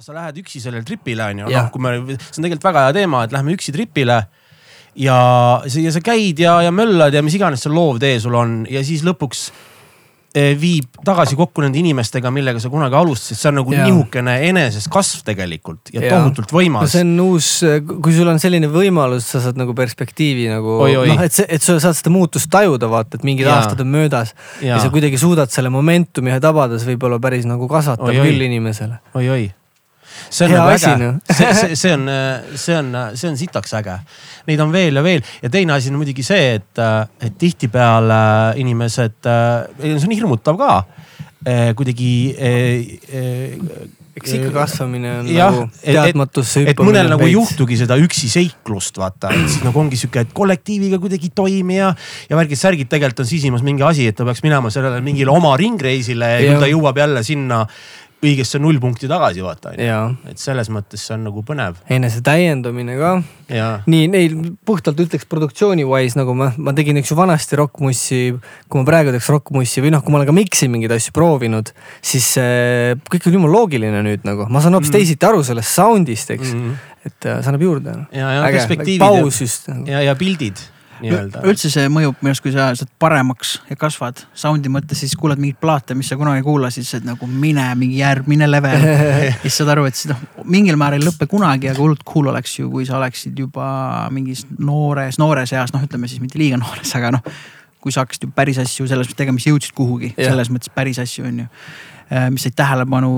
[0.00, 1.66] sa lähed üksi sellele tripile on ju, Jah.
[1.66, 4.22] noh kui me, see on tegelikult väga hea teema, et lähme üksi tripile.
[4.96, 5.18] ja,
[5.64, 9.04] ja sa käid ja, ja möllad ja mis iganes see loovtee sul on ja siis
[9.04, 9.46] lõpuks
[10.36, 13.84] eh, viib tagasi kokku nende inimestega, millega sa kunagi alustasid, see on nagu Jaa.
[13.88, 16.18] nihukene eneseskasv tegelikult ja Jaa.
[16.18, 16.92] tohutult no võimas.
[16.92, 17.52] see on uus,
[17.92, 21.08] kui sul on selline võimalus, sa saad nagu perspektiivi nagu Oi, oi.
[21.12, 23.60] noh, et see, et sa saad seda muutust tajuda, vaata, et mingid Jaa.
[23.60, 24.74] aastad on möödas ja.
[24.74, 28.30] Ja sa kuidagi suudad selle momentumi tabada, see võib olla päris nagu kasvatav Oi, oi.
[28.30, 29.02] küll inimesele.
[29.20, 29.50] oi-oi.
[30.28, 31.20] See on Hea nagu asi, noh.
[31.30, 32.10] see, see, see on,
[32.54, 33.96] see on, see on sitaks äge.
[34.48, 36.84] Neid on veel ja veel ja teine asi on muidugi see, et,
[37.22, 38.20] et tihtipeale
[38.62, 40.74] inimesed, see on hirmutav ka
[41.76, 42.12] kuidagi
[44.12, 48.98] eks ikka kasvamine on jah, nagu teadmatusse et mõnel nagu ei juhtugi seda üksi seiklust,
[49.00, 51.88] vaata, et siis nagu ongi sihuke, et kollektiiviga kuidagi toimi ja,
[52.28, 56.28] ja värgid-särgid tegelikult on sisimas mingi asi, et ta peaks minema sellele mingile oma ringreisile
[56.28, 56.52] ja Jah.
[56.52, 57.62] küll ta jõuab jälle sinna
[58.22, 59.72] õigesse nullpunkti tagasi, vaata.
[59.74, 63.12] Et selles mõttes see on nagu põnev enese täiendamine ka.
[63.90, 68.20] nii neil puhtalt ütleks produktsiooni wise nagu ma, ma tegin üks vanasti rokkmussi,
[68.68, 71.72] kui ma praegu teeks rokkmussi või noh, kui ma olen ka mix'i mingeid asju proovinud,
[72.04, 74.98] siis äh, kõik on jumala loogiline nüüd nagu, ma saan hoopis mm.
[75.00, 77.96] teisiti aru sellest sound'ist, eks mm., et äh, see annab juurde.
[78.14, 79.88] ja, ja perspektiivid paus just nagu.
[79.90, 80.62] ja, ja pildid
[81.02, 81.42] nii-öelda.
[81.48, 85.40] üldse see mõjub minu arust, kui sa saad paremaks ja kasvad sound'i mõttes, siis kuulad
[85.42, 88.86] mingeid plaate, mis sa kunagi kuulasid, siis nagu mine mingi järgmine level.
[89.28, 92.32] ja siis saad aru, et see noh, mingil määral ei lõpe kunagi, aga hullult cool
[92.32, 93.66] oleks ju, kui sa oleksid juba
[94.14, 97.32] mingis noores, noores eas, noh, ütleme siis mitte liiga noores, aga noh.
[97.82, 101.00] kui sa hakkasid ju päris asju selles mõttes tegema, mis jõudsid kuhugi, selles mõttes päris
[101.02, 101.48] asju on ju
[102.32, 103.12] mis said tähelepanu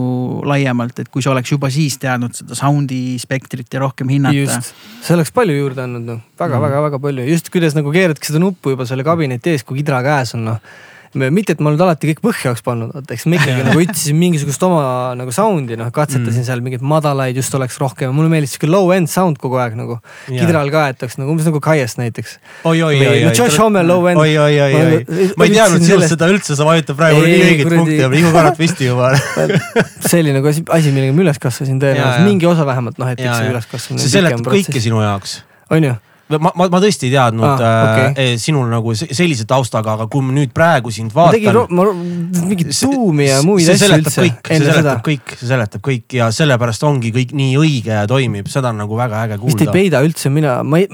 [0.46, 4.60] laiemalt, et kui sa oleks juba siis teadnud seda sound'i spektrit ja rohkem hinnata.
[5.02, 8.86] see oleks palju juurde andnud noh, väga-väga-väga palju, just kuidas nagu keeradki seda nuppu juba
[8.88, 10.74] selle kabineti ees, kui kidra käes on noh
[11.14, 14.18] mitte, et ma nüüd alati kõik põhja oleks pannud, vaata eks ma ikkagi nagu otsisin
[14.18, 14.84] mingisugust oma
[15.18, 16.48] nagu sound'i, noh katsetasin mm.
[16.48, 19.98] seal mingeid madalaid just oleks rohkem, mulle meeldis sihuke low-end sound kogu aeg nagu.
[20.28, 22.38] kidral ka, et oleks nagu umbes nagu Kaiest näiteks.
[22.64, 23.34] oi, oi, oi, oi.
[23.34, 24.20] Josh Homme low-end.
[24.20, 27.74] oi, oi, oi, oi, ma ei teadnud sinust seda üldse, sa vajutad praegu nii õiget
[27.74, 29.12] punkti ja Ivo Karrat püsti juba
[30.08, 33.38] see oli nagu asi, millega ma üles kasvasin tõenäoliselt, mingi osa vähemalt noh, et eks
[33.38, 34.02] see üleskasvamine.
[34.02, 35.38] see seletab kõike sinu jaoks.
[35.74, 35.94] on ju?
[36.42, 38.12] Ma, ma, ma tõesti ei teadnud ah, okay.
[38.12, 41.68] äh, sinul nagu sellise taustaga, aga kui ma nüüd praegu sind vaatan.
[41.70, 44.14] ma tegin mingit tuumi ja muid asju üldse.
[44.24, 48.72] see seletab kõik, see seletab kõik ja sellepärast ongi kõik nii õige ja toimib, seda
[48.74, 49.58] on nagu väga äge kuulda.
[49.58, 50.88] vist ei peida üldse mina, ma ei,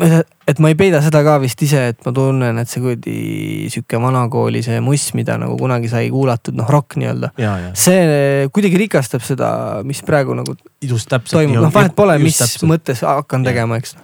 [0.50, 4.00] et ma ei peida seda ka vist ise, et ma tunnen, et see kuidagi sihuke
[4.02, 7.32] vanakooli see muss, mida nagu kunagi sai kuulatud, noh rock nii-öelda.
[7.78, 9.50] see kuidagi rikastab seda,
[9.86, 11.40] mis praegu nagu just täpselt.
[11.40, 12.68] toimub, noh vahet pole, mis täpselt.
[12.70, 13.96] mõttes hakkan tegema, eks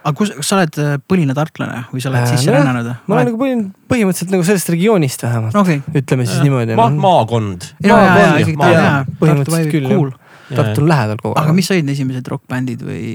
[0.00, 0.78] aga kus, kas sa oled
[1.10, 2.88] põline tartlane või sa oled äh, sisse rännanud?
[3.04, 5.82] ma olen nagu põhim, põhimõtteliselt nagu sellest regioonist vähemalt okay..
[5.92, 6.46] ütleme siis ja.
[6.48, 6.88] niimoodi Ma,.
[7.04, 7.70] maakond.
[7.84, 10.18] põhimõtteliselt küll jah.
[10.50, 11.46] Tartu on lähedal kogu aeg.
[11.46, 13.10] aga mis olid esimesed rokkbändid või,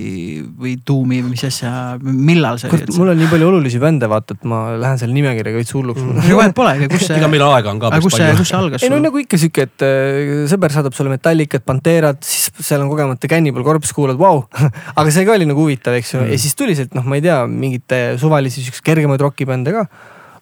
[0.62, 2.88] või tuumi või mis asja, millal see oli?
[2.96, 6.22] mul on nii palju olulisi bände, vaata, et ma lähen selle nimekirjaga veits hulluks mm..
[6.30, 7.18] no vahet pole, aga kus see.
[7.20, 7.92] ega meil aega on ka.
[7.92, 8.86] aga kus see, kus see algas?
[8.86, 12.92] ei no nagu ikka sihuke, et äh, sõber saadab sulle Metallicat, Panterat, siis seal on
[12.92, 14.46] kogemata Cannibal Corpse, kuulad, vau.
[15.00, 17.20] aga see ka oli nagu huvitav, eks ju mm., ja siis tuli sealt noh, ma
[17.20, 19.88] ei tea, mingite suvalisi siukseid kergemaid rokibände ka.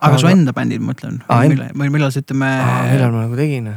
[0.03, 1.23] aga su enda bändid, ma mõtlen.
[1.49, 2.53] millal, millal sa ütleme.
[2.91, 3.73] millal ma nagu tegin?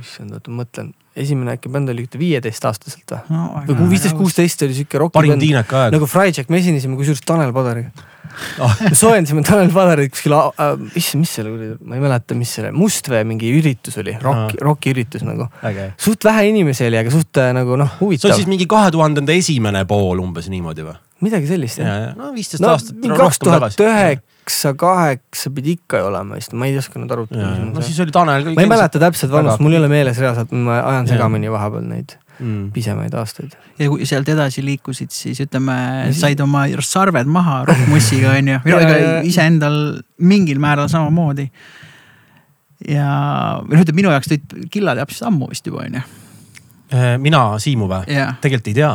[0.00, 3.64] issand, oota ma mõtlen, esimene äkki bänd oli viieteistaastaselt või no,?
[3.68, 5.44] või viisteist, kuusteist oli sihuke roki bänd.
[5.96, 7.90] nagu Fryjack, me esinesime kusjuures Tanel Padariga
[8.58, 8.76] oh.
[8.80, 12.72] me soojendasime Tanel Padarit kuskil äh,, issand, mis seal oli, ma ei mäleta, mis selle,
[12.76, 15.48] Mustvee mingi üritus oli, rock, roki üritus nagu.
[16.00, 18.28] suht vähe inimesi oli, aga suht nagu noh, huvitav.
[18.28, 20.96] see on siis mingi kahe tuhandenda esimene pool umbes niimoodi või?
[21.22, 22.12] Midagi sellist jah.
[22.18, 22.98] no viisteist no, aastat.
[23.18, 27.52] kaks tuhat üheksa, kaheksa pidi ikka ju olema vist, ma ei oska nüüd arvutada.
[27.68, 28.48] no siis oli Tanel.
[28.56, 32.16] ma ei mäleta täpselt vanust, mul ei ole meeles reaalselt, ma ajan segamini vahepeal neid
[32.38, 32.72] mm.
[32.74, 33.54] pisemaid aastaid.
[33.78, 35.76] ja kui sealt edasi liikusid, siis ütleme,
[36.16, 39.78] said oma sarved maha rokkmussiga onju, ega iseendal
[40.18, 41.46] mingil määral samamoodi.
[42.88, 43.06] ja,
[43.62, 46.04] või noh, ütleme minu jaoks tõid Killa teab siis ammu vist juba onju.
[47.22, 48.20] mina Siimu või?
[48.42, 48.92] tegelikult ei tea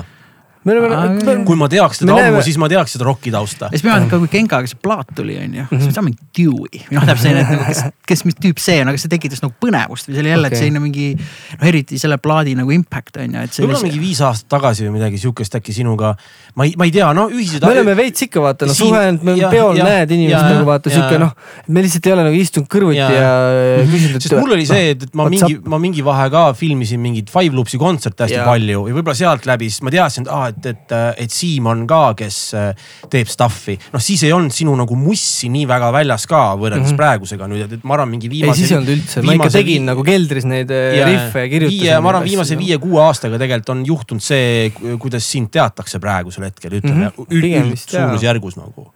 [0.67, 3.69] me oleme, kui ma teaks teda ammu, siis ma teaks seda rocki tausta.
[3.71, 6.81] ja siis ma mäletan ka, kui Genkaga see plaat tuli, onju, siis me saame Dewey.
[6.93, 9.55] noh, täpselt selline, et nagu, kes, kes, mis tüüp see on, aga see tekitas nagu
[9.63, 11.07] põnevust või see oli jälle okay., et selline mingi.
[11.17, 13.59] noh, eriti selle plaadi nagu impact on ju, et.
[13.61, 16.13] võib-olla mingi viis aastat tagasi või midagi sihukest äkki sinuga.
[16.57, 17.63] ma ei, ma ei tea, no ühised.
[17.63, 21.21] me oleme veits ikka vaata, no suhelnud, me peol ja, näed inimest nagu vaata sihuke
[21.21, 21.33] noh.
[21.67, 24.23] me lihtsalt ei ole nagu istunud kõrvuti ja, ja küsinud.
[24.23, 27.79] sest mul oli see, et ma mingi, ma mingi vahe ka filmisin mingeid Five Loops'i
[27.81, 30.95] kontserte hästi palju ja võib-olla sealt läbi, siis ma teadsin, et aa, et et, et,
[31.23, 33.77] et Siim on ka, kes äh, teeb stuff'i.
[33.93, 37.01] noh, siis ei olnud sinu nagu mussi nii väga väljas ka võrreldes mm -hmm.
[37.01, 38.59] praegusega nüüd, et ma arvan, mingi ei, viimase.
[38.61, 42.03] siis ei olnud üldse, ma ikka tegin nagu keldris neid äh, rihve ja kirjutasin.
[42.03, 44.69] ma arvan, viimase viie-kuue aastaga tegelikult on juhtunud see,
[44.99, 47.71] kuidas sind teatakse praegusel hetkel, ütleme mm -hmm.
[47.71, 48.07] vist, jaa.
[48.07, 48.91] suurusjärgus nagu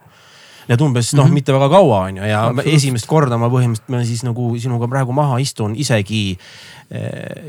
[0.69, 2.75] et umbes noh mm -hmm., mitte väga kaua on ju ja Absoluutselt.
[2.75, 6.37] esimest korda ma põhimõtteliselt ma siis nagu sinuga praegu maha istun isegi.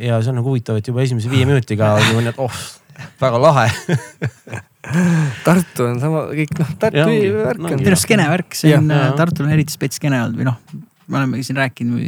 [0.01, 2.53] ja see on nagu huvitav, et juba esimese viie minutiga oli, et oh,
[3.21, 3.67] väga lahe.
[5.47, 7.91] Tartu on sama, kõik noh, Tartu värk on minu.
[7.93, 10.59] arust skeene värk, see on Jah., Tartul on eriti spets skeene olnud või noh,
[11.07, 12.01] me olemegi siin rääkinud,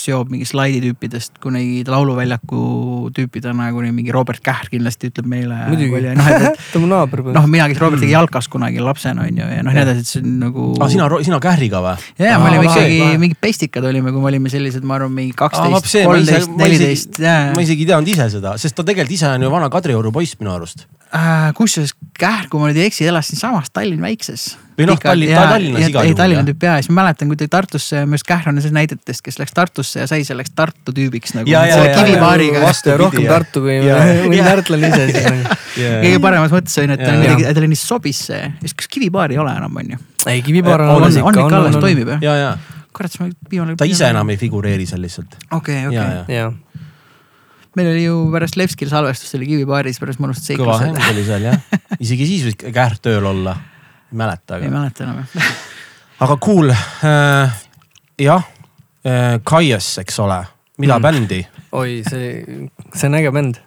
[0.00, 5.58] seob mingi slaiditüüpidest kuni lauluväljaku tüüpidena kuni mingi Robert Kähr kindlasti ütleb meile.
[5.70, 6.30] muidugi, noh,
[6.72, 7.22] ta on mu naaber.
[7.36, 10.22] noh, mina käisin Robertiga jalkas kunagi lapsena on ju ja noh, nii edasi, et see
[10.24, 10.66] on nagu.
[10.76, 11.94] aa, Ah, sina, sina Kähriga või?
[12.22, 15.54] ja, me olime ikkagi mingid pestikad olime, kui me olime sellised, ma arvan, mingi vaat
[15.56, 19.42] kaksteist, kolmteist, neliteist, ja, ma isegi ei teadnud ise seda, sest ta tegelikult ise on
[19.48, 20.86] ju vana Kadrioru poiss minu arust.
[21.12, 21.52] ja.
[21.56, 24.54] kusjuures Kähr, kui ma nüüd ei eksi, elas siinsamas Tallinn väikses.
[24.76, 26.48] Või noh, Tallinn- ta Tallinnas igal ei, juhul, Tallinna jah.
[26.50, 29.38] tüüp ja siis ma mäletan, kui ta Tartusse, minu arust Kähr on see näidetest, kes
[29.40, 31.50] läks Tartusse ja sai selleks Tartu tüübiks nagu.
[31.50, 33.32] Ja, ja, selle ja, kivipaariga ja, vastu ja rohkem jah.
[33.36, 33.98] Tartu kui Ja.
[34.24, 34.44] mõni Ja.
[34.50, 35.56] tartlane ise siis nagu.
[36.04, 37.34] kõige paremas mõttes on ju, et ta Ja, on ja.
[37.34, 39.98] kuidagi, talle nii sobis see, siis kas kivipaari ei ole enam, on ju?
[40.26, 41.46] ei, kivipaar on alles on ikka.
[41.46, 42.22] ikka alles, toimib jah?
[42.26, 42.50] ja, ja
[42.96, 43.76] kurat, siis ma viimane.
[43.76, 45.36] ta ise enam ei figureeri seal lihtsalt.
[45.52, 46.36] okei, ja, okei.
[46.36, 46.50] ja
[47.76, 51.10] meil oli ju pärast Levskil salvestus oli kivipaaris pärast mõnusad kõva seiklused häng.
[51.12, 51.60] oli seal jah,
[52.04, 53.56] isegi siis võis Kähr tööl olla.
[54.10, 55.50] ei mäleta, ei aga, mäleta enam jah.
[56.24, 57.52] aga cool äh,.
[58.24, 58.48] jah
[59.44, 60.40] Kaies, eks ole,
[60.78, 60.98] mida Mm.
[60.98, 61.02] mm.
[61.02, 61.40] bändi?
[61.72, 62.60] oi, see,
[62.94, 63.60] see on äge bänd.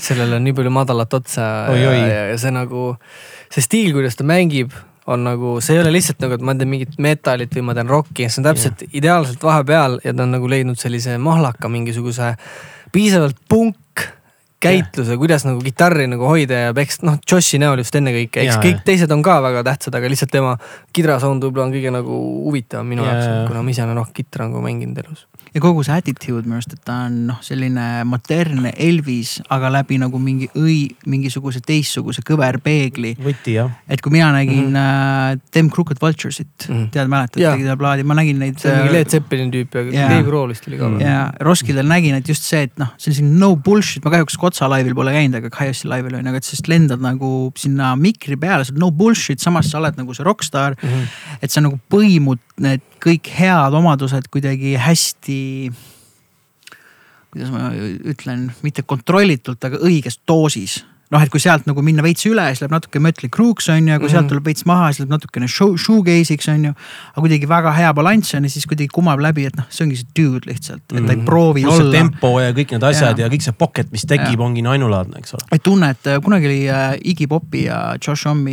[0.00, 1.98] sellel on nii palju madalat otsa Oi, ja, oi.
[1.98, 2.94] ja, ja see nagu,
[3.52, 4.72] see stiil, kuidas ta mängib,
[5.10, 7.90] on nagu, see ei ole lihtsalt nagu, et ma teen mingit metalit või ma teen
[7.90, 8.94] rocki, see on täpselt yeah.
[9.02, 12.34] ideaalselt vahepeal ja ta on nagu leidnud sellise mahlaka mingisuguse
[12.94, 14.06] piisavalt punk
[14.60, 18.62] käitluse, kuidas nagu kitarri nagu hoida ja peksta, noh Joshi näol just ennekõike, eks Jaa,
[18.64, 18.84] kõik jah.
[18.90, 20.56] teised on ka väga tähtsad, aga lihtsalt tema
[20.96, 24.64] kidrasound võib-olla on kõige nagu huvitavam minu jaoks kuna ma ise olen rohkem kitra nagu
[24.64, 25.26] mänginud elus.
[25.54, 29.98] Ja kogu see attitude minu arust, et ta on noh, selline modernne Elvis, aga läbi
[30.00, 30.78] nagu mingi õi,
[31.10, 33.16] mingisuguse teistsuguse kõverpeegli.
[33.24, 33.72] võti jah.
[33.90, 35.38] et kui mina nägin mm -hmm.
[35.38, 36.74] uh, Them Crooked Vultures'it mm.
[36.74, 36.90] -hmm.
[36.90, 37.52] tead, mäletad, Jaa.
[37.52, 38.58] tegi seda plaadi, ma nägin neid.
[38.58, 40.10] see on mingi Led Zeppelini tüüp ja jaa.
[40.10, 41.02] Dave Grohl vist oli ka või?
[41.02, 44.38] ja Roskildel nägin, et just see, et noh, see on selline no bullshit, ma kahjuks
[44.38, 47.96] Kotsa laivil pole käinud, aga Kaiossi laivil on ju, aga et siis lendad nagu sinna
[47.96, 50.88] mikri peale, sa oled no bullshit, samas sa oled nagu see rokkstaar mm.
[50.88, 51.36] -hmm.
[51.42, 55.40] et sa nagu põimud need kõik head omadused kuidagi hästi.
[57.30, 57.70] kuidas ma
[58.10, 60.80] ütlen, mitte kontrollitult, aga õiges doosis
[61.10, 63.94] noh, et kui sealt nagu minna veits üle, siis läheb natuke Mötley Crüe'ks on ju,
[63.98, 64.10] kui mm -hmm.
[64.12, 66.72] sealt tuleb veits maha, siis läheb natukene show, shoegaze'iks on ju.
[67.12, 69.96] aga kuidagi väga hea balanss on ja siis kuidagi kumab läbi, et noh, see ongi
[69.96, 71.24] see dude lihtsalt, et ta ei Mhm.
[71.24, 71.98] proovi pluss see olla.
[71.98, 75.18] tempo ja kõik need asjad ja, ja kõik see pocket, mis tekib, ongi nii ainulaadne,
[75.18, 75.42] eks ole.
[75.52, 78.50] et tunne, et äh, kunagi oli äh, Iggy Popi ja Josh Homme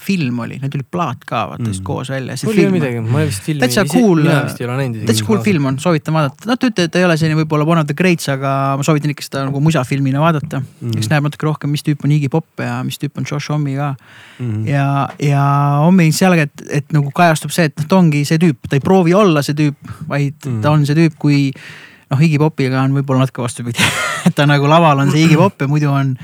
[0.00, 1.84] film oli, neil tuli plaat ka vaata just Mm.
[1.84, 2.34] koos välja.
[2.44, 3.60] mul ei ole midagi, ma ei vist filmi.
[3.60, 5.04] Täitsa cool, vist näinud.
[5.06, 5.42] täitsa cool.
[5.42, 7.86] film on, soovitan vaadata, noh, te ütlete, et ta ei ole selline võib-olla one of
[7.86, 10.88] the greats, aga ma soovitan ikka seda nagu musafilmina vaadata mm..
[10.88, 10.98] Mhm.
[10.98, 13.76] eks näeb natuke rohkem, mis tüüp on Iggy Pop ja mis tüüp on Josh Homme
[13.76, 13.94] ka
[14.42, 14.66] Mhm.
[14.66, 15.44] ja, ja
[15.84, 18.82] Hommi seal, et, et nagu kajastub see, et noh, ta ongi see tüüp, ta ei
[18.84, 19.76] proovi olla see tüüp,
[20.08, 20.56] vaid mm.
[20.56, 20.62] Mm.
[20.64, 21.52] ta on see tüüp, kui
[22.10, 23.78] noh, Iggy Popiga on võib-olla natuke vastupidi
[24.26, 26.16] et ta nagu laval on see Iggy Pop ja muidu on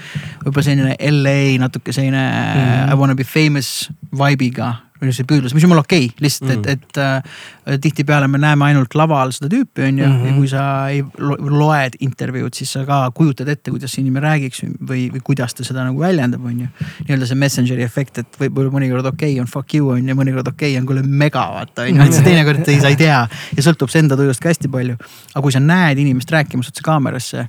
[0.44, 2.58] võib-olla selline LA natuke selline mm.
[2.58, 2.92] Mhm.
[2.92, 6.62] I wanna be famous vibe'iga või see püüdlus, mis on mul okei okay,, lihtsalt Mm.
[6.64, 10.26] et, et äh, tihtipeale me näeme ainult laval seda tüüpi, on ju, Mhm.
[10.26, 14.26] ja kui sa ei lo loed intervjuud, siis sa ka kujutad ette, kuidas see inimene
[14.26, 16.66] räägiks või, või kuidas ta seda nagu väljendab, on ju.
[17.06, 20.48] nii-öelda see messenger'i efekt, et võib-olla mõnikord okei okay on fuck you on ju, mõnikord
[20.48, 23.20] okei okay on kuule mega vaata on ju, et sa teinekord ei, sa ei tea
[23.56, 24.96] ja sõltub see enda tujust ka hästi palju.
[25.34, 27.48] aga kui sa näed inimest rääkimas otse kaamerasse,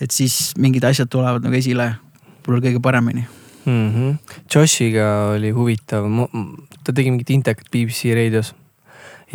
[0.00, 1.94] et siis mingid asjad tulevad nagu esile
[2.44, 3.26] võib-olla kõige paremini
[3.66, 3.88] mm.
[3.94, 4.36] -hmm.
[4.54, 6.06] Joshiga oli huvitav,
[6.84, 8.54] ta tegi mingit intekat BBC raadios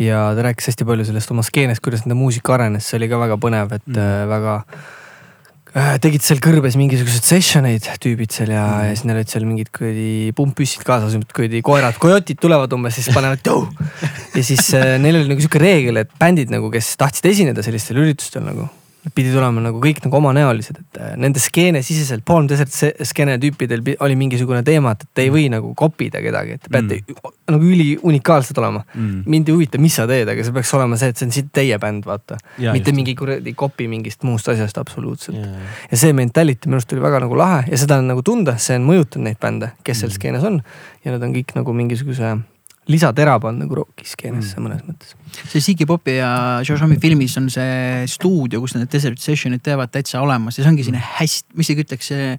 [0.00, 3.20] ja ta rääkis hästi palju sellest oma skeenest, kuidas nende muusika arenes, see oli ka
[3.20, 4.28] väga põnev, et Mm.
[4.30, 4.54] väga
[5.74, 9.28] äh, tegid seal kõrbes mingisuguseid session eid tüübid seal ja mm., ja siis neil olid
[9.34, 13.68] seal mingid kuradi pumppüssid kaasas, kuradi koerad, kojotid tulevad umbes, siis panevad tõu.
[14.34, 18.00] ja siis äh, neil oli nagu sihuke reegel, et bändid nagu, kes tahtsid esineda sellistel
[18.02, 18.68] üritustel nagu
[19.00, 22.92] Nad pidid olema nagu kõik nagu omanäolised, et äh, nende skeene siseselt, Palm Desert se-
[23.08, 26.68] skeene tüüpidel pi- oli mingisugune teema, et te ei või nagu kopida kedagi, et te
[26.74, 27.30] peate mm.
[27.54, 29.22] nagu üli unikaalsed olema Mm.
[29.26, 31.48] mind ei huvita, mis sa teed, aga see peaks olema see, et see on siit
[31.52, 32.36] teie bänd, vaata.
[32.58, 32.96] Mitte just.
[32.96, 35.36] mingi kuradi kopi mingist muust asjast absoluutselt.
[35.36, 35.72] Yeah.
[35.90, 38.76] ja see mentality minu arust oli väga nagu lahe ja seda on nagu tunda, see
[38.76, 40.18] on mõjutanud neid bände, kes seal Mm.
[40.20, 40.60] skeenes on.
[41.04, 42.36] ja nad on kõik nagu mingisuguse
[42.88, 44.64] lisatera pannud nagu roki skeenesse mm.
[44.66, 45.14] mõnes mõttes.
[45.52, 46.30] see Ziggy Popi ja
[46.80, 50.86] Homme filmis on see stuudio, kus nad Desert Session'id teevad täitsa olemas ja see ongi
[50.86, 52.32] selline hästi, ma isegi ütleks, see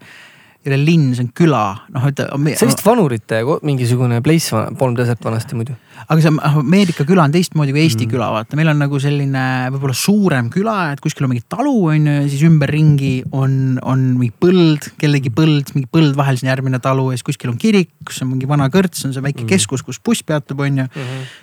[0.62, 2.20] ei ole linn, see on küla, noh, et.
[2.22, 5.78] see on vist vanurite mingisugune place, Palm Desert vanasti muidu.
[6.08, 8.08] Aga see Ameerika küla on teistmoodi kui Eesti Mm.
[8.08, 8.14] mm.
[8.16, 9.44] küla, vaata, meil on nagu selline
[9.74, 14.08] võib-olla suurem küla, et kuskil on mingi talu on ju ja siis ümberringi on, on
[14.18, 17.60] mingi põld, kellegi põld, mingi põld vahel, siis on järgmine talu ja siis kuskil on
[17.62, 19.48] kirik, kus on mingi vana kõrts, on see väike Mm.
[19.48, 19.54] mm.
[19.54, 20.90] keskus, kus buss peatub, on ju.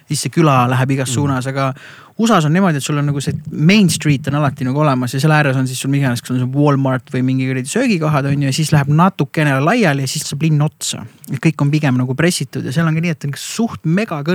[0.08, 1.14] siis see küla läheb igas mm.
[1.14, 1.72] suunas, aga
[2.18, 5.20] USA-s on niimoodi, et sul on nagu see main street on alati nagu olemas ja
[5.22, 8.26] selle ääres on siis sul mis iganes, kas on see Walmart või mingi kuradi söögikohad
[8.26, 11.04] on ju ja siis läheb natukene laiali ja siis saab linn otsa.
[11.30, 13.86] kõik on pigem nagu pressitud ja seal on ka nii, et on suht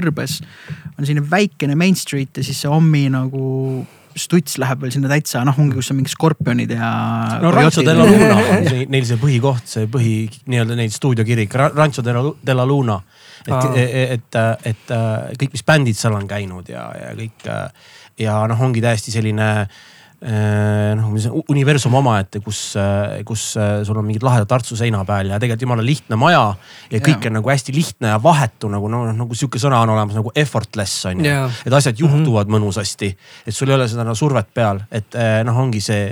[0.03, 0.39] megakõrbes
[0.98, 5.41] on selline väikene main street ja siis see hommi nagu stuts läheb veel sinna täitsa
[5.48, 6.89] noh, ongi, kus on mingid skorpionid ja.
[7.41, 10.17] no Rancho de la Luna on see, neil see põhikoht, see põhi
[10.51, 13.00] nii-öelda neil stuudiokirik, Rancho de la, de la Luna.
[13.48, 14.38] et Aa., et, et,
[14.69, 17.89] et äh, kõik, mis bändid seal on käinud ja, ja kõik äh,
[18.22, 19.81] ja noh, ongi täiesti selline äh,
[20.23, 22.61] noh, mis on universum omaette, kus,
[23.27, 26.45] kus äh, sul on mingid lahedad Tartu seina peal ja tegelikult jumala lihtne maja
[26.91, 27.31] ja kõik Jaa.
[27.31, 31.09] on nagu hästi lihtne ja vahetu nagu noh, nagu sihuke sõna on olemas nagu effortless
[31.11, 31.49] on ju Jaa.
[31.65, 32.59] et asjad juhtuvad mm -hmm.
[32.59, 33.11] mõnusasti,
[33.47, 36.11] et sul ei ole seda no, survet peal, et noh, ongi see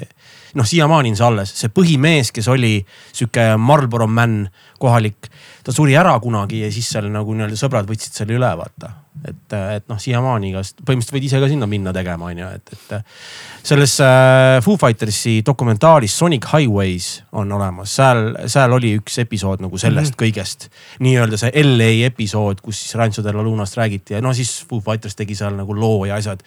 [0.55, 2.73] noh, siiamaani on see alles, see põhimees, kes oli
[3.13, 4.43] sihuke Marlboro man
[4.81, 5.29] kohalik,
[5.63, 8.91] ta suri ära kunagi ja siis seal nagu nii-öelda sõbrad võtsid selle üle, vaata.
[9.27, 12.73] et, et noh, siiamaani igast, põhimõtteliselt võid ise ka sinna minna tegema, on ju, et,
[12.75, 19.63] et selles äh, Foo Fightersi dokumentaaris Sonic Highways on olemas, seal, seal oli üks episood
[19.63, 20.23] nagu sellest mm -hmm.
[20.23, 20.69] kõigest.
[20.99, 24.79] nii-öelda see LA episood, kus siis Rancho de la Lunast räägiti ja no siis Foo
[24.79, 26.43] Fighters tegi seal nagu loo ja asjad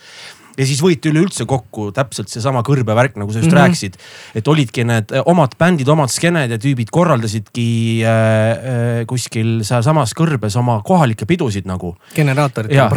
[0.58, 3.56] ja siis võeti üleüldse kokku täpselt seesama kõrbevärk, nagu sa just mm.
[3.56, 3.60] -hmm.
[3.62, 3.96] rääkisid.
[4.34, 7.66] et olidki need eh, omad bändid, omad skeened ja tüübid korraldasidki
[8.06, 11.96] äh, kuskil sealsamas kõrbes oma kohalikke pidusid nagu.
[12.14, 12.72] generaatorid.
[12.72, 12.88] ja,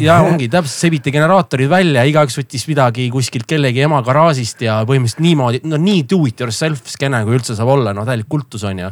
[0.00, 5.22] ja ongi täpselt, sebiti generaatorid välja, igaüks võttis midagi kuskilt kellegi ema garaažist ja põhimõtteliselt
[5.22, 8.82] niimoodi, no nii do it yourself skeene kui üldse saab olla, noh täielik kultus on
[8.82, 8.90] ju.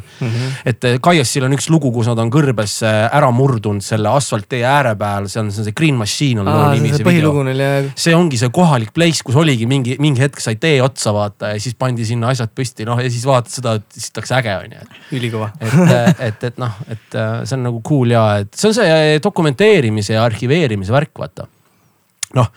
[0.65, 4.95] et eh, Kaiasil on üks lugu, kus nad on kõrbes ära murdunud selle asfalttee ääre
[4.95, 7.71] peal, see on see on see Green Machine on loo nimi, see põhilugu neil ja
[8.05, 11.61] see ongi see kohalik place, kus oligi mingi, mingi hetk sai tee otsa vaata ja
[11.61, 14.75] siis pandi sinna asjad püsti, noh ja siis vaatad seda, et siis oleks äge on
[14.77, 14.87] ju.
[15.19, 15.51] ülikõva.
[15.59, 19.21] et, et, et noh, et äh, see on nagu cool ja et see on see
[19.23, 21.47] dokumenteerimise ja arhiveerimise värk, vaata.
[22.37, 22.51] noh,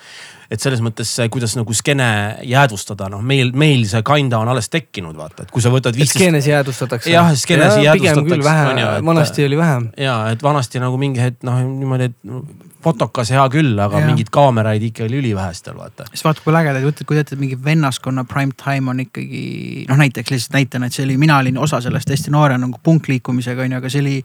[0.48, 2.08] et selles mõttes, kuidas nagu skeene
[2.48, 6.00] jäädvustada, noh meil, meil see kinda on alles tekkinud, vaata, et kui sa võtad et
[6.00, 7.12] viisteist skeenes jäädvustatakse.
[7.12, 9.90] Jah, skeenes küll jäädvustatakse, vanasti oli vähem.
[10.00, 14.06] ja et vanasti nagu mingi hetk noh, niimoodi, et fotokas hea küll, aga Jah.
[14.08, 16.06] mingeid kaameraid ikka oli ülivähestel, vaata.
[16.12, 19.42] siis vaata, kui ägedaid võtteid, kui teate, mingi vennaskonna prime time on ikkagi
[19.90, 23.66] noh, näiteks lihtsalt näitena, et see oli, mina olin osa sellest hästi noore nagu punkliikumisega
[23.66, 24.16] on ju, aga see oli.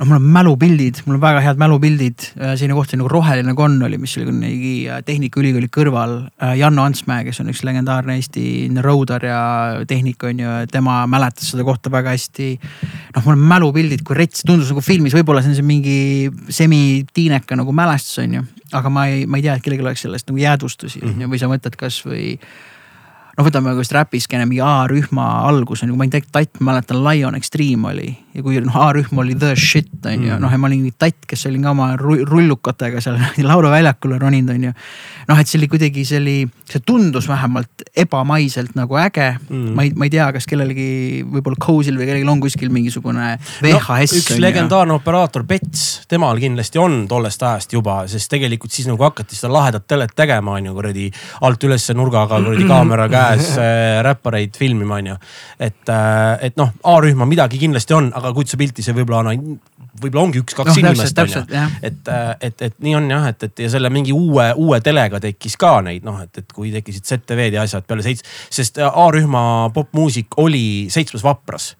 [0.00, 3.82] noh, mul on mälupildid, mul on väga head mälupildid, selline koht oli nagu Roheline konn
[3.84, 6.14] oli, mis oli mingi äh, Tehnikaülikooli kõrval.
[6.56, 8.44] Janno Antsmäe, kes on üks legendaarne Eesti
[8.80, 9.40] roadar ja
[9.88, 14.44] tehnik on ju, tema mäletas seda kohta väga hästi noh, mul on mälupildid, kui rets,
[14.46, 16.00] tundus nagu filmis, võib-olla see on see mingi
[16.60, 18.48] semitiineka nagu mälestus on ju.
[18.72, 21.40] aga ma ei, ma ei tea, et kellelgi oleks sellest nagu jäädvustusi on ju, või
[21.42, 22.36] sa mõtled kasvõi.
[23.36, 27.02] noh, võtame just räpiskeene mingi A-rühma algus on ju, ma ei tea, tatt, ma mäletan
[27.04, 30.68] Lion Extreme oli ja kui noh, A-rühm oli the shit on ju, noh ja ma
[30.70, 33.18] olin tatt, kes olin ka oma ru- rullukatega seal
[33.50, 34.74] lauluväljakule roninud on ju.
[35.30, 36.36] noh, et see oli kuidagi, see oli,
[36.70, 39.72] see tundus vähemalt ebamaiselt nagu äge mm..
[39.74, 40.86] ma ei, ma ei tea, kas kellelgi
[41.26, 43.32] võib-olla Cozy'l või kellelgi on kuskil mingisugune
[43.64, 44.44] VHS üks on ju.
[44.46, 49.50] legendaarne operaator Pets, temal kindlasti on tollest ajast juba, sest tegelikult siis nagu hakati seda
[49.56, 51.08] lahedat telet tegema, on ju kuradi
[51.48, 55.20] alt ülesse nurgaga kuradi kaamera käes äh, räppareid filmima, on ju.
[55.58, 55.82] et,
[56.46, 59.58] et noh, A-rühma midagi kindlasti on, aga pilti, see võib-olla on,
[60.02, 61.74] võib-olla ongi üks-kaks no, inimest on ju täpselt, jah..
[61.82, 65.56] et, et, et nii on jah, et, et ja selle mingi uue, uue telega tekkis
[65.60, 69.42] ka neid noh, et, et kui tekkisid ZTV-d ja asjad peale seitse, sest A-rühma
[69.74, 71.74] popmuusik oli seitsmes vapras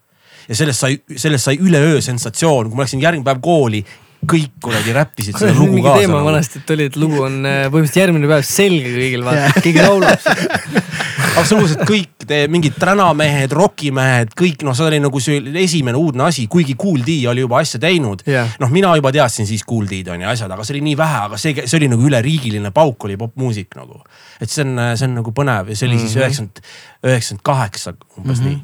[0.49, 3.85] ja sellest sai, sellest sai üleöö sensatsioon, kui ma läksin järgmine päev kooli,
[4.29, 6.27] kõik kuradi räppisid seda lugu mingi kaasa teema nagu..
[6.29, 10.21] vanasti, et oli, et lugu on äh, põhimõtteliselt järgmine päev selge kõigil, vaata, keegi laulab
[10.21, 10.59] seda.
[11.41, 16.45] absoluutselt kõik te, mingid tänamehed, rokimehed, kõik noh, see oli nagu see esimene uudne asi,
[16.53, 18.51] kuigi Kool D oli juba asja teinud Jah.
[18.61, 21.23] noh, mina juba teadsin siis Kool D-d on ju asjad, aga see oli nii vähe,
[21.31, 24.03] aga see, see oli nagu üleriigiline pauk oli popmuusik nagu.
[24.41, 26.21] et see on, see on nagu põnev ja see oli siis Mhm.
[26.27, 26.63] üheksakümmend,
[27.07, 28.59] üheksakümmend kaheksa umbes nii.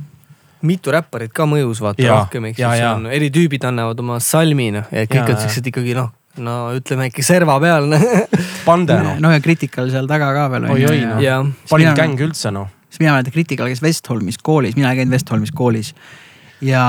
[0.67, 2.95] Mitu räpparit ka mõjus, vaata Jaa, rohkem, eks ju, jaa.
[2.97, 7.11] on eri tüübid annavad oma salmi noh ja kõik on siuksed ikkagi noh, no ütleme
[7.11, 8.07] ikka serva peal noh.
[8.67, 11.23] Pande noh, no ja Critical seal taga ka veel on Oi-oi, noh.
[11.23, 12.71] ja parim gäng üldse noh.
[12.89, 15.93] siis mina mäletan, Critical käis Westholmis koolis, mina ei käinud Westholmis koolis.
[16.65, 16.83] ja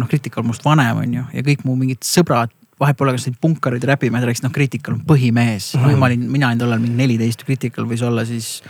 [0.00, 2.52] noh, Critical on must vanem on ju ja kõik mu mingid sõbrad
[2.84, 5.86] vahet pole, kas neid punkareid räpimehed rääkisid, noh Critical on põhimees mm.
[5.86, 6.02] -hmm.
[6.02, 8.60] ma olin, mina olin tollal mingi neliteist, Critical võis olla siis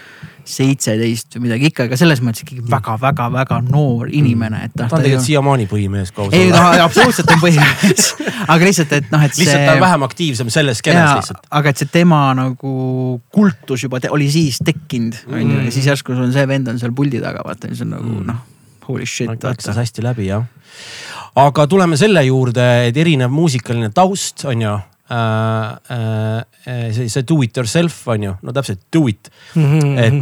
[0.44, 4.90] seitseteist või midagi ikka, aga selles mõttes ikkagi väga-väga-väga noor inimene, et noh.
[4.90, 6.36] ta on tegelikult siiamaani põhimees koos.
[6.36, 8.10] ei no absoluutselt on põhimees
[8.52, 9.44] aga lihtsalt, et noh, et see.
[9.44, 11.46] lihtsalt ta on vähem aktiivsem selles skeenes lihtsalt.
[11.50, 12.74] aga et see tema nagu
[13.32, 16.68] kultus juba te, oli siis tekkinud on ju ja siis järsku sul on see vend
[16.68, 18.26] on seal puldi taga vaata, see on nagu mm.
[18.32, 18.42] noh
[18.88, 19.44] holy shit.
[19.44, 20.44] läks hästi läbi jah.
[21.34, 27.40] Aga tuleme selle juurde, et erinev muusikaline taust on ju äh, äh, see, see do
[27.42, 29.64] it yourself on ju, no täpselt do it mm.
[29.64, 29.98] -hmm.
[29.98, 30.14] et,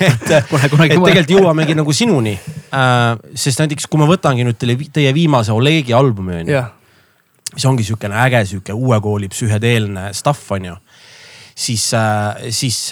[0.00, 0.30] et,
[0.64, 3.18] et tegelikult jõuamegi nagu sinuni äh,.
[3.34, 6.62] sest näiteks, kui ma võtangi nüüd teile, teie viimase Olegi albumi on ju.
[7.54, 10.76] mis ongi sihukene äge sihuke uue kooli psühhedeelne stuff on ju
[11.54, 11.90] siis,
[12.50, 12.90] siis,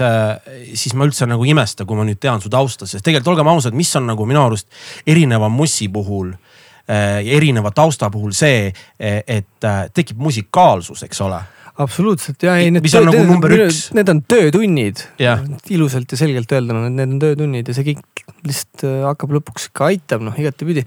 [0.75, 3.49] siis ma üldse nagu ei imesta, kui ma nüüd tean su tausta, sest tegelikult olgem
[3.49, 4.69] ausad, mis on nagu minu arust
[5.07, 6.50] erineva mussi puhul äh,
[6.89, 8.69] erineva tausta puhul see,
[8.99, 11.41] et tekib musikaalsus, eks ole
[11.81, 13.87] absoluutselt ja ei, mis on nagu number üks.
[13.97, 15.41] Need on töötunnid yeah.,
[15.73, 19.89] ilusalt ja selgelt öelda, no need on töötunnid ja see kõik lihtsalt hakkab lõpuks ikka
[19.89, 20.85] aitab, noh igatepidi.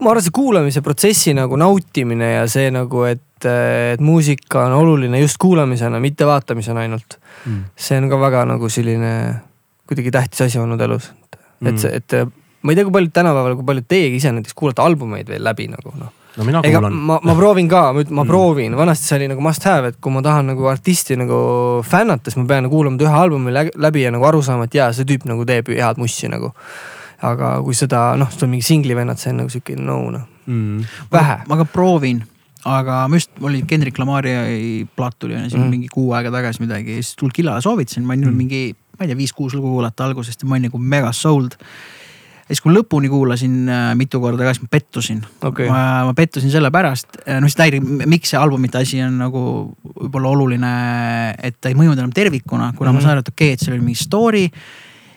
[0.00, 5.20] ma arvan, see kuulamise protsessi nagu nautimine ja see nagu, et et, muusika on oluline
[5.20, 7.64] just kuulamisena, mitte vaatamisena ainult mm..
[7.76, 9.12] see on ka väga nagu selline
[9.88, 11.10] kuidagi tähtis asi olnud elus.
[11.64, 12.16] et see, et
[12.64, 15.68] ma ei tea, kui paljud tänapäeval, kui paljud teiegi ise näiteks kuulate albumeid veel läbi
[15.70, 16.94] nagu noh no mina kuulan.
[16.94, 18.26] ma, ma proovin ka, ma mm.
[18.26, 21.38] proovin, vanasti see oli nagu must have, et kui ma tahan nagu artisti nagu
[21.86, 24.74] fännata, siis ma pean nagu kuulama ta ühe albumi läbi ja nagu aru saama, et
[24.74, 26.52] jaa, see tüüp nagu teeb head mussi nagu.
[27.24, 30.24] aga kui seda noh, sul on mingi singli vennad, see on nagu sihuke no noh
[30.46, 30.80] mm.,
[31.12, 31.36] vähe.
[31.48, 32.18] ma ka proovin
[32.68, 34.34] aga ma just, mul oli Kendrick Lamari
[34.96, 35.70] plaat tuli on ju siin mm.
[35.70, 38.38] mingi kuu aega tagasi midagi siis tulnud killale soovitasin, ma olin mm.
[38.40, 38.62] mingi,
[38.98, 41.56] ma ei tea, viis-kuus lugu kuulata algusest ja ma olin nagu mega sold.
[42.44, 45.68] Ja siis, kui lõpuni kuulasin äh, mitu korda ka, siis ma pettusin okay..
[45.70, 49.44] ma, ma pettusin sellepärast, noh siis näitab, miks see albumite asi on nagu
[49.88, 50.72] võib-olla oluline,
[51.40, 53.00] et ta ei mõjunud enam tervikuna, kuna mm -hmm.
[53.00, 54.50] ma saan aru, et okei okay,, et seal oli mingi story.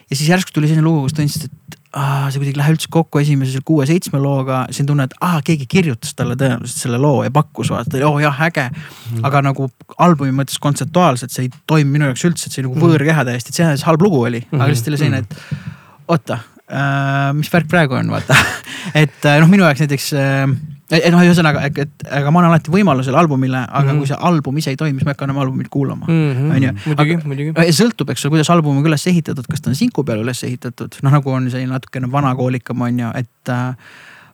[0.10, 2.88] ja siis järsku tuli selline lugu, kus tundsid, et ah, see kuidagi ei lähe üldse
[2.92, 7.24] kokku esimese kuue-seitsme looga, siis on tunne, et ah, keegi kirjutas talle tõenäoliselt selle loo
[7.26, 9.24] ja pakkus vaata, oh jah, äge mm..
[9.28, 12.86] aga nagu albumi mõttes kontseptuaalselt see ei toimi minu jaoks üldse, et see nagu mm.
[12.88, 14.62] võõrkeha täiesti, et see halb lugu oli mm, -hmm.
[14.62, 16.40] aga lihtsalt jälle selline, et oota
[16.72, 18.38] äh,, mis värk praegu on, vaata
[19.04, 20.58] et äh, noh, minu jaoks näiteks äh,
[20.88, 24.00] et noh, ühesõnaga, et aga ma annan alati võimalusel albumile, aga mm -hmm.
[24.00, 26.52] kui see album ise ei toimi, siis ma ei hakka enam albumit kuulama mm.
[26.52, 26.74] on ju.
[26.86, 27.72] muidugi, muidugi.
[27.76, 31.00] sõltub, eks ole, kuidas album on üles ehitatud, kas ta on sinku peal üles ehitatud,
[31.04, 33.76] noh nagu on selline natukene vanakoolikam on ju, et äh,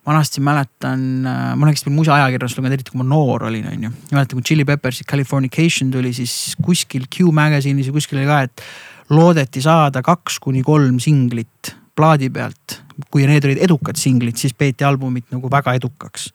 [0.05, 3.93] vanasti mäletan äh,, ma olen vist muusaajakirjandust lugenud, eriti kui ma noor olin, on ju.
[4.11, 8.61] mäletan, kui Chili Peppersi Californication tuli, siis kuskil Q Magazine'is ja kuskil oli ka, et
[9.09, 12.79] loodeti saada kaks kuni kolm singlit plaadi pealt.
[13.09, 16.27] kui need olid edukad singlid, siis peeti albumit nagu väga edukaks.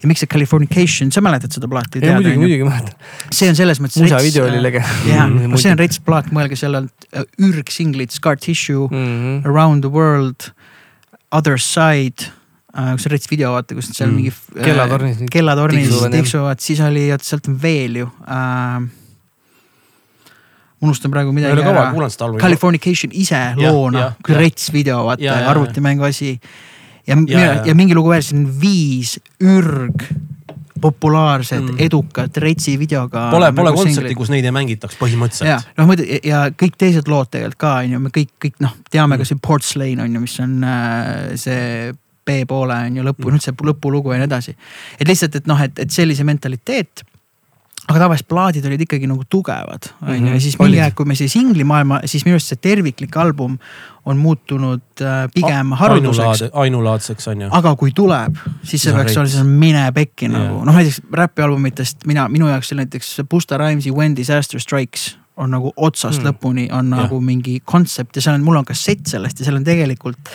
[0.00, 2.00] ja miks see Californication, sa mäletad seda plaati?
[2.00, 2.94] muidugi, muidugi mäletan.
[3.30, 4.00] see on selles mõttes.
[4.02, 4.82] musa video oli lege.
[5.08, 9.46] jah, no see on rets plaat, mõelge seal on äh, ürgsinglid, Scar Tissue mm, -hmm.
[9.48, 10.50] Around the World,
[11.30, 12.32] Other Side
[12.94, 14.16] kus on rets video, vaata, kus seal mm.
[14.16, 15.22] mingi kellatornis.
[15.32, 18.84] kellatornis tiksuvad, siis oli, oota sealt on veel ju uh,
[20.84, 21.90] unustan praegu midagi ära.
[22.38, 26.38] Californication ise loona, rets video, vaata arvutimängu asi.
[27.06, 30.06] ja, ja, ja, ja mingi lugu veel, siin viis ürg
[30.80, 33.28] populaarset mm., edukat retsi videoga.
[33.32, 35.72] Pole, pole nagu kontserti, kus neid ei mängitaks põhimõtteliselt.
[35.78, 39.16] noh, muidu ja kõik teised lood tegelikult ka on ju, me kõik, kõik noh, teame
[39.16, 39.22] mm.
[39.22, 41.92] ka see Portslain on ju, mis on äh, see
[42.28, 44.54] B-poole on ju lõpu mm., üldse lõpulugu ja nii edasi.
[44.98, 47.04] et lihtsalt, et noh, et, et sellise mentaliteet
[47.88, 50.40] aga tavaliselt plaadid olid ikkagi nagu tugevad, on ju, ja mhm.
[50.44, 53.56] siis mingi aeg, kui me siia singlimaailma, siis minu arust see terviklik album
[54.08, 56.50] on muutunud äh, pigem harulduseks.
[56.52, 57.48] ainulaadseks on ju.
[57.58, 62.06] aga kui tuleb, siis see peaks olema, siis on mine pekki nagu, noh näiteks räpialbumitest
[62.08, 66.28] mina, minu jaoks seal näiteks Busta Rhymes'i When Disaster Strikes on nagu otsast mm.
[66.28, 67.04] lõpuni on ja.
[67.04, 70.32] nagu mingi kontsept ja seal on, mul on kassett sellest ja seal on tegelikult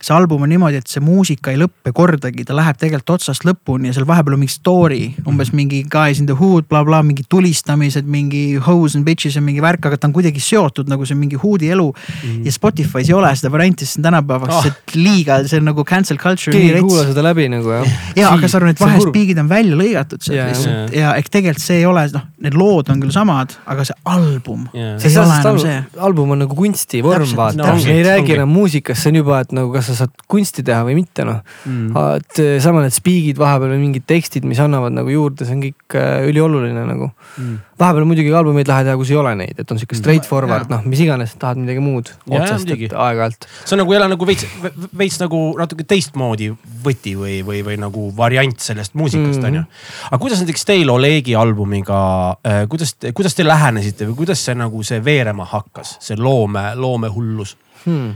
[0.00, 3.90] see album on niimoodi, et see muusika ei lõppe kordagi, ta läheb tegelikult otsast lõpuni
[3.90, 7.24] ja seal vahepeal on mingi story, umbes mingi guys in the hood bla,, blablabla, mingi
[7.28, 11.18] tulistamised, mingi hoes and bitches ja mingi värk, aga ta on kuidagi seotud nagu see
[11.18, 12.40] mingi hood'i elu mm.
[12.46, 14.80] ja Spotify's ei ole seda varianti, sest see on tänapäevaks oh.
[14.96, 16.54] liiga, see on nagu cancel culture.
[16.56, 17.98] keegi ei kuula seda läbi nagu jah.
[18.16, 20.96] ja, aga sa arvad, need vahespiigid on välja lõigatud sealt yeah, lihtsalt yeah.
[21.02, 24.66] ja ehk tegelikult see ei ole, noh, need lood on küll samad, aga see album
[24.72, 25.78] yeah., see ei ole enam see.
[26.08, 29.89] album on nagu kunstivorm, vaata, ei räägi enam muusikast, see on juba, et nagu kas
[29.90, 31.96] sa saad kunsti teha või mitte noh Mm.
[32.16, 35.62] et eh, sama need spiigid vahepeal või mingid tekstid, mis annavad nagu juurde, see on
[35.64, 37.10] kõik äh, ülioluline nagu.
[37.36, 37.58] Mm.
[37.80, 40.78] vahepeal muidugi albumeid lähe teha, kus ei ole neid, et on sihuke straight forward, Jaa.
[40.78, 43.46] noh, mis iganes, tahad midagi muud otsast, et aeg-ajalt.
[43.64, 44.44] see on nagu jälle nagu veits,
[45.00, 46.50] veits nagu natuke teistmoodi
[46.84, 49.64] võti või, või, või nagu variant sellest muusikast on ju.
[50.10, 52.00] aga kuidas näiteks teil Olegi albumiga
[52.44, 57.56] äh,, kuidas, kuidas te lähenesite või kuidas see nagu see veerema hakkas, see loome, loomehullus?
[57.86, 58.12] hmm.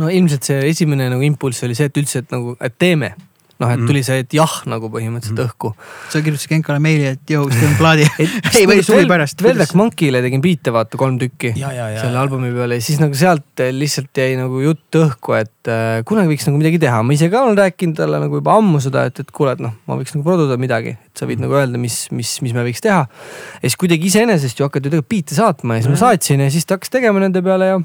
[0.00, 3.12] No ilmselt see esimene nagu impulss oli see, et üldse, et nagu, et teeme.
[3.60, 3.86] Noh, et Mhm.
[3.86, 5.72] tuli see, et jah nagu põhimõtteliselt õhku.
[6.10, 9.42] sa kirjutasid Genkale meili, et joo, teil on plaadi ei, või Vel- suvi pärast.
[9.42, 12.00] Velvet Monkey'le tegin biite vaata kolm tükki ja, ja, ja.
[12.00, 16.32] selle albumi peale ja siis nagu sealt lihtsalt jäi nagu jutt õhku, et äh, kunagi
[16.34, 17.02] võiks nagu midagi teha.
[17.02, 19.72] ma ise ka olen rääkinud talle nagu juba ammu seda, et, et kuule, et noh,
[19.86, 21.46] ma võiks nagu produda midagi, et sa võid Mhm.
[21.46, 23.06] nagu öelda, mis, mis, mis me võiks teha.
[23.06, 26.64] ja siis kuidagi iseenesest ju hakati tegelikult biite saatma ja siis ma saatsin ja siis
[26.66, 27.78] ta hakkas tegema nende peale ja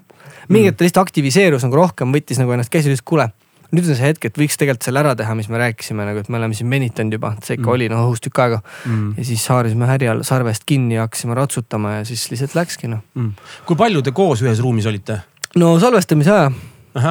[0.49, 3.29] mingi hetk ta lihtsalt aktiviseerus nagu rohkem, võttis nagu ennast käsile, ütles kuule
[3.71, 6.29] nüüd on see hetk, et võiks tegelikult selle ära teha, mis me rääkisime nagu, et
[6.29, 7.73] me oleme siin venitanud juba, see ikka Mm.
[7.73, 8.61] oli noh õhus tükk aega.
[8.85, 9.13] mm.
[9.17, 13.03] ja siis haarisime härjal sarvest kinni ja hakkasime ratsutama ja siis lihtsalt läkski noh.
[13.15, 13.33] Mm.
[13.65, 15.21] kui palju te koos ühes ruumis olite?
[15.55, 16.51] no salvestamise aja.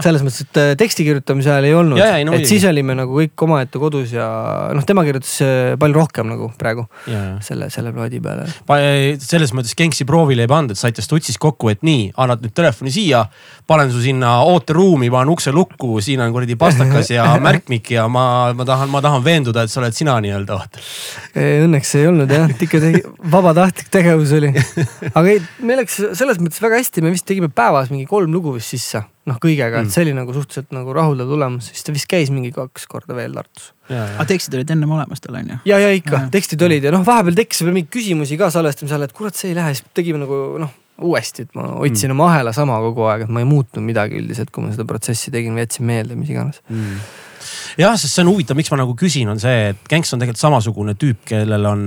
[0.04, 2.50] Selles mõttes, et äh, teksti kirjutamise ajal ei olnud, no et muidugi.
[2.50, 4.26] siis olime nagu kõik omaette kodus ja
[4.76, 7.34] noh, tema kirjutas äh, palju rohkem nagu praegu Ja, ja.
[7.44, 8.46] selle, selle plaadi peale.
[9.22, 12.92] selles mõttes Genksi proovile ei pannud, et saite stutsis kokku, et nii, annad nüüd telefoni
[12.94, 13.24] siia,
[13.68, 18.52] panen su sinna ooteruumi, panen ukse lukku, siin on kuradi pastakas ja märkmik ja ma,
[18.56, 20.84] ma tahan, ma tahan veenduda, et sa oled sina nii-öelda vaata.
[21.66, 24.52] Õnneks ei olnud jah, et ikka tegi, vabatahtlik tegevus oli.
[25.16, 28.56] aga ei, meil läks selles mõttes väga hästi, me vist tegime päevas mingi kolm lugu
[28.56, 29.86] vist sisse, noh kõigega, Mm.
[29.88, 33.14] et see oli nagu suhteliselt nagu rahuldav tulemus, siis ta vist käis mingi kaks korda
[33.18, 33.72] veel Tartus.
[33.90, 35.58] aga tekstid olid ennem olemas tal on ju?
[35.66, 39.08] ja, ja ikka tekstid olid ja noh, vahepeal tekkis veel mingeid küsimusi ka salvestamise ajal,
[39.08, 40.70] et kurat, see ei lähe, siis tegime nagu noh,
[41.02, 44.48] uuesti, et ma hoidsin oma ahela sama kogu aeg, et ma ei muutnud midagi üldiselt,
[44.54, 46.62] kui ma seda protsessi tegin või jätsin meelde, mis iganes.
[47.78, 50.40] Jah, sest see on huvitav, miks ma nagu küsin, on see, et Genks on tegelikult
[50.42, 51.82] samasugune tüüp, kellel on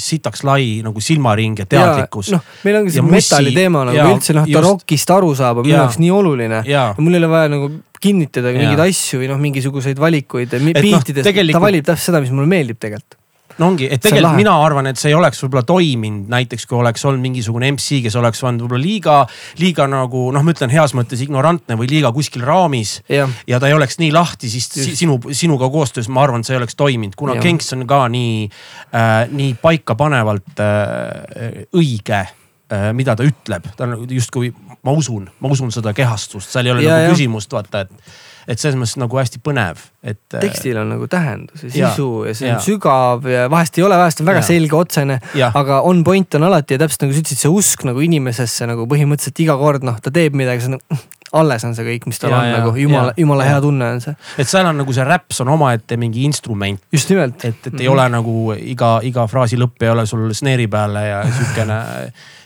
[0.00, 2.30] sitaks lai nagu silmaring ja teadlikkus.
[2.34, 4.68] noh, meil ongi Ja see mussi- metalli teema nagu ja üldse noh, ta just.
[4.70, 5.82] rokist aru saab, on minu Ja.
[5.84, 6.62] jaoks nii oluline.
[6.66, 11.52] ja, ja mul ei ole vaja nagu kinnitada mingeid asju või noh, mingisuguseid valikuid no,,
[11.52, 13.16] ta valib täpselt seda, mis mulle meeldib tegelikult.
[13.58, 17.04] No ongi, et tegelikult mina arvan, et see ei oleks võib-olla toiminud näiteks, kui oleks
[17.08, 19.16] olnud mingisugune MC, kes oleks olnud võib-olla liiga,
[19.60, 23.76] liiga nagu noh, ma ütlen heas mõttes ignorantne või liiga kuskil raamis ja ta ei
[23.76, 27.36] oleks nii lahti, siis sinu, sinuga koostöös ma arvan, et see ei oleks toiminud, kuna
[27.38, 27.46] Jah.
[27.46, 33.96] Genks on ka nii äh,, nii paikapanevalt äh, õige äh, mida ta ütleb, ta on
[33.96, 34.52] nagu justkui,
[34.84, 37.16] ma usun, ma usun seda kehastust, seal ei ole Ja, nagu ja.
[37.16, 38.16] küsimust, vaata, et.
[38.46, 40.20] Et selles mõttes nagu hästi põnev, et.
[40.34, 42.56] äh, tekstil on nagu tähendus ja sisu ja see jaa.
[42.58, 44.48] on sügav ja vahest ei ole, vahest on väga Jaa.
[44.52, 45.18] selge, otsene.
[45.54, 48.86] aga on point on alati ja täpselt nagu sa ütlesid, see usk nagu inimesesse nagu
[48.86, 51.02] põhimõtteliselt iga kord noh, ta teeb midagi, on nagu
[51.36, 53.56] alles on see kõik, mis tal Jaa, on jaa, nagu jumala, jumala jaa.
[53.56, 54.14] hea tunne on see.
[54.38, 57.44] et seal on nagu see räps on omaette mingi instrument, just nimelt.
[57.44, 57.82] et, et Mhm.
[57.82, 61.80] ei ole nagu iga, iga fraasi lõpp ei ole sul snare'i peale ja sihukene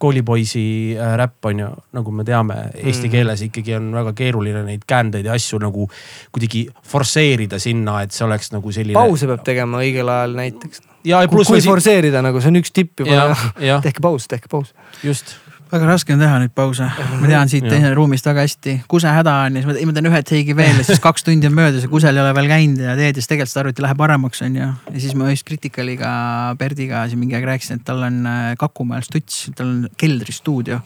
[0.00, 3.12] koolipoisi äh, räpp on ju, nagu me teame, eesti Mhm.
[3.12, 5.88] keeles ikkagi on väga keeruline neid käändeid ja asju nagu
[6.32, 8.94] kuidagi forsseerida sinna, et see oleks nagu selline.
[8.96, 10.80] pause peab tegema õigel ajal näiteks.
[11.28, 13.36] kui, kui veel si- forsseerida nagu, see on üks tipp juba
[13.82, 14.72] tehke paus, tehke paus.
[15.04, 15.36] just
[15.70, 16.86] väga raske on teha neid pause,
[17.20, 20.10] ma tean siit teisest ruumist väga hästi, kuse häda on ja siis ma, ma teen
[20.10, 22.82] ühe teigi veel ja siis kaks tundi on möödas ja kusel ei ole veel käinud
[22.84, 24.68] ja teed ja siis tegelikult seda arvuti läheb paremaks, on ju.
[24.94, 26.10] ja siis ma just Criticaliga,
[26.58, 30.80] Berdiga siin mingi aeg rääkisin, et tal on äh, Kakumäel stuts, tal on keldristuudio.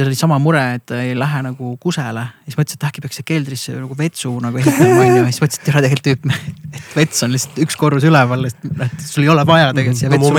[0.00, 3.02] Ja tal oli sama mure, et ta ei lähe nagu kusele, siis mõtlesin, et äkki
[3.04, 6.30] peaks siia keldrisse nagu vetsu nagu ehitama, on ju, siis mõtlesin, et ole tegelikult tüüp,
[6.78, 10.16] et vets on lihtsalt üks korrus üleval, et sul ei ole vaja tegelikult siia no
[10.16, 10.32] vetsu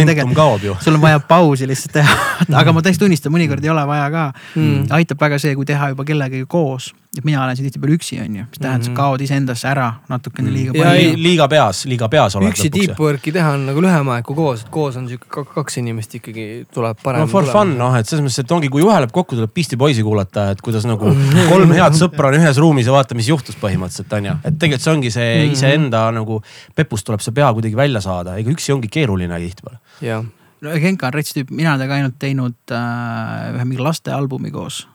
[0.65, 0.77] ju.
[0.81, 2.17] sul on vaja pausi lihtsalt teha.
[2.61, 4.25] Aga ma täiesti tunnistan, mõnikord ei ole vaja ka.
[4.55, 4.89] Mm.
[4.97, 6.91] aitab väga see, kui teha juba kellegagi koos.
[7.17, 8.95] Et mina olen siin tihtipeale üksi, on ju, mis tähendab, sa Mhm.
[8.95, 13.33] kaod iseendasse ära natukene liiga Ja palju liiga peas, liiga peas oled üksi deep work'i
[13.35, 16.65] teha on nagu lühem aeg kui koos, et koos on sihuke kak- kaks inimest ikkagi
[16.73, 17.19] tuleb parem.
[17.19, 19.75] no for fun noh, et selles mõttes, et ongi, kui juhe läheb kokku, tuleb Beastie
[19.77, 21.03] Boysi kuulata, et kuidas nagu
[21.51, 24.37] kolm head sõpra on ühes ruumis ja vaata, mis juhtus põhimõtteliselt on ju.
[24.45, 25.51] et tegelikult see ongi see Mhm.
[25.51, 26.41] iseenda nagu
[26.75, 29.79] pepust tuleb see pea kuidagi välja saada, ega üksi ongi keeruline tihtipeale.
[30.01, 30.23] jah,
[30.61, 34.85] no Genka on rets tüüp, mina olen temaga ainult teinud äh, ühe mingi lastealbumi koos
[34.85, 34.87] äh,.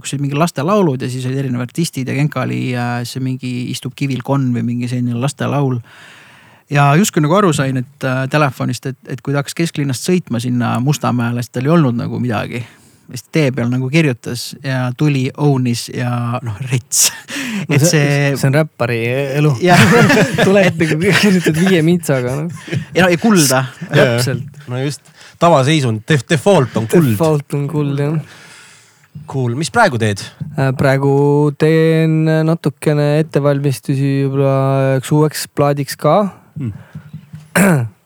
[0.00, 3.52] Kus olid mingi lastelaulud ja siis olid erinevad artistid ja Genka oli äh, see mingi
[3.72, 5.80] Istub kivil konn või mingi selline lastelaul.
[6.70, 10.40] ja justkui nagu aru sain, et äh, telefonist, et, et kui ta hakkas kesklinnast sõitma
[10.42, 12.64] sinna Mustamäele, siis tal ei olnud nagu midagi
[13.10, 17.12] siis tee peal nagu kirjutas ja tuli, own'is ja noh, rets.
[17.68, 18.98] et see, see on räppari
[19.38, 19.52] elu.
[19.62, 19.82] jah,
[20.46, 22.64] tuled nagu kirjutad viie mitsaga noh.
[22.94, 23.64] ja no ja kulda.
[23.92, 24.64] täpselt.
[24.70, 25.06] no just,
[25.42, 27.14] tavaseisund, default on kuld.
[27.14, 28.18] Default on kuld jah.
[29.26, 30.22] Cool, mis praegu teed?
[30.54, 31.12] Äh, praegu
[31.58, 34.56] teen natukene ettevalmistusi võib-olla
[34.96, 36.16] üheks uueks plaadiks ka.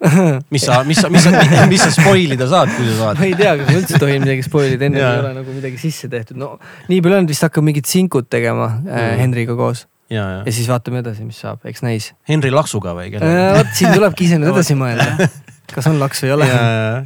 [0.55, 1.31] mis sa, mis sa, mis sa,
[1.69, 3.27] mis sa spoil ida saad, kui sa saad ma?
[3.27, 6.09] ei tea, kas ma üldse tohin midagi spoil ida, enne ei ole nagu midagi sisse
[6.13, 6.55] tehtud, no
[6.89, 9.19] nii palju on, vist hakkab mingit sinkut tegema äh, Mm.
[9.21, 10.53] Henriga koos ja, ja ja.
[10.55, 13.13] siis vaatame edasi, mis saab, eks näis Henri Laksuga või äh,.
[13.17, 13.47] kellega?
[13.59, 15.29] vot siin tulebki ise nüüd edasi mõelda,
[15.75, 16.51] kas on laks või ei ole.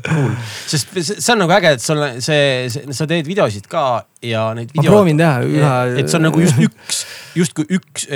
[0.09, 0.33] cool,
[0.71, 3.85] sest see see on nagu äge, et sul on see, see, sa teed videosid ka
[4.25, 4.93] ja neid ma videod.
[4.93, 5.75] proovin teha üha.
[6.01, 7.01] et see on nagu just üks,
[7.39, 8.07] justkui üks,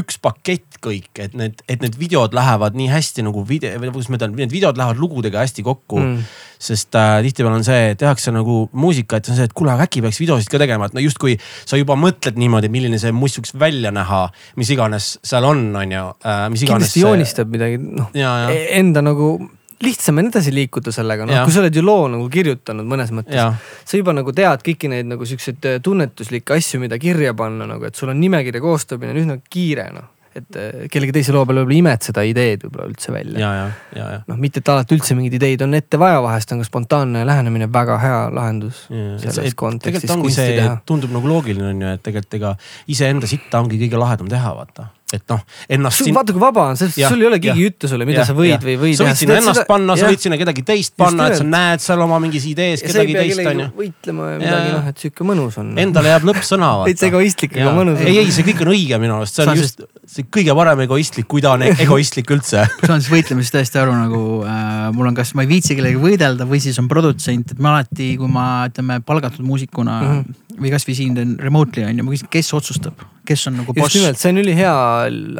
[0.00, 4.10] üks pakett kõik, et need, et need videod lähevad nii hästi nagu video, või kuidas
[4.12, 6.22] ma ütlen, need videod lähevad lugudega hästi kokku mm..
[6.68, 10.04] sest äh, tihtipeale on see, tehakse nagu muusikat ja on see, et kuule, aga äkki
[10.04, 13.56] peaks videosid ka tegema, et no justkui sa juba mõtled niimoodi, milline see must võiks
[13.58, 14.26] välja näha,
[14.60, 16.90] mis iganes seal on, on ju äh,, mis iganes.
[16.90, 18.38] kindlasti joonistab midagi, noh ja,
[18.76, 19.36] enda nagu
[19.82, 23.36] lihtsam on edasi liikuda sellega, noh kui sa oled ju loo nagu kirjutanud mõnes mõttes
[23.36, 23.50] ja,
[23.84, 27.84] sa juba nagu tead kõiki neid nagu siukseid äh, tunnetuslikke asju, mida kirja panna nagu,
[27.88, 30.08] et sul on nimekirja koostamine on üsna kiire noh.
[30.36, 33.36] et äh, kellegi teise loo peale võib-olla imed seda ideed võib-olla üldse välja.
[33.42, 34.24] ja, ja, ja, ja.
[34.32, 37.68] noh, mitte et alati üldse mingeid ideid on ette vaja, vahest on ka spontaanne lähenemine
[37.72, 42.06] väga hea lahendus selles kontekstis ongi kunsti see teha., tundub nagu loogiline on ju, et
[42.08, 42.56] tegelikult ega
[42.96, 44.88] iseenda sitta ongi kõige lahedam teha, vaata.
[45.14, 48.06] Et noh, ennast sul vaata kui vaba on, sul ei ole keegi ei ütle sulle,
[48.08, 48.64] mida Jah, sa võid jah.
[48.64, 51.38] või ei või sa võid sinna ennast panna, sa võid sinna kedagi teist panna, et
[51.38, 53.68] sa näed seal oma mingis idees ja kedagi teist, kellegagi onju.
[53.78, 55.70] võitlema ja midagi noh, et sihuke mõnus on.
[55.78, 58.02] Endale jääb lõppsõna, veits egoistlik, aga mõnus.
[58.02, 61.26] ei, ei, see kõik on õige minu arust, see on just see kõige parem egoistlik,
[61.30, 62.62] kui ta on e- egoistlik üldse.
[62.66, 66.02] ma saan siis võitlemisest täiesti aru nagu äh, mul on, kas ma ei viitsi kellegagi
[66.02, 70.12] võidelda või siis on produtsent, et ma alati, kui ma ütleme palgatud muusikuna mm.
[70.12, 70.60] -hmm.
[70.62, 73.82] või kasvõi siin teen remotely on ju, ma küsin, kes otsustab, kes on nagu just
[73.82, 73.98] boss.
[73.98, 74.76] nimelt, see on ülihea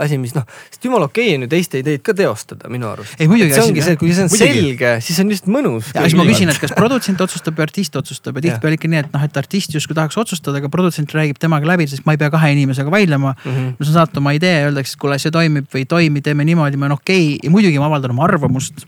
[0.02, 3.16] asi, mis noh, sest jumala okei on ju teiste ideid ka teostada minu arust.
[3.18, 4.60] Ei, muidugi, see ongi asi- see, kui see on muidugi.
[4.60, 5.90] selge, siis on just mõnus.
[5.94, 9.02] ja siis ma küsin, et kas produtsent otsustab või artist otsustab ja tihtipeale ikka nii,
[9.04, 12.20] et noh, et artist justkui tahaks otsustada, aga produtsent räägib temaga läbi, sest ma ei
[12.22, 13.50] pea kahe inimesega vaidlema mm.
[13.50, 13.72] -hmm.
[13.78, 16.44] ma saan saata oma idee ja öeldakse, et kuule, see toimib või ei toimi, teeme
[16.44, 17.40] niimoodi, ma olen okei okay.
[17.42, 18.86] ja muidugi ma avaldan oma arvamust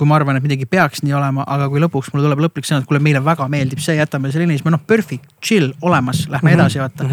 [0.00, 2.80] kui ma arvan, et midagi peaks nii olema, aga kui lõpuks mul tuleb lõplik sõna,
[2.80, 6.50] et kuule, meile väga meeldib see, jätame selle siis ma noh, perfect, chill, olemas, lähme
[6.50, 6.56] Mhm.
[6.58, 7.04] edasi, vaata.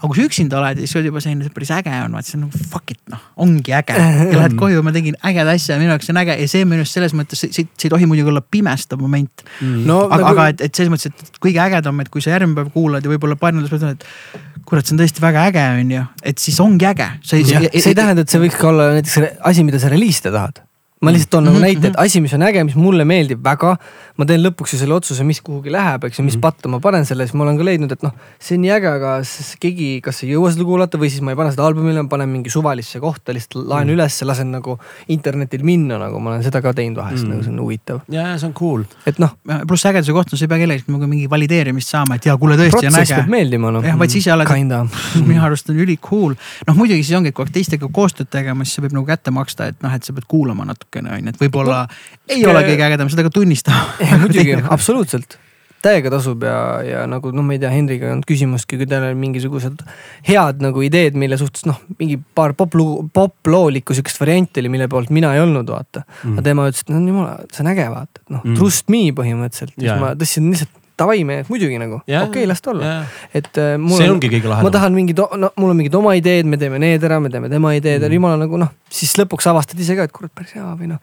[0.00, 2.46] aga kui sa üksinda oled siis oled juba selline, päris äge on, vaata see on
[2.46, 3.92] nagu fuck it noh, ongi äge.
[4.32, 6.80] ja lähed koju, ma tegin ägeda asja, minu jaoks see on äge ja see minu
[6.86, 9.44] arust selles mõttes, see, see ei tohi muidugi olla pimestav moment.
[9.60, 12.56] no aga nagu- aga et, et selles mõttes, et kõige ägedam, et kui sa järgmine
[12.62, 15.66] päev kuulad ja võib-olla paari nädala pärast ütled, et kurat, see on tõesti väga äge,
[15.84, 17.10] on ju, et siis ongi äge.
[17.22, 19.20] see see ei tähenda, et see võiks ka olla näiteks
[19.52, 20.62] asi, mida sa reliisida tahad.
[21.00, 23.72] Ma lihtsalt toon nagu Mhm, näite, et asi, mis on äge, mis mulle meeldib väga,
[24.20, 27.06] ma teen lõpuks ju selle otsuse, mis kuhugi läheb, eks ju, mis patta ma panen
[27.08, 29.14] selle, siis ma olen ka leidnud, et noh, see on nii äge, aga
[29.62, 32.28] keegi kas ei jõua seda kuulata või siis ma ei pane seda albumile, ma panen
[32.28, 33.94] mingi suvalisse kohta, lihtsalt laen mm.
[33.96, 34.76] üles, lasen nagu
[35.08, 38.26] internetil minna, nagu ma olen seda ka teinud vahest mm., nagu see on huvitav, ja,
[38.34, 38.84] ja see on cool.
[39.08, 39.32] et noh,
[39.68, 42.60] pluss ägeduse koht on, sa ei pea kellelgi nagu mingi valideerimist saama, et jaa, kuule
[42.60, 43.22] tõesti on äge.
[43.30, 43.88] meeldima noh.
[43.88, 44.52] jah, vaid siis oled,
[45.30, 46.36] minu arust on üli cool.
[46.68, 49.80] noh, muidugi siis ongi, kui teistega koostööd tegema, siis see võib nagu kätte maksta, et
[49.84, 53.12] noh, et sa pead kuulama natukene on ju, et võib-olla no, ei ole kõige ägedam,
[53.12, 53.86] seda ka tunnistama.
[54.24, 55.38] muidugi, absoluutselt.
[55.80, 59.06] täiega tasub ja, ja nagu noh, ma ei tea, Henriga ei olnud küsimustki, kui tal
[59.08, 59.80] on mingisugused
[60.28, 65.12] head nagu ideed, mille suhtes noh, mingi paar poplugu, poploolikku sihukest varianti oli, mille poolt
[65.14, 66.34] mina ei olnud, vaata mm..
[66.36, 68.56] aga tema ütles, et no jumala, see on äge, vaata, et noh Mm.
[68.56, 69.74] trust me põhimõtteliselt.
[69.76, 72.92] Siis ma tõstsin lihtsalt davai mees, muidugi nagu, okei, las ta olla.
[73.34, 74.74] Et äh, mul see on, ongi kõige ma lahedam.
[74.76, 77.72] tahan mingid, no mul on mingid oma ideed, me teeme need ära, me teeme tema
[77.78, 78.18] ideed ära Mm.
[78.18, 80.98] jumala nagu noh, siis lõpuks avastad ise ka, et kurat, päris hea või noh.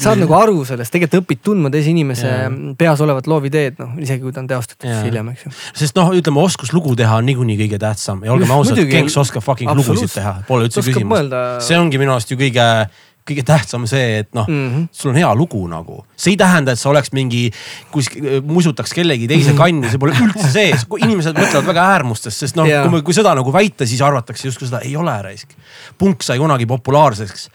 [0.00, 2.50] saad nagu aru sellest, tegelikult õpid tundma teise inimese Jaa.
[2.78, 5.52] peas olevat loovideed, noh isegi kui ta on teostatud siis hiljem, eks ju.
[5.82, 8.84] sest noh, ütleme oskus lugu teha on niikuinii kõige tähtsam ja olgem Just, ausad.
[8.94, 11.34] Genks oskab fucking lugusid teha, pole üldse küsimust.
[11.66, 12.68] see ongi minu arust ju kõige,
[13.24, 14.72] kõige tähtsam see, et noh mm, mm.
[14.74, 14.88] -hmm.
[14.92, 17.46] sul on hea lugu nagu, see ei tähenda, et sa oleks mingi
[17.92, 19.58] kuskil, musutaks kellegi teise Mhm.
[19.58, 22.88] kanni, see pole üldse sees, inimesed mõtlevad väga äärmustest, sest noh Jaa.
[22.88, 25.56] kui, kui seda nagu väita, siis arvatakse justkui seda ei ole raisk.
[25.98, 27.48] punk sai kunagi populaarseks,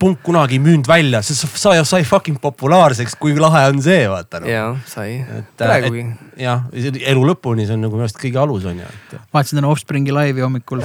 [0.00, 4.40] punk kunagi ei müünud välja, see sai, sai fucking populaarseks, kui lahe on see, vaata
[4.40, 4.48] noh.
[4.48, 5.20] jaa, sai.
[5.38, 6.04] et, praegugi.
[6.40, 8.90] jah, elu lõpuni, see on nagu minu arust kõige alus on ju,
[9.34, 10.82] vaatasin täna Offspringi laivi hommikul.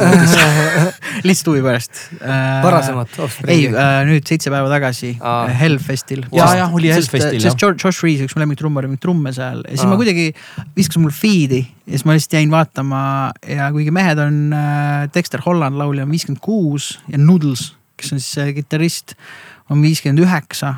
[1.28, 2.02] lihtsalt huvi pärast.
[2.64, 3.68] varasemat ei Offspringi.
[3.74, 5.48] äh,, nüüd seitse päeva tagasi Aa.
[5.62, 6.26] Hellfestil.
[6.36, 9.74] Jaa, jah, oli Hellfestil, sest George, Josh Freeze, üks mu lemmiktrummar, mängib trumme seal ja
[9.74, 9.92] siis Aa.
[9.94, 10.30] ma kuidagi
[10.78, 13.02] viskas mul feed'i ja siis ma lihtsalt jäin vaatama
[13.48, 18.20] ja kuigi mehed on äh, Dexter Holland, laulja on viiskümmend kuus ja Noodles, kes on
[18.22, 19.16] siis see kitarrist,
[19.74, 20.76] on viiskümmend üheksa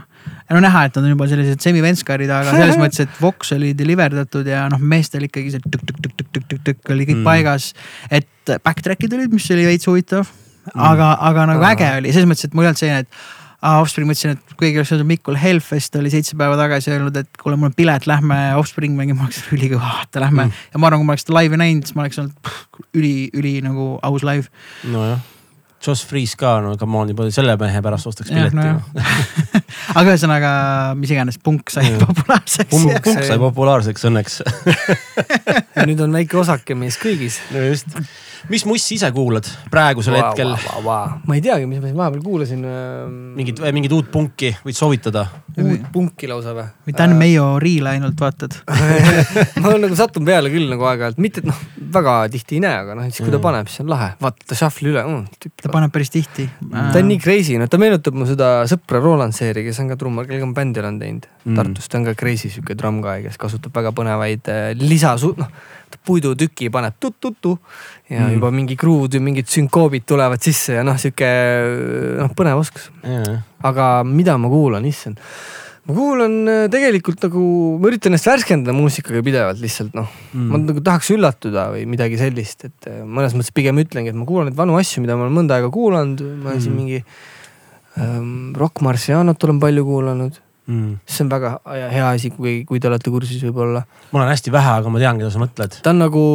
[0.50, 3.72] ja no näha, et nad on juba sellised semivenskarid, aga selles mõttes, et Vox oli
[3.78, 7.26] deliver datud ja noh, meestel ikkagi see tükk-tükk-tükk-tükk-tükk oli kõik Mm.
[7.26, 7.74] paigas.
[8.12, 8.28] et
[8.66, 10.28] backtrack'id olid, mis oli veits huvitav,
[10.70, 10.82] Mm.
[10.86, 13.08] aga, aga nagu äge oli selles mõttes, et mul ei olnud selline, et
[13.60, 17.58] Offspring, mõtlesin, et keegi oleks öelnud, Mikul Hellfest oli seitse päeva tagasi öelnud, et kuule,
[17.60, 20.62] mul on pilet, lähme Offspring mängima, ma oleks ülikõva, vaata lähme mm.
[20.74, 23.12] Ja ma arvan, kui ma oleks seda laivi näinud, siis ma oleks olnud pff, üli,
[23.36, 24.48] üli nagu aus live.
[24.88, 25.20] nojah,
[25.84, 28.80] Joss Freeze ka, no come on, juba selle mehe pärast ostaks pileti nojah.
[28.80, 29.04] no,
[30.00, 30.54] aga ühesõnaga,
[31.00, 32.08] mis iganes, punk sai Mm.
[32.08, 34.40] populaarseks pump sai populaarseks õnneks
[35.76, 37.40] ja nüüd on väike osake mees kõigis.
[37.52, 37.92] no just.
[38.50, 40.54] Mis mussi ise kuulad praegusel wow, hetkel?
[41.28, 42.66] ma ei teagi, mis ma siin vahepeal kuulasin.
[43.36, 45.26] mingit, mingit uut punki võid soovitada?
[45.60, 46.68] uut punki lausa või?
[46.88, 48.56] või Dan Mayo Reel'i ainult vaatad?
[49.62, 51.60] ma olen nagu sattunud peale küll nagu aeg-ajalt, mitte et noh,
[51.94, 53.46] väga tihti ei näe, aga noh, siis kui ta Mm.
[53.46, 54.10] paneb, siis on lahe.
[54.20, 55.52] vaata ta shuffle'i üle mm,.
[55.64, 56.50] ta paneb päris tihti.
[56.70, 59.96] ta on nii crazy, no ta meenutab mu seda sõpra Roland Seeri, kes on ka
[60.00, 61.56] trummar, kellega ma bändi olen teinud Mm.
[61.56, 65.48] Tartus, ta on ka crazy sihuke trummguy, kes kasutab väga põnevaid äh, lisasu-, noh.
[66.06, 67.58] Puidutüki paneb tut-tut-tu
[68.10, 68.26] ja Mm.
[68.26, 68.34] mm.
[68.34, 71.28] juba mingi kruud ja mingid sünkoobid tulevad sisse ja noh, sihuke
[72.20, 72.90] noh, põnev oskus.
[73.64, 75.20] aga mida ma kuulan, issand.
[75.86, 77.44] ma kuulan äh, tegelikult nagu,
[77.82, 80.48] ma üritan ennast värskendada muusikaga pidevalt lihtsalt noh mm.
[80.50, 84.26] ma nagu tahaks üllatuda või midagi sellist, et äh, mõnes mõttes pigem ütlengi, et ma
[84.26, 86.82] kuulan neid vanu asju, mida ma olen mõnda aega kuulanud, ma olen siin Mhm.
[86.82, 87.04] mingi
[88.00, 90.38] ähm, Rock Marcianot olen palju kuulanud.
[90.70, 91.00] Mm.
[91.10, 93.84] see on väga hea asi, kui, kui te olete kursis võib-olla.
[94.12, 95.80] ma olen hästi vähe, aga ma tean, keda sa mõtled.
[95.82, 96.26] ta on nagu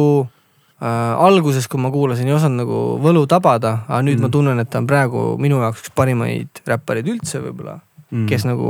[0.83, 4.27] äh, alguses, kui ma kuulasin, ei osanud nagu võlu tabada, aga nüüd mm.
[4.27, 7.79] Ma tunnen, et ta on praegu minu jaoks üks parimaid räppareid üldse võib-olla
[8.15, 8.25] Mm.
[8.31, 8.69] kes nagu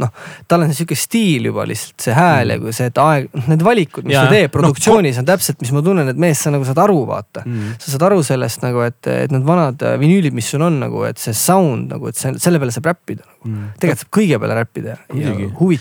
[0.00, 0.10] noh,
[0.48, 3.64] tal on sihuke stiil juba lihtsalt see hääl ja kui see, et aeg, noh need
[3.66, 4.24] valikud, mis Jaa.
[4.24, 7.02] ta teeb Noh, produktsioonis on täpselt, mis ma tunnen, et mees, sa nagu saad aru,
[7.08, 7.74] vaata Mm.
[7.78, 11.02] sa saad aru sellest nagu, et, et need vanad äh, vinüülid, mis sul on nagu,
[11.06, 13.50] et see sound nagu, et see, selle peale saab räppida nagu.
[13.50, 13.68] Mm.
[13.78, 15.34] tegelikult saab kõige peale räppida ja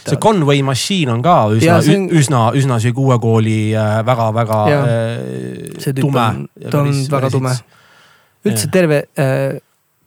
[0.04, 0.19] see.
[0.21, 6.04] Conway Machine on ka üsna on-, üsna, üsna sihuke uue kooli äh, väga-väga äh, tüüp
[6.04, 6.28] tume
[6.69, 7.56] ta on väga tume.
[8.45, 9.58] üldse terve äh,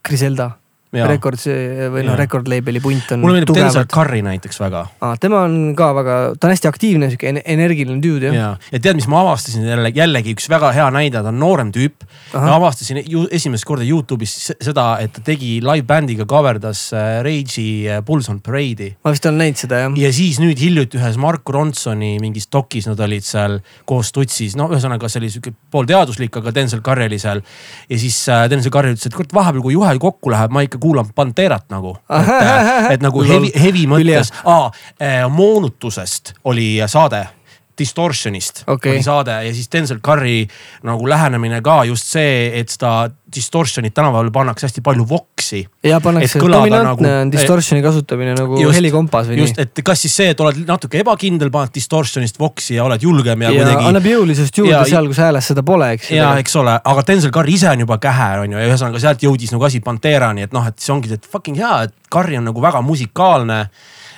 [0.07, 0.53] Griselda
[0.93, 2.17] Records äh, või noh
[2.49, 3.85] label'i punt on mulle meeldib Denzel.
[3.93, 8.01] Curry näiteks väga Ah, tema on ka väga, ta on hästi aktiivne, sihuke en- energiline
[8.03, 8.35] dude jah.
[8.35, 11.73] ja, ja tead, mis ma avastasin jälle, jällegi üks väga hea näide, ta on noorem
[11.75, 12.07] tüüp.
[12.33, 17.69] ma avastasin ju esimest korda Youtube'is se- seda, et ta tegi live-bändiga coverdas äh, Rage'i
[17.89, 18.95] äh, Bulls on Parade'i.
[19.05, 19.93] ma vist olen näinud seda jah.
[19.99, 24.69] ja siis nüüd hiljuti ühes Mark Ronsoni mingis dokis nad olid seal koos tutsis, no
[24.73, 27.43] ühesõnaga see oli sihuke poolteaduslik, aga Denzel Curry oli seal.
[27.89, 30.78] ja siis äh, Denzel Curry ütles, et kurat vahepeal, kui juhe kokku läheb, ma ikka
[30.81, 31.97] kuulan Panterat nagu.
[32.11, 34.33] et, et nagu heavy, heavy mõttes,
[35.31, 37.27] moonutusest oli saade
[37.79, 38.93] Distortionist Okei.
[38.93, 40.47] oli saade ja siis Denzel Curry
[40.87, 46.41] nagu lähenemine ka just see, et seda distortion'it tänapäeval pannakse hästi palju voksi ja pannakse
[46.41, 49.67] dominantne nagu- on distortion'i kasutamine nagu Just, helikompas või just, nii.
[49.69, 53.51] et kas siis see, et oled natuke ebakindel, paned distortion'ist voksi ja oled julgem ja,
[53.53, 53.85] ja kuidagi.
[53.91, 57.31] annab jõulisust juurde Ja- seal, kus hääles seda pole, eks ja eks ole, aga Denzel
[57.35, 60.53] Curry ise on juba kähe, on ju, ja ühesõnaga sealt jõudis nagu asi Panterani, et
[60.57, 63.69] noh, et see ongi, et fucking hea, et Curry on nagu väga musikaalne.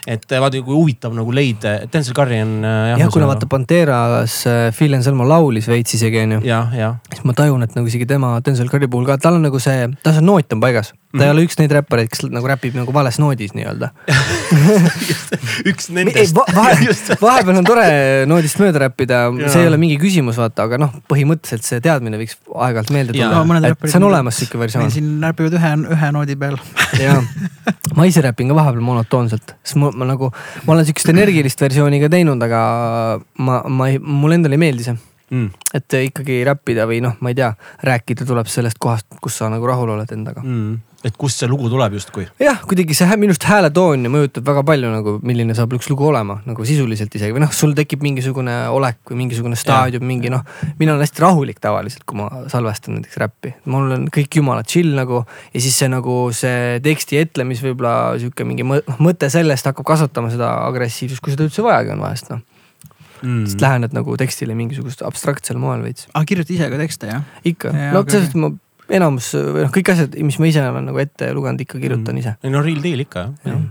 [0.07, 4.41] Et vaata, kui huvitav nagu leid, Denzel Curry on äh, jah, kuna vaata Panteras
[4.77, 8.71] Phil Anselmo laulis veits isegi jah, jah, siis ma tajun, et nagu isegi tema Denzel
[8.73, 10.95] Curry puhul ka, tal on nagu see, tal see noot on paigas.
[11.11, 11.23] Ta Mhm.
[11.27, 13.89] ei ole üks neid räppareid, kes nagu räpib nagu vales noodis nii-öelda.
[15.71, 16.37] üks nendest.
[16.37, 16.77] vahe,
[17.25, 17.87] vahepeal on tore
[18.31, 22.37] noodist mööda räppida, see ei ole mingi küsimus, vaata, aga noh, põhimõtteliselt see teadmine võiks
[22.55, 23.75] aeg-ajalt meelde tulla.
[23.85, 24.91] see on olemas sihuke versioon.
[24.95, 26.59] siin räpivad ühe, ühe noodi peal.
[27.05, 27.19] jaa,
[27.99, 30.31] ma ise räpin ka vahepeal monotoonselt, sest ma, ma nagu,
[30.67, 32.61] ma olen sihukest energilist versiooni ka teinud, aga
[33.43, 34.99] ma, ma ei, mulle endale ei meeldi see.
[35.31, 35.53] Mm.
[35.79, 37.53] et ikkagi räppida või noh, ma ei tea,
[37.87, 40.43] rääkida tuleb sellest kohast, kus sa nagu rahul oled endaga.
[40.43, 40.81] Mm.
[41.05, 42.27] Et kust see lugu tuleb justkui.
[42.43, 46.05] jah, kuidagi see hä- minust hääletoon ju mõjutab väga palju nagu, milline saab üks lugu
[46.11, 50.45] olema nagu sisuliselt isegi või noh, sul tekib mingisugune olek või mingisugune staadium, mingi noh.
[50.79, 54.93] mina olen hästi rahulik tavaliselt, kui ma salvestan näiteks räppi, mul on kõik jumala chill
[54.99, 59.89] nagu ja siis see nagu see teksti etlemis võib-olla sihuke mingi noh, mõte sellest hakkab
[59.95, 62.45] kasvatama seda agressiivsust, kui seda üldse vajagi on vahest noh.
[63.21, 63.45] Mm.
[63.45, 66.07] sest lähened nagu tekstile mingisugust abstraktsel moel veits.
[66.15, 67.27] aa, kirjuta ise ka tekste jah?
[67.45, 68.49] ikka Jaa,, no selles mõttes ma
[68.91, 72.37] enamus või noh, kõik asjad, mis ma ise olen nagu ette lugenud, ikka kirjutan ise.
[72.43, 73.69] ei no real deal ikka jah Jah.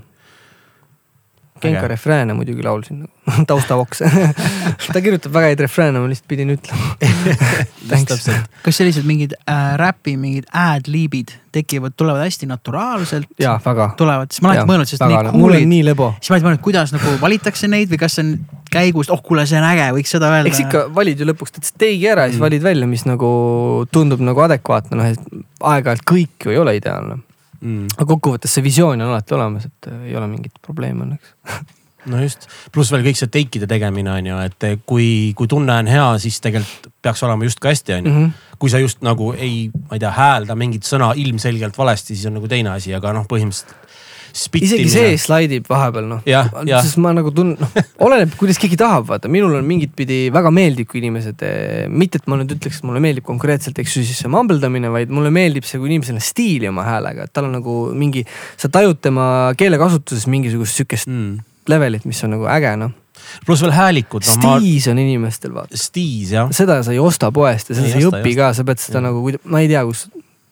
[1.61, 1.87] Genka Äge.
[1.93, 4.01] refrääne muidugi laulsin nagu taustavoks
[4.93, 6.95] ta kirjutab väga häid refrääne, ma lihtsalt pidin ütlema.
[8.63, 13.27] Kas sellised mingid äh, räpi mingid ad-lib'id tekivad, tulevad hästi naturaalselt?
[13.41, 13.89] jaa, väga.
[13.97, 16.09] tulevad, siis ma olen alati mõelnud, sest neid mul on kuulid, nii lebo.
[16.19, 18.33] siis ma olen mõelnud, kuidas nagu valitakse neid või kas see on
[18.69, 20.51] käigust, oh kuule, see on äge, võiks seda öelda.
[20.51, 22.45] eks ikka valid ju lõpuks teed steigi ära ja siis Mm.
[22.45, 23.29] valid välja, mis nagu
[23.91, 25.19] tundub nagu adekvaatne, noh et
[25.59, 27.17] aeg-ajalt kõik ju ei ole ideaalne.
[27.61, 27.97] mm..
[27.97, 31.35] aga kokkuvõttes see visioon on alati olemas, et äh, ei ole mingit probleemi õnneks.
[32.11, 35.89] no just, pluss veel kõik see take'ide tegemine on ju, et kui, kui tunne on
[35.91, 38.13] hea, siis tegelikult peaks olema just ka hästi on ju.
[38.13, 38.37] Mhm.
[38.59, 42.35] kui sa just nagu ei, ma ei tea, häälda mingit sõna ilmselgelt valesti, siis on
[42.35, 43.71] nagu teine asi, aga noh, põhimõtteliselt
[44.35, 46.21] isegi see slaidib vahepeal noh.
[46.25, 50.51] Sest ma nagu tunnen, noh oleneb, kuidas keegi tahab, vaata minul on mingit pidi väga
[50.53, 51.43] meeldib, kui inimesed,
[51.91, 55.11] mitte et ma nüüd ütleks, et mulle meeldib konkreetselt, eks ju siis see mambeldamine, vaid
[55.13, 58.25] mulle meeldib see, kui inimesel on stiili oma häälega, et tal on nagu mingi,
[58.59, 59.27] sa tajud tema
[59.59, 61.37] keelekasutuses mingisugust sihukest mm.
[61.71, 62.95] levelit, mis on nagu äge noh
[63.45, 64.35] pluss veel häälikud no,.
[64.35, 64.93] stiis ma...
[64.93, 65.77] on inimestel vaata.
[65.77, 66.49] stiis jah.
[66.55, 69.01] seda sa ei osta poest ja seda ei sa ei õpi ka, sa pead seda
[69.01, 69.05] ja.
[69.09, 70.07] nagu, ma ei tea, kus.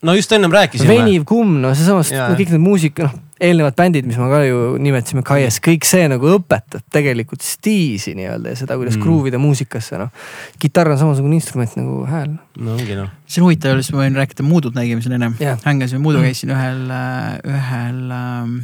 [0.06, 0.92] no just ennem rääkisime.
[0.92, 4.62] veniv kumm, no seesamast, no, kõik need muusika, noh eelnevad bändid, mis me ka ju
[4.82, 9.04] nimetasime, Kaies, kõik see nagu õpetab tegelikult stiisi nii-öelda ja seda, kuidas mm.
[9.04, 10.12] gruuvida muusikasse, noh.
[10.62, 12.32] kitarr on samasugune instrument nagu hääl.
[12.58, 13.12] no ongi noh.
[13.30, 15.60] see on huvitav, just ma võin rääkida Moodut nägimisel ennem yeah..
[15.68, 16.32] hängasime Moodu, mm.
[16.32, 16.82] käisin ühel,
[17.58, 18.56] ühel ähm,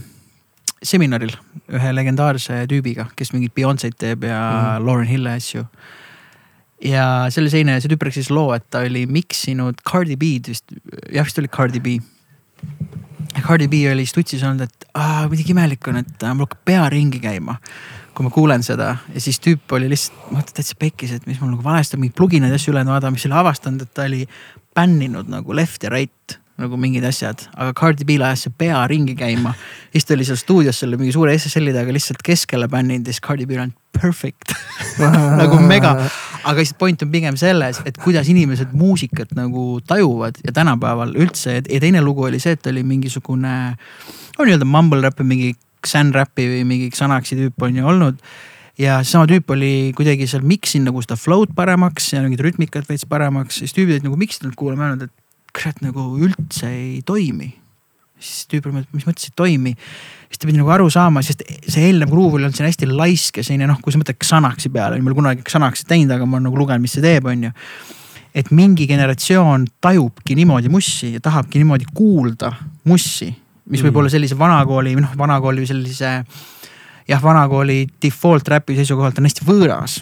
[0.83, 1.35] seminaril
[1.73, 4.87] ühe legendaarse tüübiga, kes mingit Beyonce'd teeb ja mm.
[4.87, 5.67] Lauren Hill'i asju
[6.83, 10.73] ja selle seina ja see tüüp rääkis loo, et ta oli miksinud Cardi B-d vist,
[11.13, 11.99] jah vist oli Cardi B
[13.41, 17.21] Cardi B oli stutsis olnud, et aa, muidugi imelik on, et mul hakkab pea ringi
[17.23, 17.57] käima.
[18.13, 21.39] kui ma kuulen seda ja siis tüüp oli lihtsalt, ma mõtlen täitsa pekkis, et mis
[21.41, 24.27] mul nagu valesti on, mingeid pluginaid asju üle vaadata, mis oli avastanud, et ta oli
[24.77, 29.15] bänninud nagu left ja right nagu mingid asjad, aga Cardi B ajas see pea ringi
[29.17, 29.55] käima.
[29.91, 33.23] siis ta oli seal stuudios selle mingi suure SSL-i taga lihtsalt keskele bänninud ja siis
[33.25, 34.53] Cardi B on perfect.
[35.41, 35.95] Nagu mega.
[36.43, 41.61] aga lihtsalt point on pigem selles, et kuidas inimesed muusikat nagu tajuvad ja tänapäeval üldse.
[41.61, 43.53] Ja teine lugu oli see, et oli mingisugune
[44.37, 48.21] no nii-öelda mumble rap või mingi xän-räpi või mingi Xanaxi tüüp on ju olnud.
[48.79, 53.05] Ja seesama tüüp oli kuidagi seal miksinud nagu seda flow'd paremaks ja mingit rütmikat veits
[53.09, 55.22] paremaks, siis tüübid olid nagu miksinud kuulama öelnud, et
[55.53, 57.53] kurat nagu üldse ei toimi.
[58.23, 59.73] siis tüüp oli, mis mõttes ei toimi.
[60.27, 63.37] siis ta pidi nagu aru saama, sest see eelnev gruuv oli olnud siin hästi laisk
[63.37, 66.25] ja selline noh, kui sa mõtled Xanaxi peale, ma ei ole kunagi Xanaxit teinud, aga
[66.25, 67.53] ma olen nagu lugenud, mis see teeb, on ju
[68.33, 72.49] et mingi generatsioon tajubki niimoodi mussi ja tahabki niimoodi kuulda
[72.89, 73.29] mussi,
[73.69, 73.99] mis võib mm.
[74.01, 76.15] olla sellise vanakooli noh, vanakooli sellise
[77.07, 79.99] jah, vanakooli default räpi seisukohalt on hästi võõras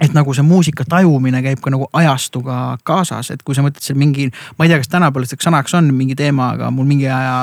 [0.00, 3.98] et nagu see muusika tajumine käib ka nagu ajastuga kaasas, et kui sa mõtled seal
[3.98, 4.28] mingi,
[4.58, 7.38] ma ei tea, kas tänapäeval selleks sõnaks on mingi teema, aga mul mingi aja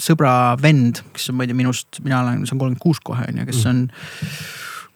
[0.00, 3.26] sõbra vend, kes on, ma ei tea, minust, mina olen, see on kolmkümmend kuus kohe
[3.28, 3.70] on ju, kes mm.
[3.70, 4.30] on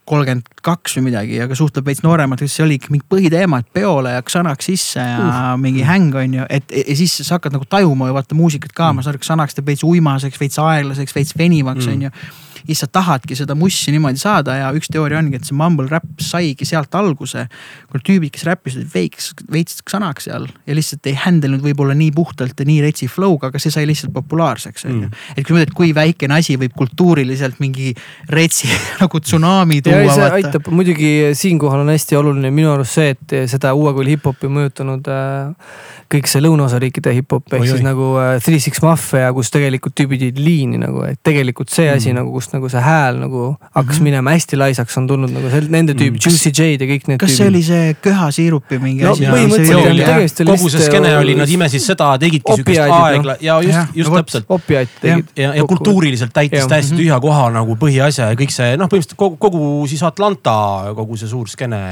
[0.05, 4.13] kolmkümmend kaks või midagi, aga suhtleb veits nooremalt, kes oli ikka mingi põhiteema, et peole
[4.13, 5.53] ja Xanax sisse ja uh.
[5.61, 8.91] mingi häng on ju, et ja siis sa hakkad nagu tajuma ju vaata muusikat ka
[8.91, 11.95] mm., ma saan aru, Xanax teeb veits uimaseks, veits aeglaseks, veits venivaks mm.
[11.95, 15.49] on ju ja siis sa tahadki seda mussi niimoodi saada ja üks teooria ongi, et
[15.49, 17.47] see mumble rap saigi sealt alguse.
[17.91, 22.11] kui tüübid, kes räppisid veits, veits sõnaks seal ja lihtsalt ei handle inud võib-olla nii
[22.15, 25.09] puhtalt ja nii retsi flow'ga, aga see sai lihtsalt populaarseks on ju.
[25.09, 25.25] Mm.
[25.37, 27.93] et kui mõtled, kui väikene asi võib kultuuriliselt mingi
[28.33, 28.71] retsi
[29.03, 30.31] nagu tsunami tuua.
[30.39, 35.13] aitab muidugi, siinkohal on hästi oluline minu arust see, et seda uue kooli hip-hopi mõjutanud
[35.13, 35.69] äh,
[36.15, 40.41] kõik see lõunaosariikide hip-hop ehk siis nagu äh, Three Six Mafia, kus tegelikult tüübid jäid
[40.41, 42.21] liini nagu, et tegelikult see asi mm.
[42.21, 44.05] nagu, kust nagu see hääl nagu hakkas mm -hmm.
[44.09, 47.21] minema hästi laisaks, on tulnud nagu sel, nende tüüp mm., Juicy J-d ja kõik need.
[47.21, 47.37] kas tüübid.
[47.37, 49.27] see oli see köhasiirupi mingi no, asi?
[49.27, 53.59] põhimõtteliselt oli tegemist oli kogu see skeene oli, nad imesid seda, tegidki siukest aegla- ja
[53.63, 54.47] just, just no, täpselt.
[54.49, 55.33] opiaate tegid.
[55.37, 59.37] ja, ja kultuuriliselt täitis täiesti tühja koha nagu põhiasja ja kõik see noh, põhimõtteliselt kogu,
[59.37, 60.57] kogu siis Atlanta,
[60.97, 61.83] kogu see suur skeene.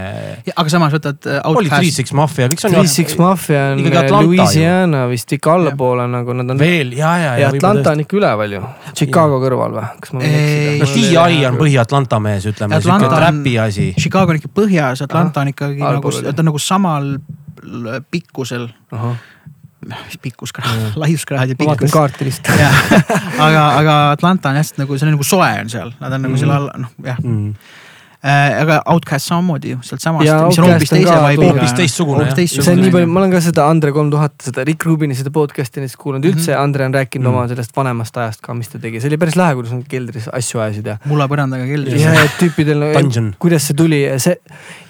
[0.54, 1.40] aga samas võtad uh,.
[1.52, 2.78] oli Three Six Mafia, kõik see on.
[2.78, 6.58] Three Six Mafia on Louisiana vist ikka allapoole nagu nad on.
[6.60, 7.46] veel ja, ja, ja.
[7.46, 8.62] ja Atlanta on ikka üleval ju,
[8.94, 11.11] Chicago kõrval või, kas ma võin eksida?
[11.16, 13.90] Hawaii on Põhi-Atlanta mees, ütleme sihuke trapi asi.
[13.98, 17.12] Chicago on ikka põhjas, Atlanta on ikkagi nagu, ta on nagu samal
[18.12, 18.68] pikkusel
[19.82, 21.66] mis pikkuskraad, laiuskraad ja pikkus.
[21.66, 22.61] ma vaatan kaarti lihtsalt.
[23.46, 26.36] aga, aga Atlanta on hästi nagu, see on nagu soe on seal, nad on nagu
[26.36, 26.42] mm.
[26.42, 27.80] seal all, noh jah mm äh,.
[28.22, 31.46] Aga Outcast samamoodi ju sealtsamast, mis on hoopis teise vibe'iga.
[31.56, 32.36] hoopis teistsugune jah.
[32.38, 35.32] see on nii palju, ma olen ka seda Andre kolm tuhat, seda Rick Rubini seda
[35.34, 36.62] podcast'i näiteks kuulanud, üldse mm -hmm.
[36.62, 37.40] Andre on rääkinud mm -hmm.
[37.40, 40.28] oma sellest vanemast ajast ka, mis ta tegi, see oli päris lahe, kuidas nad keldris
[40.32, 40.96] asju ajasid ja.
[41.04, 42.02] mullapõrandaga keldris.
[42.02, 44.38] ja, et tüüpidel, kuidas see tuli ja see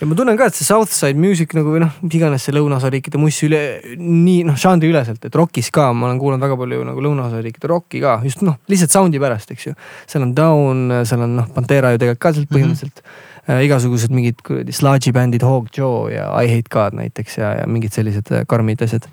[0.00, 3.16] ja ma tunnen ka, et see Southside Music nagu või noh, mis iganes see lõunaosariikide
[3.16, 7.72] muss üle nii noh, žanriüleselt, et rokis ka ma olen kuulanud väga palju nagu lõunaosariikide
[7.72, 9.74] rokki ka just noh, lihtsalt sound'i pärast, eks ju.
[10.06, 12.58] seal on Down, seal on noh, Pantera ju tegelikult ka sealt mhm.
[12.58, 13.08] põhimõtteliselt mm.
[13.08, 17.54] -hmm Äh, igasugused mingid kuradi sludgy bändid, Hawk Joe ja I Hate God näiteks ja,
[17.60, 19.08] ja mingid sellised äh, karmid asjad.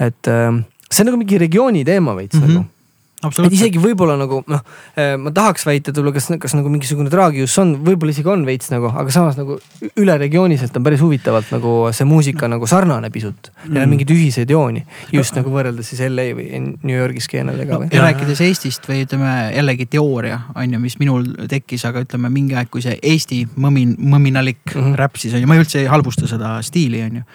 [0.00, 2.54] et ähm, see on nagu mingi regiooni teema veits mm -hmm.
[2.54, 2.79] nagu
[3.28, 4.62] et isegi võib-olla nagu noh,
[4.96, 8.46] eh, ma tahaks väita, et võib-olla kas, kas nagu mingisugune traagius on, võib-olla isegi on
[8.48, 9.58] veits nagu, aga samas nagu
[10.00, 13.52] üle regiooniselt on päris huvitavalt nagu see muusika nagu sarnane pisut.
[13.66, 13.94] Neil on mm.
[13.94, 17.94] mingeid ühiseid jooni just nagu võrreldes siis LA või New Yorgi skeenadega või no,.
[17.96, 22.56] ja rääkides Eestist või ütleme jällegi teooria on ju, mis minul tekkis, aga ütleme mingi
[22.56, 25.00] aeg, kui see Eesti mõmin, mõminalik mm -hmm.
[25.00, 27.26] räpp siis on ju, ma üldse ei halvusta seda stiili on ju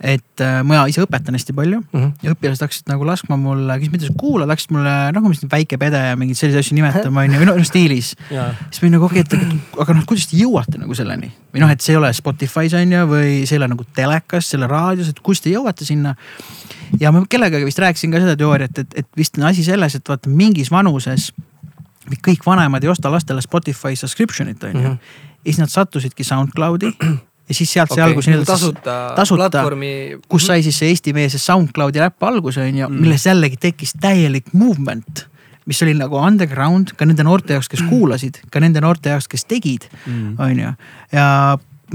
[0.00, 2.00] et äh, ma ise õpetan hästi palju mm.
[2.00, 2.12] -hmm.
[2.22, 6.00] ja õpilased hakkasid nagu laskma mulle, kes mind kuulavad, hakkasid mulle nagu mis väike pede
[6.08, 8.14] ja mingeid selliseid asju nimetama onju, või noh stiilis.
[8.28, 11.64] siis ma olin nagu okei okay,, et aga noh, kuidas te jõuate nagu selleni või
[11.64, 14.58] noh, et see ei ole Spotify's on ju, või see ei ole nagu telekas, see
[14.58, 16.14] ei ole raadios, et kust te jõuate sinna.
[17.00, 20.08] ja ma kellegagi vist rääkisin ka seda teooriat, et, et vist on asi selles, et
[20.08, 21.32] vaata mingis vanuses
[22.24, 24.84] kõik vanemad ei osta lastele Spotify subscription'it on ju mm.
[24.84, 24.98] -hmm.
[25.44, 26.92] ja siis nad sattusidki SoundCloudi
[27.48, 28.00] ja siis sealt okay.
[28.00, 29.92] see algus nii-öelda tasuta, tasuta platvormi.
[30.28, 34.52] kus sai siis see eestimeelse SoundCloudi räpp alguse on ju mm., milles jällegi tekkis täielik
[34.52, 35.26] movement
[35.66, 39.46] mis oli nagu underground ka nende noorte jaoks, kes kuulasid, ka nende noorte jaoks, kes
[39.48, 40.36] tegid, mm.
[40.42, 40.74] on ju.
[41.14, 41.26] ja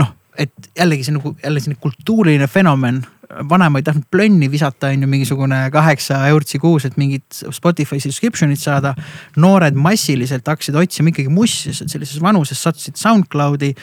[0.02, 3.04] noh, et jällegi see nagu jälle selline kultuuriline fenomen.
[3.50, 8.60] vanem ei tahtnud plönni visata, on ju, mingisugune kaheksa eurtsi kuus, et mingit Spotify subscription'it
[8.60, 8.96] saada.
[9.38, 13.76] noored massiliselt hakkasid otsima ikkagi mussi, sellises vanuses sattusid SoundCloudi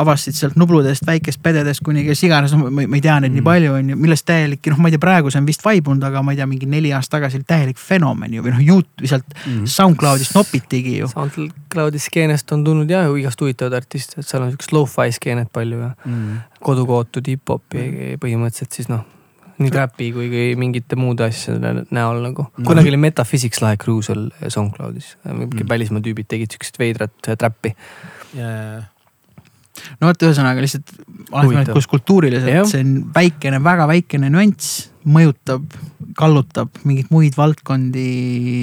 [0.00, 3.38] avastasid sealt Nubludest, väikest pededest kuni kes iganes, no ma, ma ei tea neid mm.
[3.38, 6.04] nii palju, on ju, millest täielik, noh, ma ei tea, praegu see on vist vaibunud,
[6.08, 9.04] aga ma ei tea, mingi neli aastat tagasi oli täielik fenomen ju või noh, juut
[9.04, 9.64] sealt mm.
[9.70, 11.10] SoundCloudist nopitigi ju.
[11.12, 15.52] SoundCloudi skeenest on tulnud jah ju igast huvitavaid artiste, et seal on siukest lo-fi skeenet
[15.54, 16.38] palju ja mm.
[16.64, 18.22] kodukootud hip-hopi mm.
[18.24, 19.04] põhimõtteliselt siis noh
[19.54, 22.64] nii trapi kui ka mingite muude asjade näol nagu no..
[22.66, 25.68] kunagi oli Metaphysics lahe crew seal SoundCloudis, mingid mm.
[25.70, 27.74] välismaa tüübid tegid siukest veidrat trappi
[28.34, 28.90] yeah
[30.00, 30.92] no vot, ühesõnaga lihtsalt
[31.30, 35.66] alati mõelnud, kus kultuuriliselt see on väikene, väga väikene nüanss mõjutab,
[36.16, 38.06] kallutab mingeid muid valdkondi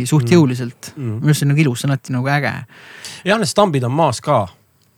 [0.09, 0.33] suht mm.
[0.33, 1.19] jõuliselt mm..
[1.21, 2.55] minu arust see on nagu ilus, see on alati nagu äge.
[3.27, 4.43] jah, need stambid on maas ka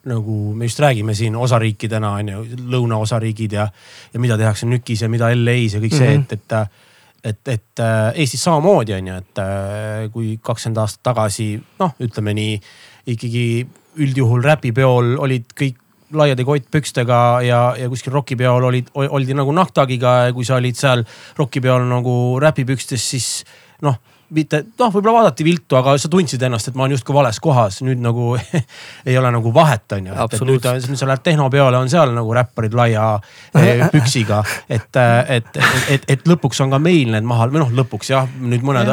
[0.10, 3.68] nagu me just räägime siin osariikidena on ju, lõunaosariigid ja,
[4.14, 6.34] ja mida tehakse NÜK-is ja mida LA-s ja kõik see mm, -hmm.
[6.34, 6.92] et, et
[7.24, 12.34] et, et äh, Eestis samamoodi on ju, et äh, kui kakskümmend aastat tagasi noh, ütleme
[12.36, 12.58] nii
[13.14, 13.46] ikkagi
[14.04, 15.80] üldjuhul räpipeol olid kõik
[16.18, 21.06] laiade kottpükstega ja, ja kuskil rokipeol olid, oldi nagu nahktagiga ja kui sa olid seal
[21.38, 23.30] rokipeol nagu räpipükstes, siis
[23.84, 24.00] noh
[24.34, 27.80] mitte noh, võib-olla vaadati viltu, aga sa tundsid ennast, et ma olen justkui vales kohas,
[27.86, 28.34] nüüd nagu
[29.10, 30.16] ei ole nagu vahet, on ju.
[30.26, 33.08] et nüüd, sa lähed tehnopeole, on seal nagu räpparid laia
[33.60, 34.42] eh, püksiga.
[34.70, 35.62] et, et, et,
[35.98, 38.92] et, et lõpuks on ka meil need maha või noh, lõpuks jah, nüüd mõned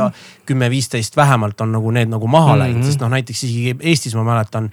[0.51, 2.91] kümme-viisteist vähemalt on nagu need nagu maha läinud mm, -hmm.
[2.91, 4.71] sest noh, näiteks isegi Eestis ma mäletan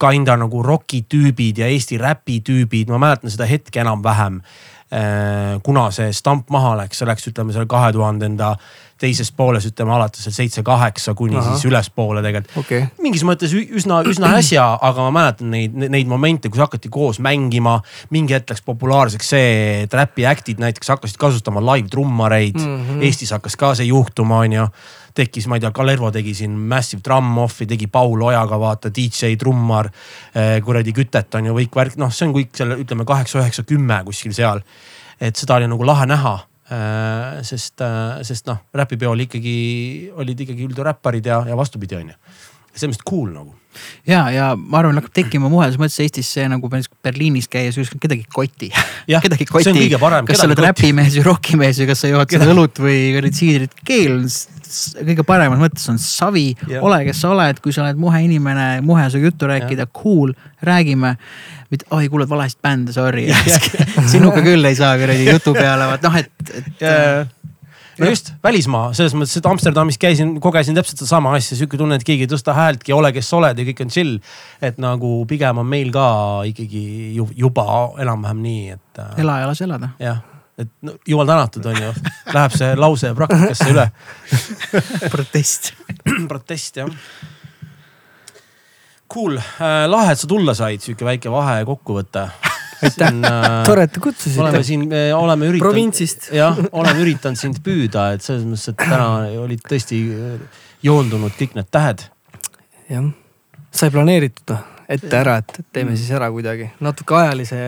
[0.00, 4.40] kinda nagu roki tüübid ja Eesti räpi tüübid, ma mäletan seda hetke enam-vähem.
[4.86, 8.52] Äh, kuna see stamp maha läks, see läks, ütleme seal kahe tuhandenda
[9.02, 11.56] teises pooles, ütleme alates seal seitse-kaheksa kuni Aha.
[11.56, 12.86] siis ülespoole tegelikult okay..
[13.02, 17.80] mingis mõttes üsna, üsna äsja, aga ma mäletan neid, neid momente, kus hakati koos mängima.
[18.14, 19.50] mingi hetk läks populaarseks see,
[19.84, 22.78] et räpi act'id näiteks hakkasid kasutama live trummareid mm.
[22.86, 23.02] -hmm.
[23.04, 24.70] Eestis hakkas ka see juhtuma, onju
[25.16, 29.34] tekkis, ma ei tea, Kalervo tegi siin Massive Drum Off'i, tegi Paul Ojaga vaata, DJ,
[29.40, 29.88] trummar,
[30.34, 33.66] eh, kuradi kütet on ju kõik värk, noh, see on kõik seal ütleme kaheksa, üheksa,
[33.68, 34.62] kümme kuskil seal.
[35.16, 36.34] et seda oli nagu lahe näha
[36.68, 42.18] eh, sest, eh, sest noh, räpipeol ikkagi olid ikkagi üldräpparid ja, ja vastupidi, on ju.
[42.74, 43.54] selles mõttes cool nagu
[44.06, 48.02] ja, ja ma arvan, hakkab tekkima mujal, selles mõttes Eestis see nagu Berliinis käies ükskord
[48.02, 48.70] kedagi koti.
[49.24, 53.00] kedagi koti, kas sa oled räpimees või rokimees või kas sa jood seda õlut või
[53.16, 54.20] kuradi siidrit, keel
[55.10, 56.48] kõige paremas mõttes on savi.
[56.80, 60.34] ole, kes sa oled, kui sa oled muhe inimene, muhe su juttu rääkida, cool,
[60.66, 61.16] räägime.
[61.70, 63.26] mitte, oi kuulad valest bände, sorry
[64.12, 66.84] sinuga küll ei saa kuradi jutu peale, vaat noh, et, et
[67.98, 72.06] no just, välismaa, selles mõttes, et Amsterdamis käisin, kogesin täpselt sedasama asja, sihuke tunne, et
[72.06, 74.16] keegi ei tõsta häältki, ole kes sa oled ja kõik on chill.
[74.64, 76.06] et nagu pigem on meil ka
[76.50, 76.84] ikkagi
[77.16, 77.66] juba
[78.02, 79.02] enam-vähem nii, et.
[79.02, 79.92] Äh, ela ja lase elada.
[80.02, 80.20] jah,
[80.56, 81.92] et no, jumal tänatud, on ju,
[82.32, 83.86] läheb see lause praktikasse üle
[85.14, 85.72] protest
[86.30, 86.90] protest jah
[89.12, 92.26] cool äh,, lahe, et sa tulla said, sihuke väike vahekokkuvõte
[92.82, 94.42] aitäh äh,, tore, et te kutsusite.
[94.42, 94.86] oleme siin,
[95.16, 95.68] oleme üritanud.
[95.68, 96.30] provintsist.
[96.36, 99.08] jah, oleme üritanud sind püüda, et selles mõttes, et täna
[99.42, 102.08] olid tõesti äh, joondunud kõik need tähed.
[102.92, 103.12] jah,
[103.76, 106.00] sai planeeritud noh, ette ära, et teeme mm.
[106.00, 107.60] siis ära kuidagi natuke ajalise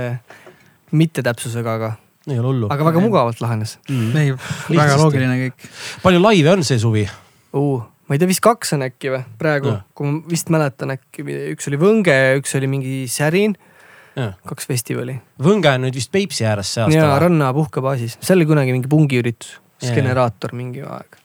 [0.97, 1.95] mittetäpsusega, aga.
[2.33, 2.72] Ei ole hullu.
[2.72, 4.16] aga väga mugavalt lahenes mm..
[4.16, 4.35] ei,
[4.74, 5.70] väga loogiline kõik.
[6.03, 7.87] palju laive on see suvi uh,?
[8.09, 11.68] ma ei tea, vist kaks on äkki või praegu, kui ma vist mäletan äkki, üks
[11.68, 13.57] oli Võnge ja üks oli mingi Särin
[14.49, 15.14] kaks festivali.
[15.43, 16.99] Võnge on nüüd vist Peipsi ääres see aasta.
[16.99, 21.18] jaa, Ranna puhkebaasis, see oli kunagi mingi pungiüritus, siis generaator mingi aeg.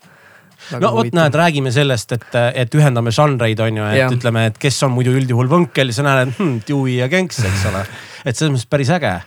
[0.80, 4.10] no vot näed, räägime sellest, et, et ühendame žanreid, on ju, et ja.
[4.14, 7.86] ütleme, et kes on muidu üldjuhul võnkel, sa näed hm,, Dewey ja Genks, eks ole.
[8.24, 9.18] et selles mõttes päris äge.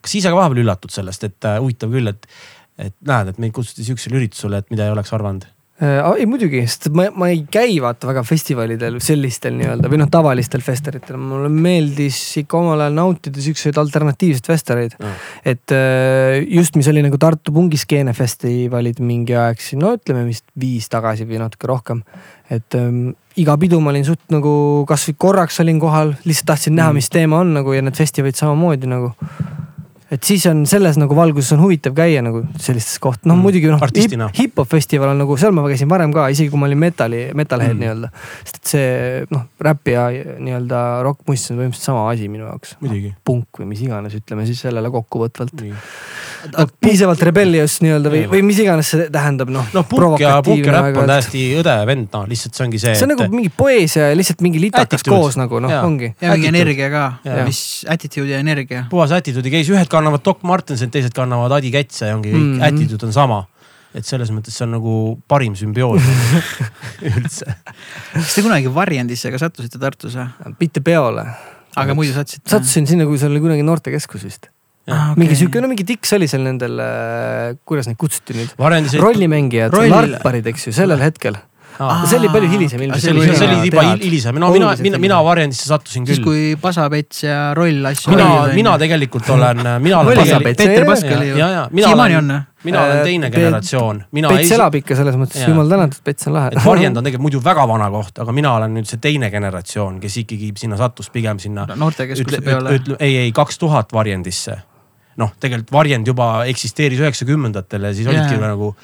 [0.00, 2.26] Kas ise ka vahepeal üllatud sellest, et äh, huvitav küll, et,
[2.78, 5.44] et näed, et meid kutsuti sihukesele üritusele, et mida ei oleks arvanud
[5.80, 10.10] äh, ei muidugi, sest ma, ma ei käi vaata väga festivalidel sellistel nii-öelda või noh,
[10.12, 15.14] tavalistel festivalitel, mulle meeldis ikka omal ajal nautida siukseid alternatiivseid festivareid Mm.
[15.54, 20.44] et äh, just, mis oli nagu Tartu Pungiskeene festivalid mingi aeg siin, no ütleme vist
[20.60, 22.02] viis tagasi või natuke rohkem.
[22.50, 26.90] et ähm, iga pidu ma olin suht nagu kasvõi korraks olin kohal, lihtsalt tahtsin näha,
[26.90, 27.00] Mm.
[27.00, 29.14] mis teema on nagu ja need festivalid samamoodi nagu
[30.10, 33.44] et siis on selles nagu valguses on huvitav käia nagu sellistes koht-, noh Mm.
[33.46, 36.66] muidugi noh hip, hip-hop festival on nagu, seal ma käisin varem ka, isegi kui ma
[36.66, 37.78] olin metali, metalhead Mm.
[37.78, 37.84] mm.
[37.84, 38.10] nii-öelda.
[38.44, 42.76] sest et see noh, räpi ja nii-öelda rokkmuss on põhimõtteliselt sama asi minu jaoks.
[42.80, 43.14] muidugi.
[43.24, 45.54] punk või mis iganes, ütleme siis sellele kokkuvõtvalt.
[45.60, 45.74] Nii.
[46.80, 49.66] Piisavalt rebellious nii-öelda või, või mis iganes see tähendab, noh.
[49.74, 51.10] noh, punk ja, punk ja räpp on aeg-ajalt.
[51.10, 52.94] täiesti õde vend, noh lihtsalt see ongi see.
[52.96, 56.12] see on nagu mingi poeesia ja lihtsalt mingi litakas koos nagu noh ongi.
[56.20, 57.04] ja mingi energia ka
[57.48, 58.84] mis attitude ja energia.
[58.92, 62.52] puhas attitude'i case, ühed kannavad Doc Martensit, teised kannavad Adi Kätse ja ongi kõik mm.
[62.58, 62.68] -hmm.
[62.68, 63.40] attitude on sama.
[63.94, 64.94] et selles mõttes see on nagu
[65.28, 66.02] parim sümbioos
[67.10, 67.56] üldse.
[68.14, 70.54] kas te kunagi varjendisse ka sattusite Tartus või?
[70.60, 71.26] mitte peole.
[71.76, 72.48] aga muidu sattusite?
[72.48, 74.50] sattusin sinna, kui seal oli kunagi noortekeskus vist.
[74.90, 76.80] Ah, mingi sihuke, no mingi tiks oli seal nendel,
[77.68, 78.56] kuidas neid kutsuti nüüd?
[78.58, 81.36] rollimängijad Roll-, larparid, eks ju, sellel hetkel.
[81.80, 82.04] Aa.
[82.04, 83.02] see oli palju hilisem ilmselt.
[83.02, 86.26] see oli, see oli juba hil- hilisem, no mina, mina, mina varjendisse sattusin siis küll.
[86.26, 88.12] kui Pasapets ja Roll asju.
[88.12, 91.66] mina, mina tegelikult olen, mina olen tegelikult, Peeter Pask ja, oli ju ja, ja.
[91.72, 92.46] mina siiamaani olen on,.
[92.68, 96.36] mina olen Äh, teine generatsioon, mina Pets elab ikka selles mõttes, jumal tänatud, Pets on
[96.36, 100.02] lahe varjend on tegelikult muidu väga vana koht, aga mina olen nüüd see teine generatsioon,
[100.04, 102.76] kes ikkagi sinna sattus pigem sinna noortekeskuse peale.
[102.98, 104.58] ei, ei kaks tuhat varjendisse.
[105.20, 108.50] noh, tegelikult varjend juba eksisteeris üheksakümnendatel ja siis olidki Jaa.
[108.52, 108.74] nagu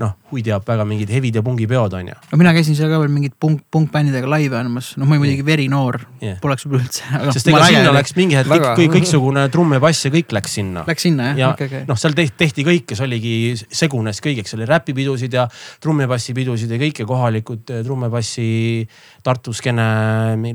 [0.00, 2.14] noh, hui teab väga mingid hevid ja pungipeod on ju.
[2.30, 5.44] no mina käisin seal ka veel mingit punk, punkbändidega laive andmas, noh, ma olin muidugi
[5.46, 6.38] verinoor Jah.
[6.42, 9.82] poleks võib-olla üldse, aga sest ega sinna läks mingi hetk kõik, kõik, kõiksugune trumm ja
[9.84, 10.86] bass ja kõik läks sinna.
[10.88, 11.84] Läks sinna jah ja okei, okei.
[11.90, 13.36] noh, seal tehti, tehti kõike, see oligi,
[13.68, 15.46] segunes kõigeks, oli räpipidusid ja
[15.84, 18.50] trummipassi-pidusid ja kõike kohalikud eh, trummipassi,
[19.22, 19.86] Tartu skeene,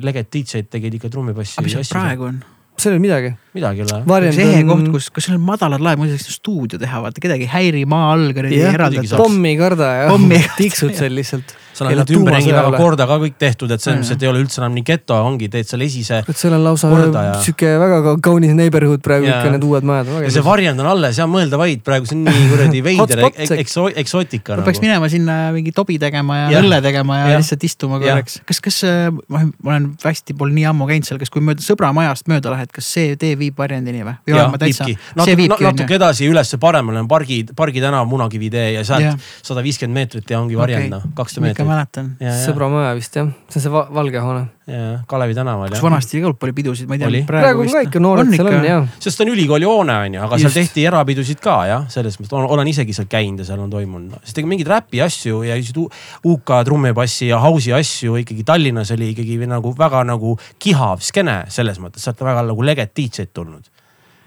[0.02, 1.62] Leget DJ-d tegid ikka trummipassi.
[1.62, 2.46] aga mis seal praegu on?
[2.84, 3.32] Seal ei ole midagi.
[3.57, 4.32] midagi ei ole.
[4.36, 7.53] see ehe koht, kus, kus seal on madalad laed, muideks stuudio teha, vaata kedagi ei
[7.53, 8.59] häiri maa all kuradi
[9.05, 9.21] saab..
[9.21, 10.19] pommi ei karda ja
[10.61, 11.55] tiksud seal lihtsalt.
[11.78, 14.41] Seal on nüüd ümberringi väga korda ka kõik tehtud, et selles mõttes, et ei ole
[14.43, 16.21] üldse enam nii geto, ongi, teed seal esise.
[16.25, 20.09] kurat, seal on lausa ja- sihuke väga ka- kaunis neighborhood praegu ikka need uued majad.
[20.25, 23.23] ja see varjend on alles ja mõelda vaid, praegu see on nii kuradi veider
[23.63, 24.88] ekso-, eksootika peaks nagu.
[24.88, 26.63] minema sinna mingi tobi tegema ja Jah.
[26.65, 27.41] õlle tegema ja Jah.
[27.43, 28.39] lihtsalt istuma korraks.
[28.47, 31.61] kas, kas äh, ma ma olen hästi pole nii ammu käinud seal, kas kui mööda
[31.65, 34.15] sõbra majast mööda lähed, kas see tee viib varjendini või?
[34.25, 38.71] või ja olen ma täitsa, natuke, edasi ülesse paremale on Pargi, Pargi tänav, Munakivi tee
[38.78, 41.66] ja sealt sada viiskümmend meetrit ja ongi varjend noh, kakssada meetrit.
[41.70, 42.11] mäletan.
[42.43, 44.43] sõbra maja vist jah, see on see va valge hoone.
[44.68, 45.86] ja Kalevi tänaval kus jah.
[45.86, 47.22] vanasti ka oli pidusid, ma ei tea.
[47.28, 48.89] praegu on ka ikka noored seal on jah.
[49.03, 50.59] sest ta on ülikooli hoone on ju, aga seal Just.
[50.61, 54.20] tehti erapidusid ka jah, selles mõttes olen, olen isegi seal käinud ja seal on toimunud
[54.24, 55.89] sest ega mingeid räpi asju ja U-
[56.34, 61.80] UK trummipassi ja house'i asju ikkagi Tallinnas oli ikkagi nagu väga nagu kihav skeene selles
[61.84, 63.68] mõttes, sealt väga nagu leget DJ-d tulnud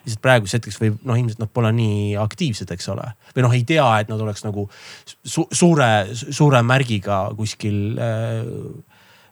[0.05, 3.07] lihtsalt praeguseks hetkeks võib noh, ilmselt nad pole nii aktiivsed, eks ole.
[3.37, 4.67] või noh, ei tea, et nad oleks nagu
[5.07, 8.43] su suure, suure märgiga kuskil äh,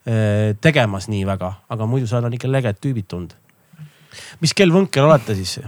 [0.04, 3.34] äh, tegemas nii väga, aga muidu seal on ikka leged tüübid tulnud.
[4.40, 5.58] mis kell võnkel olete siis?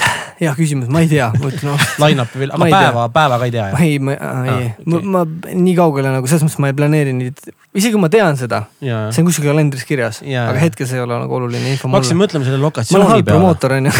[0.42, 1.86] hea küsimus, ma ei tea, ma ütlen noh.
[2.02, 2.82] Line-up'i veel, aga ei tea.
[2.88, 5.22] päeva, päeva ka ei tea ei, ma, ei Ah,, ma, ma
[5.52, 7.38] nii kaugele nagu selles mõttes ma ei planeeri nüüd,
[7.76, 11.04] isegi kui ma tean seda, ja, see on kuskil kalendris kirjas, aga hetkel see ei
[11.04, 13.38] ole nagu oluline info ma hakkasin mõtlema selle ma olen lokatsiooni halb peale.
[13.38, 13.94] promootor onju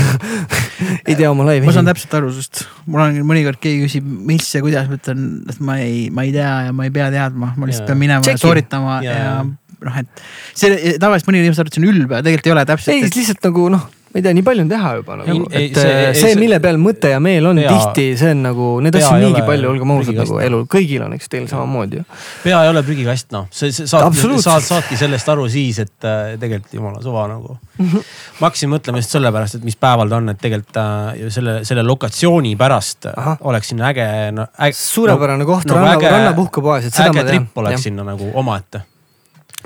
[1.08, 1.66] ei tea oma laivi.
[1.68, 5.26] ma saan täpselt aru sinust, mul on mõnikord keegi küsib, mis ja kuidas, ma ütlen,
[5.52, 8.22] et ma ei, ma ei tea ja ma ei pea teadma, ma lihtsalt pean minema
[8.22, 8.46] ja Checkin.
[8.46, 9.18] sooritama Jaa.
[9.18, 9.34] ja
[9.82, 10.22] noh, et
[10.58, 12.94] see tavaliselt mõni inimene arvab, et see on ülbe, tegelikult ei ole täpselt.
[12.94, 15.82] ei, lihtsalt nagu noh, ma ei tea, nii palju on teha juba nagu et see-
[15.82, 18.66] see, ei, see, see- mille peal mõte ja meel on Pea- tihti, see on nagu,
[18.84, 22.04] neid asju niigi ole palju, olgem ausad nagu elul, kõigil on, eks teil samamoodi ju.
[22.42, 24.12] pea ei ole prügikast noh, see, see saad,
[24.44, 27.56] saad, saadki sellest aru siis, et äh, tegelikult jumala suva nagu.
[28.40, 31.82] ma hakkasin mõtlema just sellepärast, et mis päeval ta on, et tegelikult äh, selle, selle
[31.88, 33.40] lokatsiooni pärast äh, Ahah.
[33.48, 34.06] oleks sinna äge
[34.36, 34.46] no,.
[34.60, 37.58] äge, suurepärane koht, nagu ranna, äge- rannapuhkepoes, et seda äge ma tean tripp.
[37.64, 38.84] oleks sinna nagu omaette,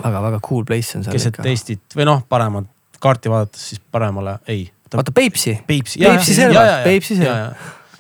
[0.03, 1.43] väga-väga cool place on seal keset.
[1.51, 2.71] Eestit või noh, paremat
[3.03, 4.69] kaarti vaadates siis paremale, ei.
[4.95, 6.01] vaata Peipsi, Peipsi.
[6.05, 7.53] Peipsi serva, Peipsi serva.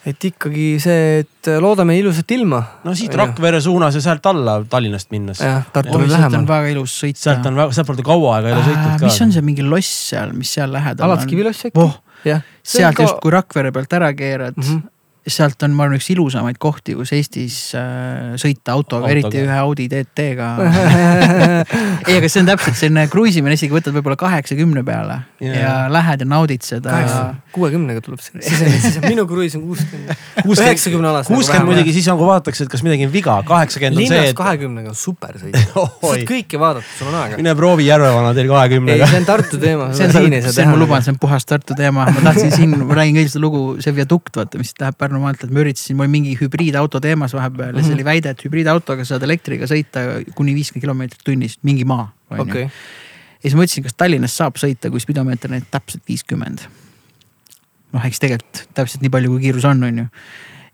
[0.06, 2.62] et ikkagi see, et loodame ilusat ilma.
[2.84, 3.14] no siit.
[3.18, 5.42] Rakvere suunas ja sealt alla Tallinnast minnes.
[5.42, 6.48] jah, Tartu oi, on sealt on lähemal.
[6.54, 7.22] väga ilus sõita.
[7.26, 9.06] sealt on väga, sealtpoolt on kaua aega ei ole sõitnud ka.
[9.06, 11.96] mis on see mingi loss seal, mis seal lähedal Alatskivi loss äkki oh,?
[12.26, 12.44] jah.
[12.62, 14.68] sealt just, kui Rakvere pealt ära keerad mm.
[14.68, 14.92] -hmm.
[15.26, 19.12] Sealt on, ma arvan, üks ilusamaid kohti, kus Eestis äh, sõita autoga, Autoga.
[19.12, 20.50] eriti ühe Audi TT-ga
[22.08, 25.56] ei, aga see on täpselt selline kruiisimine, isegi võtad võib-olla kaheksakümne peale Jaa.
[25.56, 27.00] ja lähed ja naudid seda.
[27.54, 30.14] kuuekümnega tuleb see, siis, siis minu kruiis on kuuskümmend.
[30.46, 31.30] üheksakümne alas.
[31.32, 34.38] kuuskümmend muidugi, siis nagu vaadatakse, et kas midagi on viga, kaheksakümmend on see, linnas et
[34.38, 35.64] kahekümnega on super sõita.
[36.06, 37.40] Saad kõike vaadata, sul on aega.
[37.40, 39.10] mine proovi Järvevana teil ei, kahekümnega.
[39.10, 39.90] see on Tartu teema.
[39.96, 43.20] see on, see ma luban, see on puhas Tartu teema, ma tahtsin siin, ma räägin
[43.20, 46.36] kõigil seda lugu, see viadukt, vaata, mis läheb Pärnu maanteelt, ma üritasin, mul oli mingi
[46.40, 47.84] hübriidauto teemas vahepeal ja Mhm.
[47.86, 52.12] see oli väide, et hübriidautoga saad elektriga sõita kuni viiskümmend kilomeetrit tunnis, mingi maa.
[52.30, 56.66] okei, ja siis ma mõtlesin, kas Tallinnas saab sõita, kui spidomeeter näitab täpselt viiskümmend.
[57.92, 60.06] noh, eks tegelikult täpselt nii palju, kui kiirus on, on ju.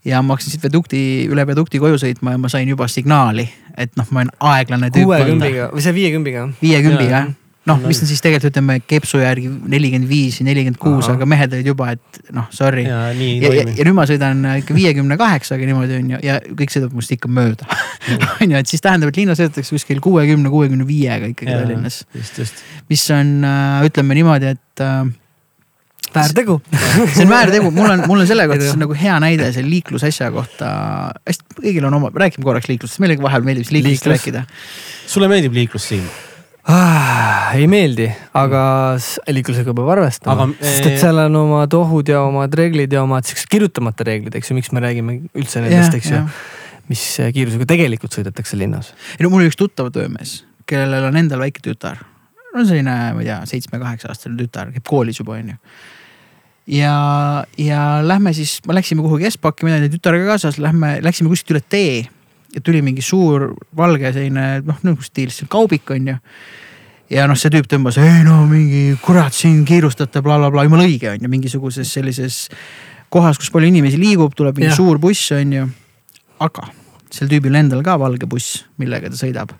[0.05, 3.95] ja ma hakkasin siit viadukti, üle viadukti koju sõitma ja ma sain juba signaali, et
[3.95, 5.05] noh, ma olen aeglane tüüp.
[5.05, 6.49] kuuekümbiga või see viiekümbiga.
[6.61, 7.31] viiekümbiga jah
[7.69, 11.69] noh, mis on siis tegelikult ütleme kepsu järgi nelikümmend viis nelikümmend kuus, aga mehed olid
[11.71, 12.83] juba, et noh, sorry.
[12.89, 13.79] ja nii ja, ja, toimib.
[13.79, 17.31] ja nüüd ma sõidan ikka viiekümne kaheksaga niimoodi on ju ja kõik sõidavad must ikka
[17.31, 17.67] mööda.
[18.43, 22.03] on ju, et siis tähendab, et linnas sõidetakse kuskil kuuekümne, kuuekümne viiega ikkagi Tallinnas,
[22.91, 25.05] mis on äh, ütleme niimoodi, et äh,
[26.13, 26.59] väärtegu.
[27.15, 29.71] see on väärtegu, mul on, mul on selle kohta see on nagu hea näide selle
[29.71, 30.75] liiklusasja kohta.
[31.29, 34.19] hästi, kõigil on oma, räägime korraks liiklusest, meile vahel meeldib liiklusest Liiklus.
[34.19, 34.45] rääkida.
[35.15, 36.05] sulle meeldib liiklus siin?
[36.63, 38.05] Ah, ei meeldi,
[38.39, 38.59] aga
[39.27, 43.49] liiklusega peab arvestama sest et seal on omad ohud ja omad reeglid ja omad siuksed
[43.51, 46.21] kirjutamata reeglid, eks ju, miks me räägime üldse nendest, eks ju.
[46.87, 48.93] mis äh, kiirusega tegelikult sõidetakse linnas.
[49.17, 50.37] ei no mul oli üks tuttav töömees,
[50.69, 51.99] kellel on endal väike tütar.
[52.55, 55.59] no selline, ma ei tea, seitsme-kaheksa aastane tütar, käib koolis juba onju.
[56.79, 56.95] ja,
[57.59, 61.65] ja lähme siis, me läksime kuhugi Espaki, mina olin tütarega kaasas, lähme, läksime kuskilt üle
[61.67, 62.05] tee.
[62.53, 66.17] Ja tuli mingi suur valge selline noh, nagu stiilis kaubik onju.
[67.13, 71.11] ja noh, see tüüp tõmbas, ei no mingi kurat siin kiirustate blablabla bla,, jumala õige
[71.13, 72.45] on ju, mingisuguses sellises
[73.13, 74.79] kohas, kus palju inimesi liigub, tuleb mingi Jah.
[74.79, 75.67] suur buss on ju.
[76.43, 76.69] aga
[77.13, 79.53] sel tüübil endal ka valge buss, millega ta sõidab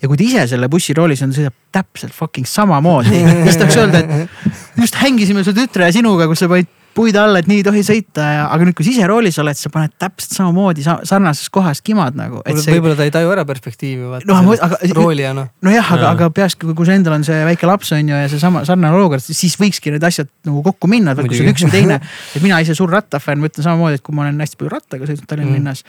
[0.00, 4.80] ja kui ta ise selle bussiroolis on, sõidab täpselt fucking samamoodi, siis tahaks öelda, et
[4.80, 7.80] just hängisime su tütre ja sinuga, kus sa panid puid alla, et nii ei tohi
[7.86, 11.48] sõita ja, aga nüüd, kui sa ise roolis oled, sa paned täpselt samamoodi sa, sarnases
[11.54, 12.74] kohas kimad nagu, see.
[12.74, 15.44] võib-olla ta ei taju ära perspektiivi, vaata No, sellest aga- roolijana.
[15.62, 18.64] nojah, aga aga peakski, kui sul endal on see väike laps on ju ja seesama
[18.68, 22.00] sarnane olukord, siis võikski need asjad nagu kokku minna, et kui sul üks või teine.
[22.34, 25.06] et mina ise suur rattafänn, ma ütlen samamoodi, et kui ma olen hästi palju rattaga
[25.06, 25.60] sõitnud Tallinna Mm.
[25.62, 25.84] linnas.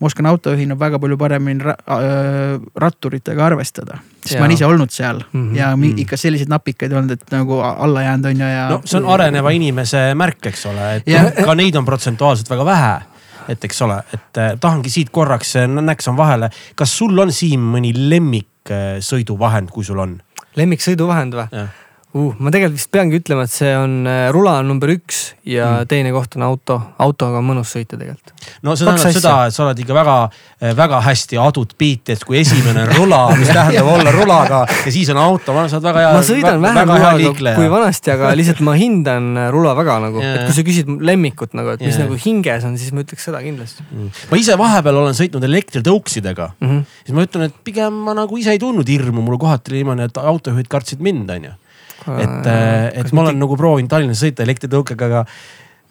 [0.00, 4.44] Ma oskan autojuhina väga palju paremini ra äh, ratturitega arvestada, sest ma Jaa.
[4.44, 5.50] olen ise olnud seal mm.
[5.50, 5.56] -hmm.
[5.56, 5.98] ja Mhm.
[5.98, 8.68] ikka selliseid napikaid olnud, et nagu alla jäänud on ju ja.
[8.68, 11.32] no see on areneva inimese märk, eks ole, et Jah.
[11.44, 13.00] ka neid on protsentuaalselt väga vähe
[13.48, 17.60] et eks ole, et eh, tahangi siit korraks eh, näksan vahele, kas sul on Siim
[17.60, 20.20] mõni lemmiksõiduvahend, kui sul on?
[20.56, 21.66] lemmiksõiduvahend või?
[22.16, 25.82] Uh, ma tegelikult vist peangi ütlema, et see on äh, rula on number üks ja
[25.82, 25.88] mm.
[25.90, 26.78] teine koht on auto.
[27.02, 28.32] autoga on mõnus sõita tegelikult.
[28.64, 30.14] no see tähendab seda, et sa oled ikka väga,
[30.78, 35.10] väga hästi adud biiti, et kui esimene on rula, mis tähendab olla rulaga ja siis
[35.12, 36.14] on auto, sa oled väga hea.
[36.16, 40.32] ma sõidan vähem rulaga kui vanasti, aga lihtsalt ma hindan äh, rula väga nagu, Jaa.
[40.38, 42.06] et kui sa küsid lemmikut nagu, et mis Jaa.
[42.06, 43.84] nagu hinges on, siis ma ütleks seda kindlasti
[44.30, 46.72] ma ise vahepeal olen sõitnud elektritõuksidega, mm.
[46.72, 46.98] -hmm.
[47.04, 50.08] siis ma ütlen, et pigem ma nagu ise ei tundnud hirmu, mul kohati oli niimoodi,
[50.08, 51.54] et autojuhid kartsid mind, onju.
[52.22, 52.50] et,
[53.02, 55.24] et ma olen nagu proovinud Tallinnas sõita elektritõukega, aga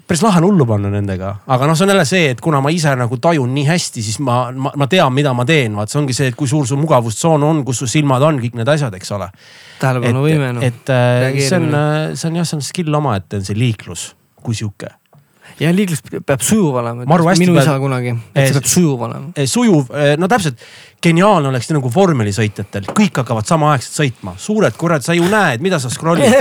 [0.05, 2.71] päris lahe on hullu panna nendega, aga noh, see on jälle see, et kuna ma
[2.73, 6.01] ise nagu tajun nii hästi, siis ma, ma, ma tean, mida ma teen, vaat see
[6.01, 8.93] ongi see, et kui suur su mugavustsoon on, kus su silmad on, kõik need asjad,
[8.97, 9.31] eks ole.
[9.81, 10.65] tähelepanuvõime noh.
[10.65, 14.11] et äh, see on reageerimine., see on jah, see on skill omaette, on see liiklus
[14.45, 14.91] kui sihuke.
[15.59, 17.05] Ja liiklus peab sujuv olema.
[17.05, 19.45] Minu peab- isa kunagi, et Eh, see peab sujuv olema.
[19.47, 19.89] sujuv,
[20.19, 20.57] no täpselt,
[21.05, 25.89] geniaalne oleks nagu vormelisõitjatel, kõik hakkavad samaaegselt sõitma, suured kurat, sa ju näed, mida sa
[25.93, 26.33] scroll'id.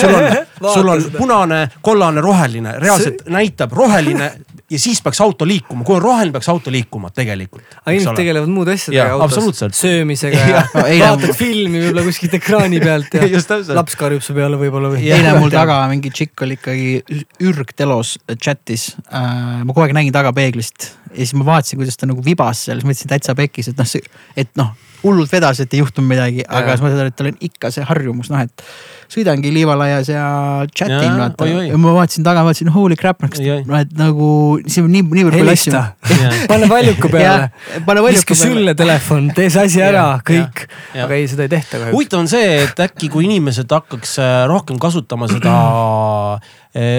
[0.00, 0.36] sul on,
[0.76, 4.28] sul on punane, kollane, roheline, reaalselt näitab roheline
[4.72, 7.64] ja siis peaks auto liikuma, kui on roheline, peaks auto liikuma tegelikult.
[7.82, 10.70] aga inimesed tegelevad muude asjadega autos absoluutselt., söömisega ja Jah.
[10.74, 13.26] No vaatad filmi võib-olla kuskilt ekraani pealt ja
[13.80, 15.02] laps karjub su peale võib-olla või.
[15.12, 18.14] eile mul taga mingi tšikk oli ikkagi ürgtelos
[18.62, 19.64] chat'is äh,.
[19.64, 22.88] ma kogu aeg nägin tagapeeglist ja siis ma vaatasin, kuidas ta nagu vibas seal, siis
[22.88, 23.92] mõtlesin täitsa pekkis, et noh,
[24.38, 27.38] et noh, hullult vedas, et ei juhtunud midagi, aga siis ma mõtlesin, et tal on
[27.48, 28.64] ikka see harjumus, noh, et
[29.12, 30.24] sõidangi liivalaias ja
[30.72, 33.58] chat in vaata ja ma vaatasin taga, vaatasin holy crap, noh oi.
[33.82, 34.30] et nagu
[34.64, 35.82] siin on nii, niivõrd palju asju.
[36.52, 37.50] pane valjuku peale,
[37.88, 40.64] pane viska sülle telefon, tee see asi ära kõik.
[40.96, 41.96] aga ei, seda ei tehta kahjuks.
[41.98, 45.58] huvitav on see, et äkki kui inimesed hakkaks äh, rohkem kasutama seda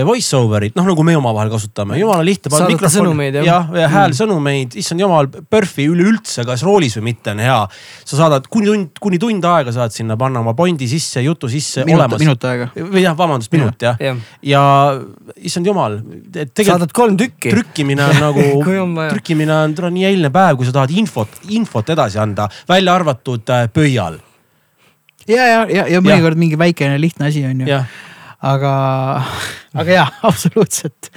[0.06, 2.52] voice over'id, noh nagu me omavahel kasutame, jumala lihtne.
[2.54, 3.48] saadate sõnumeid jah?
[3.48, 7.56] jah, ja häälsõnumeid, issand jumal, PERFi üleüldse, kas roolis või mitte on hea.
[8.06, 11.88] sa saadad kuni tund, kuni tund aega saad sinna panna oma pointi sisse, jutu sisse.
[11.90, 12.70] minut, minut aega.
[12.78, 14.14] või jah, vabandust, minut jah ja.
[14.14, 14.62] ja.
[14.62, 15.98] ja issand jumal.
[16.54, 17.50] saadad kolm tükki.
[17.50, 18.48] trükkimine on nagu
[19.10, 23.50] trükkimine on, on nii eilne päev, kui sa tahad infot, infot edasi anda, välja arvatud
[23.50, 24.22] äh, pöial.
[25.26, 27.84] ja, ja, ja, ja mõnikord mingi väikene lihtne asi on ju
[28.44, 28.74] aga,
[29.80, 31.10] aga jaa, absoluutselt.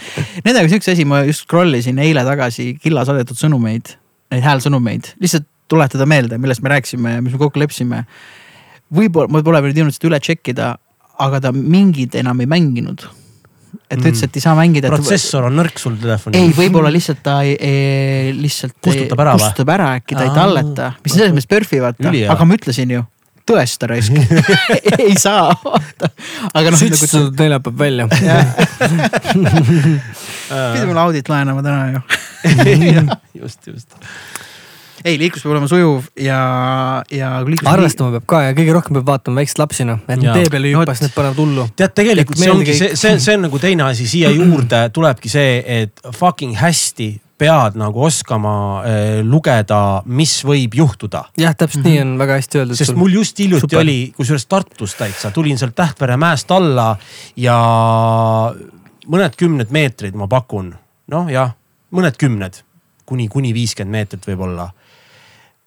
[0.45, 3.97] Nendega siukse asi, ma just scroll isin eile tagasi Killa saadetud sõnumeid,
[4.35, 8.05] neid häälsõnumeid, lihtsalt tuletada meelde, millest me rääkisime ja mis me kokku leppisime.
[8.95, 10.75] võib-olla, ma pole veel jõudnud seda üle check ida,
[11.23, 13.09] aga ta mingid enam ei mänginud
[13.91, 14.91] et ta ütles, et ei saa mängida.
[14.91, 16.39] protsessor on nõrk sul telefonil.
[16.39, 20.89] ei, võib-olla lihtsalt ta ei, ei, lihtsalt kustutab ära, kustutab ära äkki, ta ei talleta,
[21.05, 23.05] mis selles mõttes PERFi vaata, aga ma ütlesin ju,
[23.47, 24.17] tõesta raisk
[25.05, 26.11] ei saa vaata.
[26.53, 26.81] aga noh.
[26.81, 27.35] süts nagu...
[27.39, 28.09] neljapäev välja
[30.73, 32.01] pidi mulle audit laenama täna ju
[33.43, 33.97] just, just
[35.07, 36.39] ei, liiklus peab olema sujuv ja,
[37.15, 37.31] ja.
[37.71, 40.75] arvestama peab ka ja kõige rohkem peab vaatama väikseid lapsi noh, et tee peale ei
[40.79, 41.69] hüppas, need panevad hullu.
[41.79, 45.61] tead, tegelikult see ongi see, see, see on nagu teine asi siia juurde tulebki see,
[45.83, 48.55] et fucking hästi pead nagu oskama
[48.89, 51.25] eh, lugeda, mis võib juhtuda.
[51.37, 51.93] jah, täpselt mm -hmm.
[51.93, 52.77] nii on väga hästi öeldud.
[52.77, 53.79] sest mul just hiljuti Super.
[53.79, 56.97] oli, kusjuures Tartus täitsa, tulin sealt Tähtvere mäest alla
[57.37, 57.57] ja
[59.07, 60.75] mõned kümned meetrid, ma pakun,
[61.07, 61.53] noh jah,
[61.91, 62.63] mõned kümned
[63.07, 64.71] kuni, kuni viiskümmend meetrit võib-olla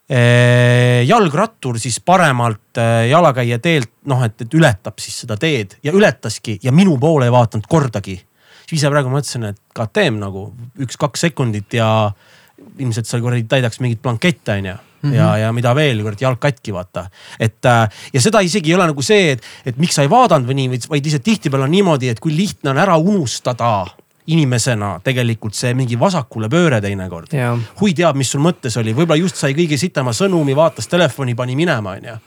[0.09, 5.93] eh, jalgrattur siis paremalt eh, jalakäija teelt, noh, et, et ületab siis seda teed ja
[5.93, 8.19] ületaski ja minu poole ei vaadanud kordagi
[8.69, 10.49] siis ise praegu mõtlesin, et KTM nagu
[10.85, 11.89] üks-kaks sekundit ja
[12.79, 15.15] ilmselt sa kuradi täidaks mingit blankette onju Mm -hmm.
[15.15, 17.09] ja, ja mida veel, kurat jalg katki, vaata.
[17.39, 20.47] et äh, ja seda isegi ei ole nagu see, et, et miks sa ei vaadanud
[20.47, 23.87] või nii, vaid lihtsalt tihtipeale on niimoodi, et kui lihtne on ära unustada
[24.27, 27.31] inimesena tegelikult see mingi vasakule pööre teinekord.
[27.81, 31.55] hui teab, mis sul mõttes oli, võib-olla just sai kõige sitama sõnumi, vaatas telefoni, pani
[31.55, 32.17] minema, onju.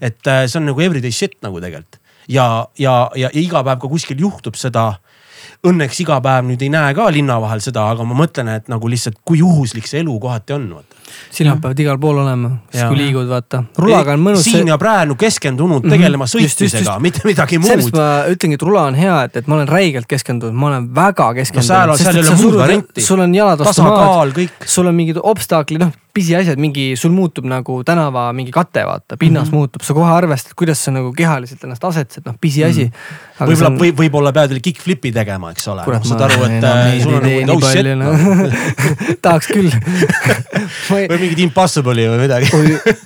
[0.00, 3.88] et äh, see on nagu everyday shit nagu tegelikult ja, ja, ja iga päev ka
[3.90, 4.92] kuskil juhtub seda
[5.62, 8.88] õnneks iga päev nüüd ei näe ka linna vahel seda, aga ma mõtlen, et nagu
[8.90, 10.98] lihtsalt kui juhuslik see elu kohati on, vaata.
[11.30, 13.62] sina pead igal pool olema, siis kui liigud, vaata.
[13.78, 14.42] rulaga on mõnus.
[14.48, 15.94] siin ja praegu keskendunud mhm.
[15.94, 16.50] tegelema mm -hmm.
[16.50, 17.70] sõitmisega, mitte midagi muud.
[17.70, 20.90] sellepärast ma ütlengi, et rula on hea, et, et ma olen räigelt keskendunud, ma olen
[20.94, 21.96] väga keskendunud no,.
[21.96, 23.06] seal on, seal ei ole muud varianti.
[23.06, 27.78] sul on jalad vastu maad, sul on mingid obstaklid, noh pisiasjad, mingi, sul muutub nagu
[27.88, 29.56] tänava mingi kate, vaata, pinnas mm -hmm.
[29.56, 32.90] muutub, sa kohe arvestad, kuidas sa nagu kehaliselt ennast asetsed, noh pisiasi mm.
[32.90, 33.31] -hmm.
[33.48, 33.78] Võib-olla on...
[33.80, 35.84] võib, võib-olla pead veel kick-flip'i tegema, eks ole.
[35.86, 37.90] kurat, ma saad aru, et äh, sul on nagu no shit.
[37.98, 38.10] no.
[39.24, 39.70] tahaks küll.
[39.72, 41.08] Ei...
[41.10, 42.46] või mingit impossible'i või midagi.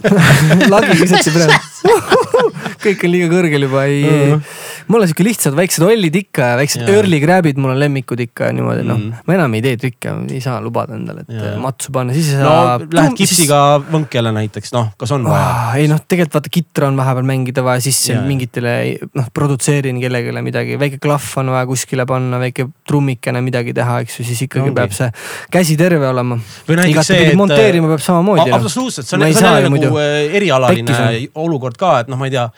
[0.75, 1.77] Lagi visati praegu
[2.85, 4.33] kõik on liiga kõrgel juba, ei mm.
[4.33, 8.21] -hmm mul on siuke lihtsad väiksed ollid ikka ja väiksed early grab'id, mul on lemmikud
[8.23, 11.57] ikka niimoodi noh mm., ma enam ei tee trikke, ei saa lubada endale, et yeah.
[11.61, 12.87] matsu panna, siis ei saa no,.
[12.95, 13.89] Lähed kipsiga siis...
[13.91, 15.79] võnkele näiteks, noh, kas on vaja oh,?
[15.81, 18.27] ei noh, tegelikult vaata kitra on vahepeal mängida vaja sisse yeah.
[18.27, 18.77] mingitele,
[19.19, 24.21] noh produtseerin kellelegi midagi, väike klahv on vaja kuskile panna, väike trummikene midagi teha, eks
[24.21, 24.77] ju, siis ikkagi Ongi.
[24.79, 25.11] peab see
[25.51, 26.39] käsi terve olema.
[26.71, 28.47] igatepidi monteerima peab samamoodi.
[28.53, 28.63] Noh.
[28.63, 31.03] absoluutselt, see on, see on nagu äh, erialaline
[31.35, 32.51] olukord ka, et noh, ma ei tea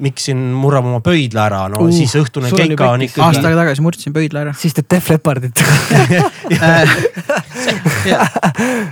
[0.00, 3.20] miksin, murrab oma pöidla ära, no uh, siis õhtune keika on ikkagi.
[3.26, 4.52] aasta aega tagasi murdsin pöidla ära.
[4.56, 5.60] siis teed Def Leppardit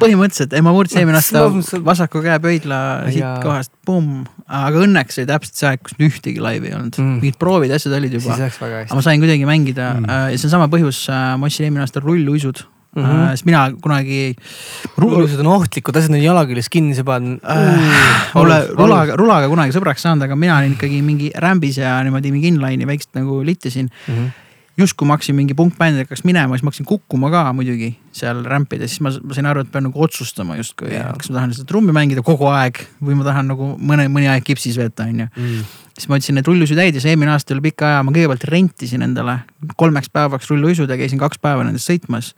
[0.02, 1.46] põhimõtteliselt, ei ma murdsin eelmine aasta
[1.86, 4.26] vasaku käe pöidla siit kohast, pumm.
[4.44, 7.96] aga õnneks oli täpselt see aeg, kus ühtegi laivi ei olnud mm., mingid proovid, asjad
[7.96, 8.36] olid juba.
[8.36, 10.10] aga ma sain kuidagi mängida mm.
[10.10, 12.58] Äh, ja see on sama põhjus, äh, ma ostsin eelmine aasta rulluisud
[12.96, 13.30] Mm -hmm.
[13.30, 14.34] sest mina kunagi.
[14.98, 18.32] rullused on ohtlikud asjad, need jala küljes kinni sa paned äh,.
[18.32, 22.48] Pole rulaga, rulaga kunagi sõbraks saanud, aga mina olin ikkagi mingi rämbis ja niimoodi mingi
[22.48, 24.14] inline'i väikselt nagu litisin mm.
[24.14, 24.30] -hmm
[24.80, 28.94] justkui ma hakkasin mingi punkbändi hakkaks minema, siis ma hakkasin kukkuma ka muidugi seal rämpides,
[28.94, 31.94] siis ma, ma sain aru, et pean nagu otsustama justkui, kas ma tahan seda trummi
[31.96, 35.68] mängida kogu aeg või ma tahan nagu mõne, mõni aeg kipsis veeta, onju mm.
[35.98, 39.06] siis ma võtsin need rulluisud täis ja eelmine aasta üle pika aja ma kõigepealt rentisin
[39.06, 39.40] endale
[39.80, 42.34] kolmeks päevaks rulluisud ja käisin kaks päeva nendest sõitmas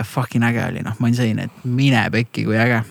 [0.00, 2.82] ja fucking äge oli, noh, ma sõin, et mine pekki, kui äge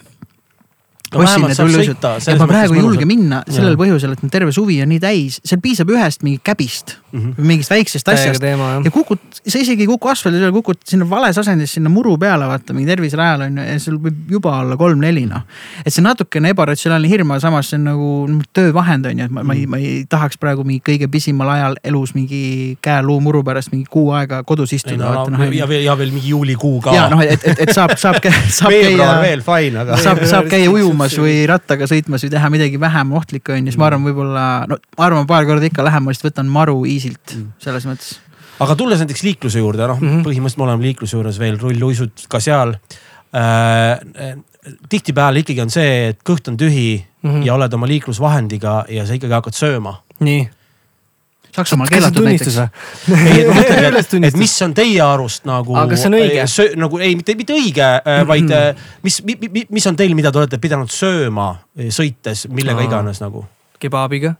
[1.09, 2.15] saab sõita.
[2.21, 3.79] ja ma praegu ei julge minna sellel ja.
[3.81, 7.45] põhjusel, et terve suvi on nii täis, seal piisab ühest mingi käbist mm -hmm.
[7.51, 8.43] mingist väiksest asjast.
[8.85, 12.47] ja kukud, sa isegi ei kuku asfaldi peale, kukud sinna vales asendis sinna muru peale,
[12.47, 15.41] vaata mingi terviserajal on ju ja sul võib juba olla kolm-neli noh.
[15.85, 18.09] et see natukene ebaratsionaalne hirm, aga samas see on nagu
[18.53, 21.79] töövahend on ju, et ma, ma ei, ma ei tahaks praegu mingi kõige pisimal ajal
[21.83, 25.13] elus mingi käeluu muru pärast mingi kuu aega kodus istuda.
[25.13, 26.93] No, no, ja veel, ja veel mingi juulikuu ka.
[26.95, 28.21] ja noh, et, et, et saab, saab,
[28.59, 29.21] saab käia.
[29.21, 29.97] veel fine, aga.
[29.97, 33.71] saab, saab käia ujumas ujumas või rattaga sõitmas või teha midagi vähem ohtlikku, on ju,
[33.71, 36.81] siis ma arvan, võib-olla, no ma arvan, paar korda ikka lähen, ma lihtsalt võtan maru
[36.85, 37.47] easy't mm.
[37.63, 38.17] selles mõttes
[38.59, 40.09] aga tulles näiteks liikluse juurde, noh mm.
[40.09, 40.27] -hmm.
[40.27, 42.75] põhimõtteliselt me oleme liikluse juures veel, rulluisud ka seal
[43.35, 44.35] äh,.
[44.89, 47.29] tihtipeale ikkagi on see, et kõht on tühi mm.
[47.29, 47.45] -hmm.
[47.47, 50.01] ja oled oma liiklusvahendiga ja sa ikkagi hakkad sööma.
[50.19, 50.49] nii.
[51.59, 52.57] Saksamaal keelatud näiteks.
[52.59, 55.77] ei, et ma mõtlengi, et, et mis on teie arust nagu.
[55.77, 56.49] Aga kas see on õige?
[56.79, 57.93] nagu ei, mitte, mitte õige,
[58.29, 59.21] vaid äh, mis,
[59.69, 61.51] mis on teil, mida te olete pidanud sööma
[61.93, 62.89] sõites, millega Aa.
[62.89, 63.45] iganes nagu?
[63.79, 64.33] kebaabiga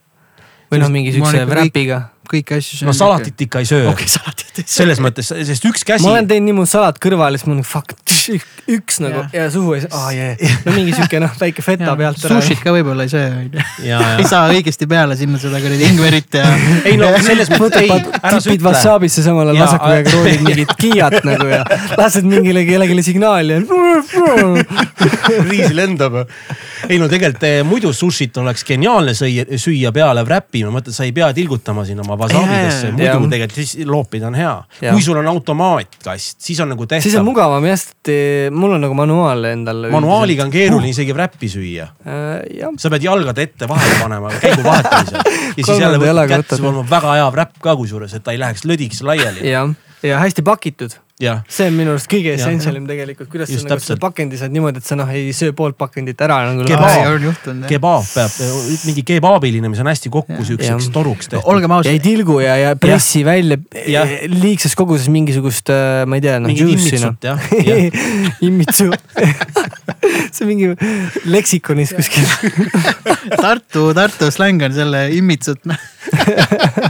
[0.70, 2.02] või noh, mingi siukse wrapiga.
[2.30, 2.88] Kõiki asju.
[2.88, 4.76] no salatit ikka ei söö okei, salatit ei söö.
[4.78, 7.96] selles mõttes, sest üks käsi ma olen teinud niimoodi salat kõrvale, siis mul on fuck,
[8.70, 9.32] üks nagu Jah.
[9.34, 10.52] ja suhu ei saa, aa jee.
[10.66, 12.40] no mingi siuke noh, väike feta pealt ära.
[12.40, 13.66] sushit ka võib-olla ei söö, onju.
[13.88, 14.30] ja, ei ja.
[14.30, 16.46] saa õigesti peale sinna seda kuradi ingverit ja.
[16.90, 18.70] ei no selles mõttes, ei, tipid ütle.
[18.70, 21.64] wasaabisse samal ajal käega roolid mingit kiiat nagu ja
[21.98, 23.62] lased mingile kellelegi signaali ja.
[25.50, 26.22] riis lendab.
[26.90, 31.14] ei no tegelikult eh, muidu sushit oleks geniaalne süüa peale wrap'i, ma mõtlen, sa ei
[31.16, 33.32] pea tilgutama siin oma wasaabidesse, Jaa, muidu jaa.
[33.34, 34.54] tegelikult siis loopida on hea.
[34.82, 37.06] Kui sul on automaatkast, siis on nagu tehtav.
[37.08, 39.90] siis on mugavam jah, sest eh, mul on nagu manuaal endal.
[39.94, 41.90] manuaaliga on keeruline isegi wrap'i süüa.
[42.06, 42.40] uh,.
[42.60, 45.22] jah, sa pead jalgad ette vahele panema käigu vahetamisel
[45.58, 46.58] ja siis jälle võtad võtad.
[46.62, 49.46] sul on väga hea wrap ka kusjuures, et ta ei läheks lõdiks laiali.
[49.50, 49.72] jah,
[50.06, 50.98] ja hästi pakitud
[51.52, 54.80] see on minu arust kõige essentsialim tegelikult, kuidas Just sa nagu seda pakendi saad niimoodi,
[54.80, 56.64] et sa noh ei söö poolt pakendit ära nagu.
[57.68, 58.08] Kebaab.
[58.14, 58.38] peab,
[58.88, 61.48] mingi kebaabiline, mis on hästi kokku siukseks toruks tehtud.
[61.52, 63.60] olgem ja ei ausad, tilgu ja, ja pressi välja
[63.90, 64.16] Jah.
[64.32, 65.74] liigses koguses mingisugust,
[66.08, 66.54] ma ei tea, noh.
[66.54, 68.00] mingid immitsut jah, jah.
[68.48, 68.88] immitsu
[70.34, 70.70] see on mingi
[71.30, 72.26] leksikonis kuskil.
[73.36, 75.68] Tartu, Tartu släng on selle immitsut.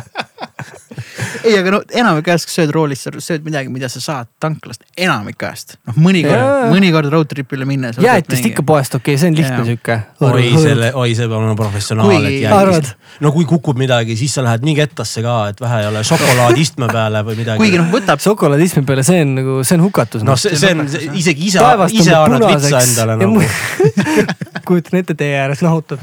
[1.43, 4.83] ei, aga no enamik ajast, kui sööd roolis, sa sööd midagi, mida sa saad tanklast,
[4.97, 5.77] enamik ajast.
[5.89, 7.99] noh, mõnikord mõnikord road trip'ile minnes.
[8.03, 8.65] jäätist ikka.
[8.67, 9.99] poest, okei okay,, see on lihtne sihuke.
[10.27, 12.95] oi selle, oi see peab olema professionaal, et jälgist.
[13.23, 16.65] no kui kukub midagi, siis sa lähed nii kettasse ka, et vähe ei ole šokolaadi
[16.65, 17.61] istme peale või midagi.
[17.63, 20.25] kuigi noh, võtab, šokolaadismi peale, see on nagu, see on hukatus.
[20.27, 21.65] noh, see, see on isegi ise,
[22.01, 23.39] ise annad vitsa endale nagu.
[23.39, 24.37] mu-
[24.69, 26.01] kujutan ette, tee ääres nahutab.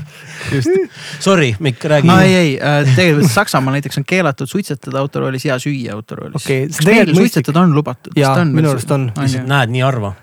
[1.20, 2.18] Sorry, Mikk, räägi no.
[2.20, 2.50] ei, ei,
[2.94, 6.42] tegelikult Saksamaal näiteks on keelatud suitsetada autoroolis ja süüa autoroolis.
[6.42, 8.14] Okei, see kas meil tegelikult mõistlik- suitsetada on lubatud?
[8.16, 9.10] Jaa, minu arust on.
[9.16, 10.14] lihtsalt näed nii harva.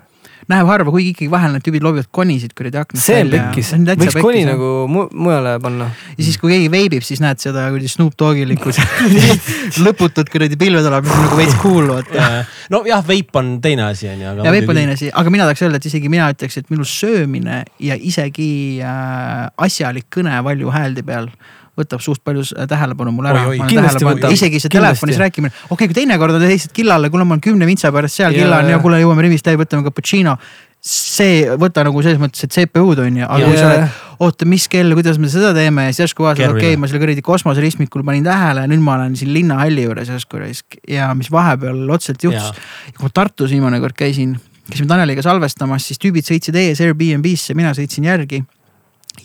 [0.44, 4.18] näeb harva, kuigi ikkagi vahel need tüübid loobivad konisid kuradi aknast see on pekkis, võiks
[4.20, 4.42] koni.
[4.44, 5.88] nagu mu mujale panna.
[6.18, 8.74] ja siis, kui keegi veibib, siis näed seda kuradi Snoop Dogilikku
[9.86, 12.44] lõputut kuradi pilve tuleb, mis on nagu veits cool vaata.
[12.76, 14.44] nojah, veip on teine asi on ju, aga.
[14.50, 16.84] ja veip on teine asi, aga mina tahaks öelda, et isegi mina ütleks, et minu
[16.84, 18.52] söömine ja isegi
[18.84, 21.32] äh, asjalik kõne valju hääldi peal
[21.80, 23.46] võtab suht palju s- tähelepanu mul ära.
[23.70, 24.74] Kindlasti isegi see Kindlasti.
[24.78, 28.20] telefonis rääkimine, okei okay,, kui teinekord on helistajad killale, kuule, ma olen kümne vintsa pärast
[28.20, 28.78] seal, Jaa, killa on jaa.
[28.78, 30.38] ja kuule, jõuame Rimist läbi, võtame cappuccino.
[30.84, 33.50] see, võta nagu selles mõttes, et CPU-d on ju, aga Jaa.
[33.50, 36.74] kui sa oled, oota, mis kell, kuidas me seda teeme ja siis järsku vaatad, okei
[36.74, 40.42] okay,, ma selle kuradi kosmoseristmikul panin tähele ja nüüd ma olen siin linnahalli juures järsku
[40.44, 42.52] raisk ja mis vahepeal otseselt juhtus.
[42.98, 44.36] kui ma Tartus viimane kord käisin,
[44.70, 48.44] käisime Taneliga salvestamas, siis tüübid sõitsid ees Airbnb-sse, mina sõitsin järgi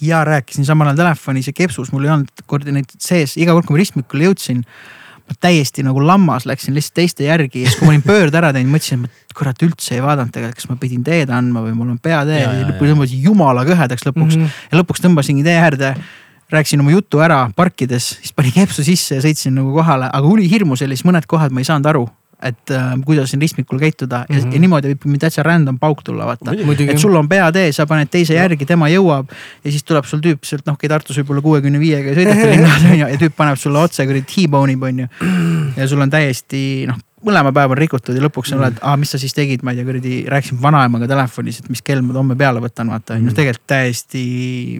[0.01, 3.77] ja rääkisin samal ajal telefonis ja kepsus mul ei olnud koordinaatid sees, iga kord, kui
[3.77, 4.63] ma ristmikule jõudsin.
[5.29, 8.49] ma täiesti nagu lammas läksin lihtsalt teiste järgi ja siis, kui ma olin pöörde ära
[8.57, 11.91] teinud, mõtlesin, et kurat üldse ei vaadanud tegelikult, kas ma pidin teed andma või mul
[11.93, 14.47] on peatee Ja, ja, ja lõpuks tõmbasin jumala kõhedaks lõpuks mm.
[14.47, 14.65] -hmm.
[14.73, 15.93] ja lõpuks tõmbasingi tee äärde
[16.51, 20.83] rääkisin oma jutu ära parkides, siis panin kepsu sisse ja sõitsin nagu kohale, aga ulihirmus
[20.87, 22.07] oli siis mõned kohad ma ei saanud aru,
[22.43, 24.43] et äh, kuidas siin ristmikul käituda ja, mm.
[24.43, 24.55] -hmm.
[24.55, 26.55] ja niimoodi võib mind täitsa random pauk tulla, vaata.
[26.65, 26.99] muidugi et.
[26.99, 29.33] sul on peatee, sa paned teise järgi, tema jõuab
[29.65, 32.87] ja siis tuleb sul tüüp sealt noh, okei Tartus võib-olla kuuekümne viiega ei sõideta linnas
[32.87, 35.09] on ju ja tüüp paneb sulle otse kuradi T-bone'i on ju.
[35.77, 39.11] ja sul on täiesti noh, mõlema päev on rikutud ja lõpuks sa oled, aa, mis
[39.11, 42.37] sa siis tegid, ma ei tea, kuradi rääkisin vanaemaga telefonis, et mis kell ma homme
[42.39, 44.23] peale võtan, vaata on ju, tegelikult täiesti,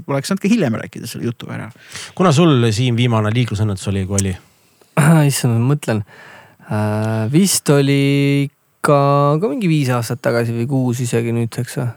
[0.07, 1.71] oleks saanud ka hiljem rääkida selle jutu ära.
[2.15, 4.37] kuna sul siin viimane liiklusõnnetus oli, kui oli?
[5.31, 6.05] issand, ma mõtlen.
[7.33, 8.49] Vist oli
[8.85, 8.99] ka,
[9.41, 11.93] ka mingi viis aastat tagasi või kuus isegi nüüdseks või.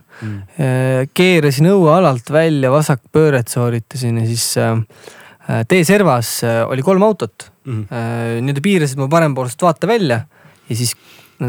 [1.13, 7.85] keerasin õuealalt välja, vasakpööret sooritasin ja siis äh, teeservas äh, oli kolm autot Mhm.
[7.93, 8.41] äh,.
[8.41, 10.23] Need piirasid mu parempoolset vaatevälja
[10.69, 10.95] ja siis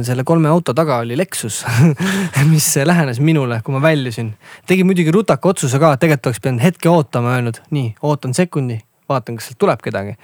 [0.03, 1.63] selle kolme auto taga oli Lexus,
[2.53, 4.33] mis lähenes minule, kui ma väljusin.
[4.67, 9.37] tegin muidugi rutaka otsuse ka, tegelikult oleks pidanud hetke ootama, öelnud nii, ootan sekundi, vaatan,
[9.37, 10.17] kas sealt tuleb kedagi.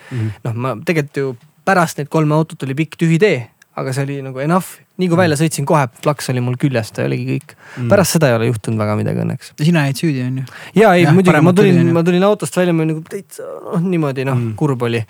[0.44, 1.36] noh, ma tegelikult ju
[1.68, 3.38] pärast neid kolme autot oli pikk tühi tee,
[3.78, 4.78] aga see oli nagu enough.
[4.98, 7.54] nii kui välja sõitsin, kohe plaks oli mul küljest ja oligi kõik.
[7.90, 9.52] pärast seda ei ole juhtunud väga midagi õnneks.
[9.62, 10.46] sina jäid süüdi on ju.
[10.80, 13.84] ja ei Jah, muidugi, ma tulin ma tulin autost välja, ma olin nagu täitsa noh,
[13.84, 14.50] niimoodi noh Mm.
[14.50, 15.04] mm., kurb oli.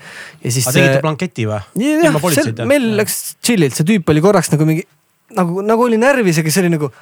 [0.45, 0.67] ja siis.
[0.69, 1.63] aga tegite blanketi või?
[1.81, 4.85] jah meil läks chill'ilt, see tüüp oli korraks nagu mingi
[5.37, 6.93] nagu, nagu oli närvis, aga see oli nagu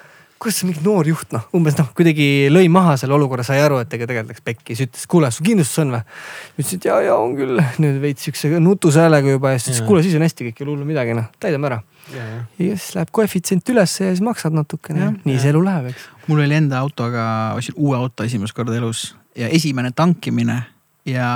[0.42, 3.92] kuidas mingi noor juht noh, umbes noh, kuidagi lõi maha selle olukorra, sai aru, et
[3.96, 6.02] ega tegelikult läks pekki, siis ütles, kuule, su kindlustus on või?
[6.58, 9.86] ütlesin, et ja, ja on küll, nüüd veits siukse nutuse häälega juba ja siis ütles,
[9.88, 11.80] kuule, siis on hästi, kõik ei ole hullu midagi, noh, täidame ära.
[12.12, 12.26] ja
[12.58, 16.08] siis läheb koefitsient ülesse ja siis maksad natukene Jah,, nii see elu läheb, eks.
[16.28, 17.26] mul oli enda autoga,
[17.56, 20.60] ostsin uue auto esimest korda elus ja esimene tankimine
[21.06, 21.28] ja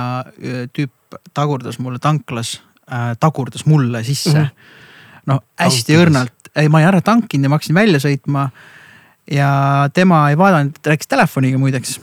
[0.75, 0.93] tüüp
[1.33, 2.59] tagurdas mulle tanklas
[2.91, 4.45] äh,, tagurdas mulle sisse mm.
[4.45, 5.23] -hmm.
[5.25, 6.01] no hästi Tankides.
[6.01, 8.49] õrnalt, ei ma olin ära tankinud ja ma hakkasin välja sõitma.
[9.31, 11.99] Ja tema ei vaadanud, rääkis telefoniga muideks,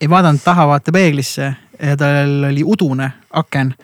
[0.00, 3.74] ei vaadanud taha vaatepeeglisse ja tal oli udune aken,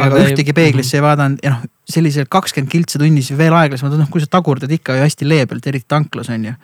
[0.00, 4.22] aga ühtegi peeglisse ei vaadanud ja noh, selliselt kakskümmend kiltsa tunnis veel aeglasemalt, noh kui
[4.22, 6.54] sa tagurdad ikka ju hästi leebelt, eriti tanklas on ju.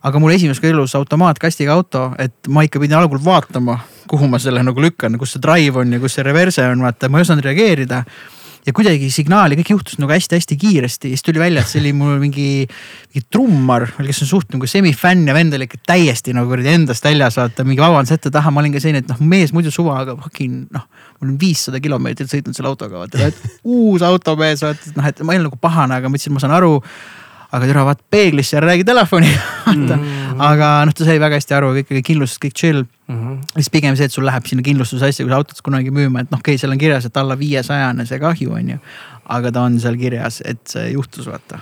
[0.00, 3.76] Aga mul esimest korda elus automaatkastiga auto, et ma ikka pidin algul vaatama,
[4.08, 7.10] kuhu ma selle nagu lükkan, kus see drive on ja kus see reverse on, vaata,
[7.12, 8.00] ma ei osanud reageerida.
[8.66, 11.10] Ja kuidagi signaali, kõik juhtus nagu hästi-hästi kiiresti.
[11.10, 12.66] Ja siis tuli välja, et see oli mul mingi,
[13.10, 17.06] mingi trummar, kes on suht nagu semifänn ja vend oli ikka täiesti nagu kuradi endast
[17.06, 20.00] väljas, vaata mingi vabandus ette taha, ma olin ka selline, et noh, mees muidu suva,
[20.04, 20.84] aga fucking noh.
[21.20, 23.40] mul on viissada kilomeetrit sõitnud selle autoga, vaata, et
[23.76, 26.44] uus automees, vaata, et noh, et ma ei olnud nagu pahane, aga ma ütlesin, ma
[26.44, 26.76] saan aru.
[27.50, 29.26] Aga türa vaata peeglisse ja räägi telefoni
[29.66, 29.96] vaata.
[29.96, 30.19] Mm.
[30.40, 30.52] -hmm.
[30.52, 32.84] aga noh, ta sai väga hästi aru, oli kindlustus, kõik chill.
[33.10, 33.40] Mhm.
[33.54, 36.30] siis pigem see, et sul läheb sinna kindlustuse asja, kui sa autot kunagi müüma, et
[36.30, 38.78] noh, okei okay,, seal on kirjas, et alla viiesajane see kahju on ju.
[39.30, 41.60] aga ta on seal kirjas, et see juhtus, vaata.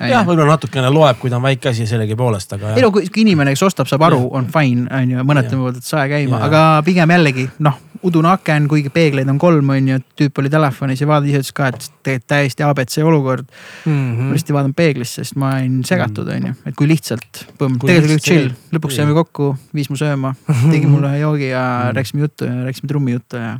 [0.00, 3.54] jah, võib-olla natukene loeb, kui ta on väike asi sellegipoolest, aga ei no kui, inimene,
[3.54, 7.10] kes ostab, saab aru, on fine, on ju, mõned tõmbavad, et sae käima, aga pigem
[7.14, 11.30] jällegi noh, udune aken, kuigi peegleid on kolm, on ju, tüüp oli telefonis ja vaatas
[11.30, 13.46] ise, ütles ka, et tegelikult täiesti abc olukord.
[13.86, 14.28] Mhm.
[14.28, 17.78] ma lihtsalt ei vaadanud peeglisse, sest ma olin segatud, on ju, et kui lihtsalt, põmm,
[17.80, 18.50] tegelikult oli chill.
[18.76, 20.34] lõpuks saime kokku, viis mu sööma,
[20.72, 21.96] tegi mulle ühe joogi ja Mm.
[21.96, 23.54] rääkisime juttu ja rääkisime trummijuttu ja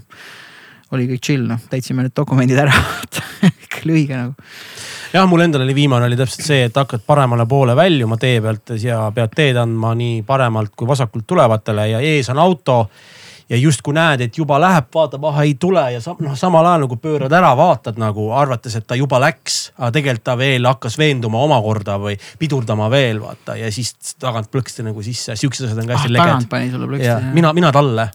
[0.94, 2.72] oli kõik chill, noh, täitsime need dokumendid ära,
[3.74, 4.34] kõik oli õige nagu.
[5.14, 8.76] jah, mul endal oli viimane oli täpselt see, et hakkad paremale poole väljuma tee pealt
[8.82, 12.88] ja pead teed andma nii paremalt kui vasakult tulevatele ja ees on auto.
[13.48, 16.86] ja justkui näed, et juba läheb, vaatab, ah ei tule ja sa, noh, samal ajal
[16.86, 20.96] nagu pöörad ära, vaatad nagu arvates, et ta juba läks, aga tegelikult ta veel hakkas
[20.96, 25.92] veenduma omakorda või pidurdama veel vaata ja siis tagant plõksti nagu sisse, siuksed asjad on
[25.92, 26.50] ka ah, hästi tagant leged.
[26.56, 27.34] pani sulle plõksti.
[27.36, 28.08] mina, mina talle,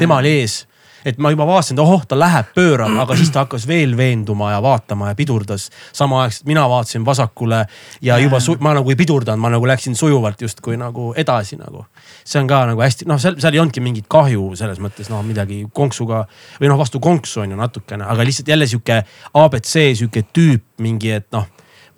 [0.00, 0.62] tema oli ees
[1.04, 4.52] et ma juba vaatasin, et ohoh, ta läheb, pöörab, aga siis ta hakkas veel veenduma
[4.52, 5.70] ja vaatama ja pidurdas.
[5.92, 7.64] samaaegselt mina vaatasin vasakule
[8.02, 11.86] ja juba ma nagu ei pidurdanud, ma nagu läksin sujuvalt justkui nagu edasi nagu.
[12.24, 15.22] see on ka nagu hästi, noh, seal, seal ei olnudki mingit kahju selles mõttes noh,
[15.22, 16.24] midagi konksuga
[16.60, 19.02] või noh, vastu konksu on ju natukene, aga lihtsalt jälle sihuke
[19.34, 21.48] abc sihuke tüüp mingi, et noh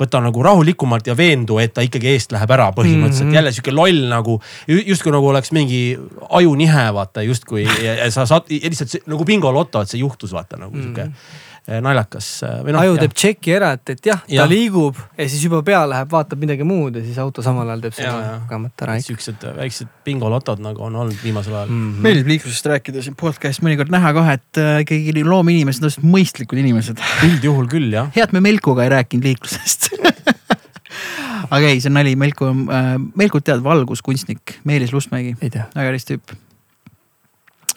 [0.00, 3.30] võta nagu rahulikumalt ja veendu, et ta ikkagi eest läheb ära põhimõtteliselt mm, Mhm.
[3.30, 3.34] -hmm.
[3.34, 5.98] jälle sihuke loll nagu ju- justkui nagu oleks mingi
[6.30, 10.32] ajunihe vaata justkui ja, ja sa saad ja lihtsalt see, nagu bingoloto, et see juhtus
[10.32, 11.44] vaata nagu sihuke mm -hmm.
[11.66, 12.28] Naljakas
[12.62, 12.84] või noh.
[12.84, 14.48] aju teeb tšeki ära, et, et jah, ta Jah.
[14.50, 17.96] liigub ja siis juba pea läheb, vaatab midagi muud ja siis auto samal ajal teeb
[17.96, 18.18] Ja, ja.
[18.20, 21.80] seda kogemata ära siuksed väiksed bingolotod nagu on olnud viimasel ajal mm.
[21.80, 22.04] -hmm.
[22.06, 26.60] meeldib liiklusest rääkida siin podcast'is mõnikord näha kohe, et äh, ikkagi loomeinimesed on lihtsalt mõistlikud
[26.62, 27.02] inimesed.
[27.26, 28.10] üldjuhul küll jah.
[28.16, 29.90] hea, et me Melkuga ei rääkinud liiklusest
[31.54, 36.06] aga ei, see on nali, Melku on äh,, Melkut tead, valguskunstnik Meelis Lustmägi, väga äris
[36.08, 36.36] tüüp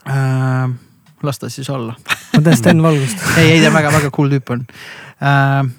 [0.06, 0.70] äh,.
[1.24, 1.96] Las ta siis olla.
[2.36, 3.24] ma tean Sten Valgust.
[3.38, 4.66] ei, ei ta väga-väga cool tüüp on
[5.22, 5.72] äh,.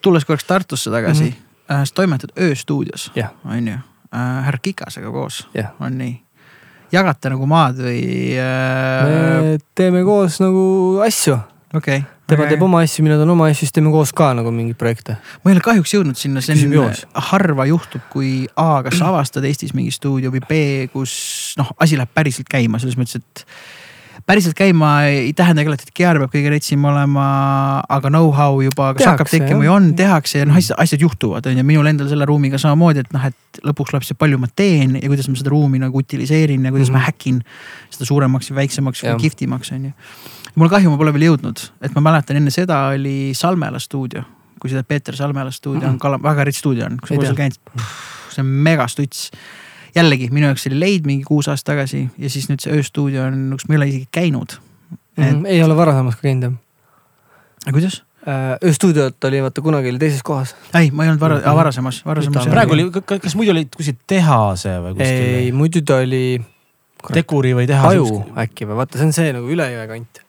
[0.00, 1.30] tulles korraks Tartusse tagasi mm.
[1.30, 1.74] -hmm.
[1.74, 5.70] äh, sa toimetad ööstuudios, jah, on ju äh,, härra Kikasega koos, jah.
[5.80, 6.22] on nii?
[6.92, 8.02] jagate nagu maad või
[8.38, 9.08] äh,?
[9.08, 10.62] me teeme koos nagu
[11.04, 11.36] asju,
[11.74, 12.02] okei.
[12.26, 15.18] tema teeb oma asju, mina teen oma asju, siis teeme koos ka nagu mingeid projekte.
[15.44, 16.94] ma ei ole kahjuks jõudnud sinna, see on
[17.30, 21.12] harva juhtub, kui A, kas avastad Eestis mingi stuudio või B, kus
[21.60, 23.44] noh, asi läheb päriselt käima selles mõttes, et
[24.28, 27.24] päriselt käima ei tähenda küll, et GR peab kõige retsim olema,
[27.88, 31.56] aga know-how juba kas Tehakse, hakkab tekkima või on, tehakse ja noh, asjad, juhtuvad, on
[31.56, 34.98] ju, minul endal selle ruumiga samamoodi, et noh, et lõpuks tuleb see, palju ma teen
[35.00, 36.98] ja kuidas ma seda ruumi nagu utiliseerin ja kuidas mm -hmm.
[36.98, 37.08] Mhm.
[37.08, 37.40] ma häkin
[37.96, 39.20] seda suuremaks või väiksemaks või Jah.
[39.20, 39.92] kihvtimaks, on ju.
[40.54, 44.22] mul kahju, ma pole veel jõudnud, et ma mäletan enne seda oli Salmela stuudio,
[44.60, 45.98] kui tead, Peeter Salmela stuudio on Mhm.
[46.04, 47.58] kala-, väga rets stuudio on, sa Ei pole seal käinud,
[48.30, 49.30] see on megastuts
[49.98, 53.38] jällegi minu jaoks oli leid mingi kuus aastat tagasi ja siis nüüd see ööstuudio on,
[53.58, 54.58] kus ma ei ole isegi käinud.
[55.18, 56.52] Et- Mhm, ei ole varasemalt ka käinud jah.
[57.66, 58.02] aga kuidas?
[58.64, 60.54] ööstuudiot oli vaata kunagi oli teises kohas.
[60.76, 62.46] ei, ma ei olnud vara- Mhm., varasemas, varasemas.
[62.48, 65.54] Praegu oli, kas muidu oli kuskil tehase või ei, kuskil?
[65.56, 66.40] muidu ta oli
[67.14, 68.24] tekuri või tehase Taju.
[68.36, 70.20] äkki või vaata, see on see nagu üle jõe kant.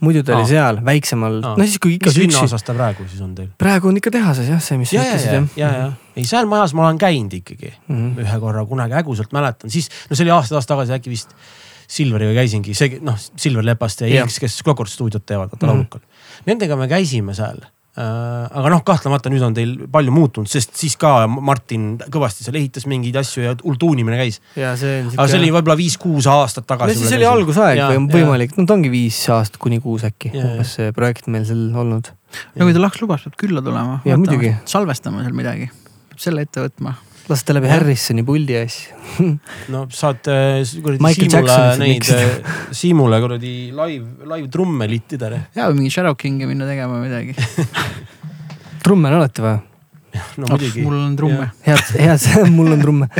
[0.00, 0.38] Muidu ta Aa.
[0.40, 3.48] oli seal väiksemal, no siis kui ikka mis linnaosas ta praegu siis on teil?
[3.58, 5.48] praegu on ikka tehases jah, see, mis sa ütlesid ja jah,.
[5.56, 8.18] ja, ja ei seal majas ma olen käinud ikkagi Mhm.
[8.24, 11.34] ühe korra kunagi ägusalt mäletan, siis no see oli aasta-aasta tagasi äkki vist
[11.90, 14.22] Silveriga käisingi, see noh, Silver Lepast ja.
[14.22, 15.72] Ilks, kes Clockwork stuudiot teevad, vaata Mhm.
[15.72, 16.00] laulukal.
[16.46, 17.58] Nendega me käisime seal
[17.98, 22.86] aga noh, kahtlemata nüüd on teil palju muutunud, sest siis ka Martin kõvasti seal ehitas
[22.90, 24.38] mingeid asju ja hull tuunimine käis.
[24.54, 26.94] ja see on aga see oli võib-olla viis-kuus aastat tagasi.
[26.94, 30.76] no siis oli algusaeg või võimalik, no ta ongi viis aastat kuni kuus äkki, umbes
[30.78, 32.12] see projekt meil seal olnud.
[32.54, 34.00] no kui ta laks lubas, peab külla tulema.
[34.06, 34.54] ja muidugi.
[34.70, 35.70] salvestama seal midagi,
[36.14, 36.94] selle ette võtma
[37.30, 39.30] lasta läbi Harrisoni puldi asju
[39.74, 45.30] no saad kuradi Siimule neid, äh, Siimule kuradi live, live trumme littida.
[45.54, 47.34] ja või mingi Shadow Kingi minna tegema või midagi
[48.84, 49.60] trumme on alati vaja.
[50.40, 50.82] no muidugi.
[50.86, 51.50] mul on trumme.
[51.66, 52.26] head, head,
[52.56, 53.10] mul on trumme.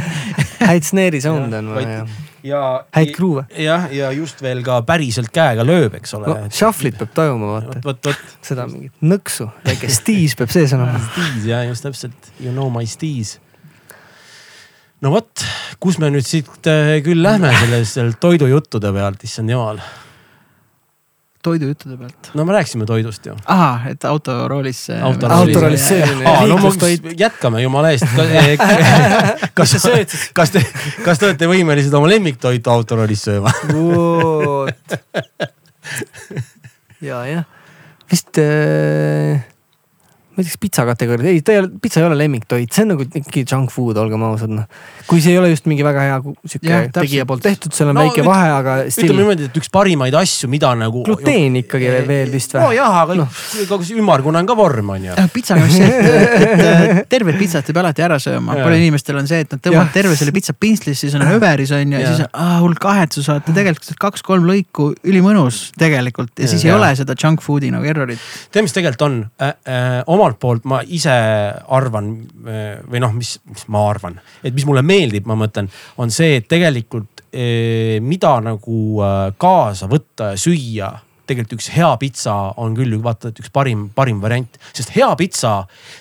[0.65, 2.03] häid snare'i sound'e on vaja
[2.47, 2.63] ja.
[2.97, 3.45] häid kruuve.
[3.61, 6.49] jah, ja just veel ka päriselt käega lööb, eks ole no,.
[6.55, 8.17] Shuffle'it peab tajuma, vaata.
[8.47, 10.99] seda mingit nõksu, väike stiis peab sees olema.
[11.13, 13.39] stiis ja just täpselt, you know my stiis
[15.01, 15.45] no vot,
[15.81, 17.53] kus me nüüd siit äh, küll lähme
[17.89, 19.81] selle toidujuttude pealt, issand jumal.
[21.45, 22.31] toidujuttude pealt?
[22.37, 23.37] no me rääkisime toidust ju.
[23.47, 24.83] ahah, et autoroolis.
[25.01, 26.25] autoroolis söömine.
[26.53, 28.09] no jätkame jumala eest.
[29.59, 29.77] kas,
[30.37, 30.65] kas te,
[31.05, 33.55] kas te olete võimelised oma lemmiktoitu autoroolis sööma?
[37.01, 37.49] ja, jah,
[38.13, 39.49] vist äh
[40.41, 43.05] ma ütleks pitsa kategooria, ei ta ei ole, pitsa ei ole lemmiktoit, see on nagu
[43.05, 44.67] ikkagi junk food, olgem ausad noh.
[45.09, 48.07] kui see ei ole just mingi väga hea sihuke tegija poolt tehtud, seal on no,
[48.07, 48.77] väike vahe, aga.
[48.89, 51.03] ütleme niimoodi, et üks parimaid asju, mida nagu.
[51.07, 52.71] gluteen ikkagi ju, veel vist või?
[52.71, 53.29] nojah, aga no.
[54.01, 55.19] ümmargune on ka vorm on ju.
[55.35, 59.31] pitsaga on see, et, et tervet pitsat ei pea alati ära sööma, palju inimestel on
[59.31, 62.27] see, et nad tõmbavad terve selle pitsa pintslisse, siis on överis on ju ja siis
[62.31, 66.73] on hull kahetsus, vaata tegelikult kaks-kolm lõiku ülimõnus tegelikult ja siis ja.
[66.73, 68.21] ei ole seda junk food'i nagu errorit.
[68.51, 69.55] tead, mis tegelikult on äh,?
[69.71, 70.01] Äh,
[70.31, 71.13] omalt poolt ma ise
[71.69, 75.71] arvan või noh, mis, mis ma arvan, et mis mulle meeldib, ma mõtlen,
[76.01, 80.91] on see, et tegelikult eh, mida nagu äh, kaasa võtta ja süüa
[81.31, 85.53] tegelikult üks hea pitsa on küll vaata, et üks parim, parim variant, sest hea pitsa,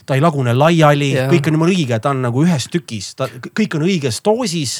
[0.09, 3.29] ta ei lagune laiali yeah., kõik on jumala õige, ta on nagu ühes tükis, ta
[3.29, 4.79] kõik on õiges doosis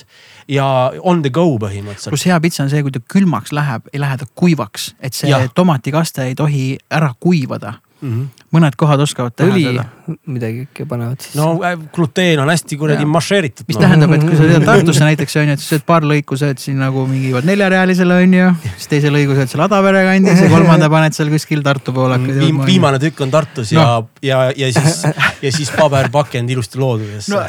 [0.50, 0.66] ja
[1.06, 2.14] on the go põhimõtteliselt.
[2.14, 5.30] pluss hea pitsa on see, kui ta külmaks läheb, ei lähe ta kuivaks, et see
[5.30, 5.44] ja.
[5.54, 8.10] tomatikaste ei tohi ära kuivada mm.
[8.10, 8.46] -hmm.
[8.56, 9.84] Mõned kohad oskavad teha õli, seda.
[10.30, 11.36] midagi ikka panevad siis.
[11.38, 13.68] no äh, gluteen on hästi kuradi mašeeritud.
[13.70, 13.84] mis no.
[13.84, 16.62] tähendab, et kui sa tead Tartusse näiteks on ju, et sa sööd paar lõiku, sööd
[16.62, 18.48] siin nagu mingi neljarealisele on ju.
[18.72, 22.64] siis teise lõigu sööd seal Adavere kandis ja kolmanda paned seal kuskil Tartu poole Viim,.
[22.66, 23.86] viimane tükk on Tartus no.
[24.26, 25.04] ja, ja, ja siis,
[25.46, 27.44] ja siis paberpakend ilusti looduses no.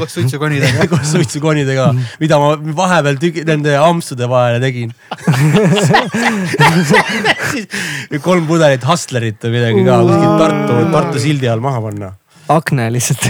[0.00, 1.92] koos suitsukonidega koos suitsukonidega,
[2.22, 4.90] mida ma vahepeal tüki, nende ampsude vahele tegin
[7.52, 12.12] siis kolm pudelit Hustlerit või midagi ka kuskil Tartu, Tartu sildi all maha panna
[12.52, 13.22] akna lihtsalt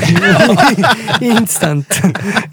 [1.33, 1.99] instant,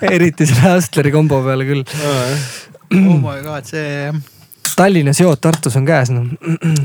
[0.02, 1.86] eriti selle Hustleri kombo peale küll.
[1.86, 4.12] oh my god, see.
[4.76, 6.28] Tallinna seod Tartus on käes noh.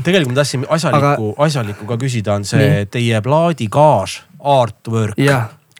[0.03, 2.89] tegelikult ma tahtsin asjalikku Aga..., asjalikku ka küsida, on see Nii.
[2.91, 4.17] teie plaadikaaž,
[4.55, 5.19] artwork,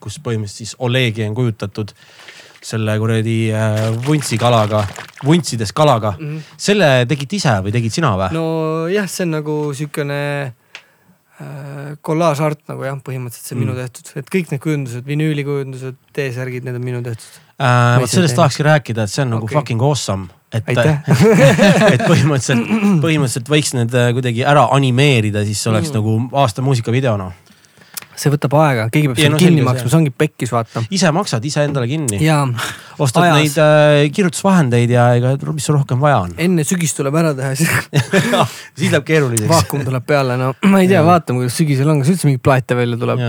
[0.02, 1.92] kus põhimõtteliselt siis Olegi on kujutatud
[2.66, 4.86] selle kuradi äh, vuntsikalaga,
[5.26, 6.30] vuntsides kalaga mm.
[6.30, 6.54] -hmm.
[6.58, 8.32] selle tegid ise või tegid sina või?
[8.34, 10.22] nojah, see on nagu sihukene
[12.06, 13.66] kollaažart nagu jah, põhimõtteliselt see on mm.
[13.66, 18.00] minu tehtud, et kõik need kujundused, vinüülikujundused, T-särgid, need on minu tehtud äh,.
[18.00, 19.60] vot sellest tahakski rääkida, et see on nagu okay.
[19.60, 20.70] fucking awesome et,
[21.96, 22.70] et põhimõtteliselt,
[23.04, 26.00] põhimõtteliselt võiks need äh, kuidagi ära animeerida, siis see oleks mm.
[26.00, 27.45] nagu aasta muusikavideo noh
[28.20, 30.86] see võtab aega, keegi peab selle no, kinni maksma, see ongi pekkis, vaata.
[30.96, 32.22] ise maksad iseendale kinni.
[33.02, 33.36] ostad ajas.
[33.40, 36.38] neid äh, kirjutusvahendeid ja ega, mis sul rohkem vaja on.
[36.48, 37.72] enne sügist tuleb ära teha, siis
[38.78, 39.52] siis läheb keeruliseks.
[39.52, 42.80] vaakum tuleb peale, no ma ei tea, vaatame, kuidas sügisel on, kas üldse mingeid plaate
[42.80, 43.24] välja tuleb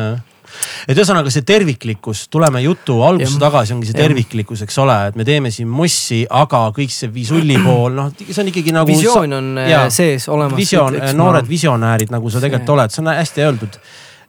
[0.86, 5.26] et ühesõnaga see terviklikkus, tuleme jutu algusse tagasi, ongi see terviklikkus, eks ole, et me
[5.26, 8.90] teeme siin mossi, aga kõik see visulli pool, noh, see on ikkagi nagu.
[8.90, 10.58] visioon on äh, ja, sees olemas.
[10.58, 13.80] visioon, noored visionäärid, nagu sa tegelikult oled, see on hästi öeldud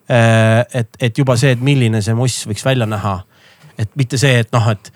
[0.10, 3.20] et, et juba see, et milline see moss võiks välja näha.
[3.78, 4.92] et mitte see, et noh, et,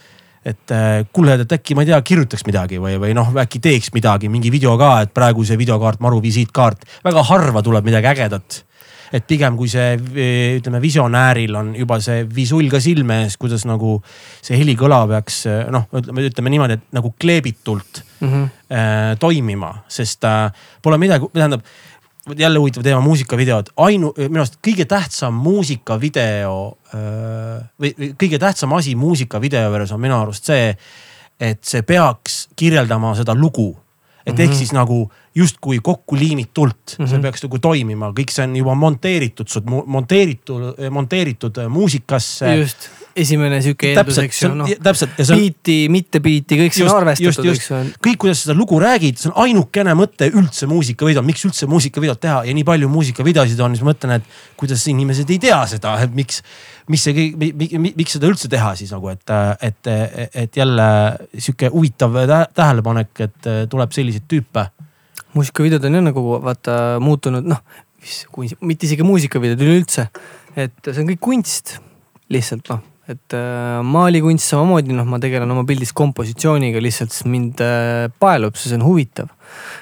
[0.45, 3.91] et äh, kuule, et äkki ma ei tea, kirjutaks midagi või, või noh, äkki teeks
[3.93, 8.63] midagi, mingi video ka, et praegu see videokaart, maru visiitkaart, väga harva tuleb midagi ägedat
[9.11, 13.97] et pigem kui see ütleme, visionääril on juba see visull ka silme ees, kuidas nagu
[14.39, 15.43] see helikõla peaks
[15.73, 18.45] noh, ütleme, ütleme niimoodi, et nagu kleebitult mm -hmm.
[18.71, 20.51] äh, toimima, sest äh,
[20.81, 21.61] pole midagi, tähendab
[22.37, 26.57] jälle huvitav teema, muusikavideod, ainu, minu arust kõige tähtsam muusikavideo
[27.81, 30.75] või, või kõige tähtsam asi muusikavideo juures on minu arust see,
[31.41, 33.77] et see peaks kirjeldama seda lugu.
[34.25, 34.43] et mm -hmm.
[34.43, 37.07] ehk siis nagu justkui kokku liimitult mm, -hmm.
[37.07, 37.21] see mhm.
[37.21, 39.47] peaks nagu toimima, kõik see on juba monteeritud,
[39.85, 42.51] monteeritud, monteeritud muusikasse.
[43.15, 44.69] esimene sihuke eeldus, eks ju, on noh.
[44.83, 47.61] täpselt ja see on biiti, mitte biiti, kõik see on Just, arvestatud, just, just.
[47.61, 47.79] eks ju.
[48.07, 52.43] kõik, kuidas seda lugu räägid, see on ainukene mõte üldse muusikavideol, miks üldse muusikavideot teha
[52.47, 56.15] ja nii palju muusikavideosid on, siis ma mõtlen, et kuidas inimesed ei tea seda, et
[56.15, 56.39] miks,
[56.91, 57.31] mis see
[57.79, 59.91] miks seda üldse teha siis nagu, et, et,
[60.45, 60.87] et jälle
[61.37, 64.69] sihuke huvitav tä- tähelepanek, et tuleb selliseid tüüpe.
[65.35, 67.61] Muusikavideod on jah nagu vaata muutunud, noh,
[68.01, 70.07] mis, mitte isegi muusikavideod üleüldse.
[70.55, 71.77] et see on kõik kunst
[72.31, 72.81] lihtsalt noh,
[73.11, 78.59] et äh, maalikunst samamoodi noh, ma tegelen oma pildis kompositsiooniga lihtsalt, sest mind äh, paelub
[78.59, 79.31] see on huvitav.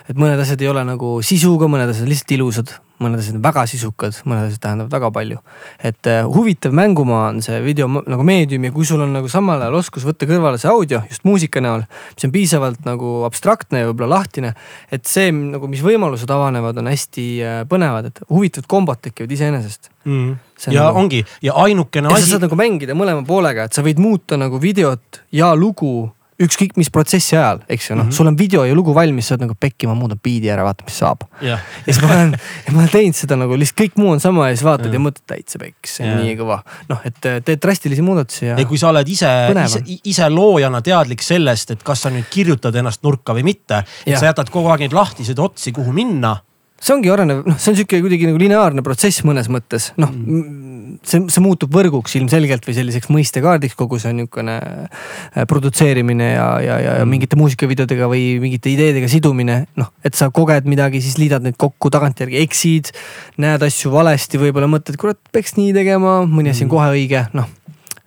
[0.09, 3.63] et mõned asjad ei ole nagu sisuga, mõned asjad lihtsalt ilusad, mõned asjad on väga
[3.69, 5.39] sisukad, mõned asjad tähendavad väga palju.
[5.83, 9.61] et äh, huvitav mängumaa on see video nagu meedium ja kui sul on nagu samal
[9.61, 11.85] ajal oskus võtta kõrvale see audio just muusika näol,
[12.15, 14.53] mis on piisavalt nagu abstraktne ja võib-olla lahtine,
[14.91, 19.89] et see nagu, mis võimalused avanevad, on hästi äh, põnevad, et huvitavad kombod tekivad iseenesest.
[20.03, 23.67] See on ja nagu- ongi ja ainukene ja sa asi saad, nagu mängida mõlema poolega,
[23.67, 26.09] et sa võid muuta nagu videot ja lugu
[26.39, 29.35] ükskõik mis protsessi ajal, eks ju, noh Mhm., sul on video ja lugu valmis, sa
[29.35, 31.25] oled nagu pekki, ma muudan biidi ära, vaata, mis saab.
[31.43, 32.33] jah, ja siis ma olen,
[32.71, 34.97] ma olen teinud seda nagu lihtsalt kõik muu on sama ja siis vaatad Jah.
[34.97, 36.23] ja mõtled täitsa pekki, see on Jah.
[36.23, 36.59] nii kõva.
[36.89, 39.29] noh, et äh, teed drastilisi muudatusi ja ja kui sa oled ise
[39.65, 44.13] ise ise loojana teadlik sellest, et kas sa nüüd kirjutad ennast nurka või mitte, et
[44.13, 44.19] Jah.
[44.19, 46.37] sa jätad kogu aeg neid lahtiseid otsi, kuhu minna
[46.79, 50.58] see ongi arenev, noh, see on sihuke kuidagi nagu lineaarne protsess mõnes mõttes, noh mm..
[51.03, 56.79] see, see muutub võrguks ilmselgelt või selliseks mõistekaardiks, kogu see niisugune äh, produtseerimine ja, ja,
[56.83, 59.61] ja, ja mingite muusikavideodega või mingite ideedega sidumine.
[59.79, 62.93] noh, et sa koged midagi, siis liidad neid kokku, tagantjärgi eksid,
[63.41, 67.58] näed asju valesti, võib-olla mõtled, kurat, peaks nii tegema, mõni asi on kohe õige, noh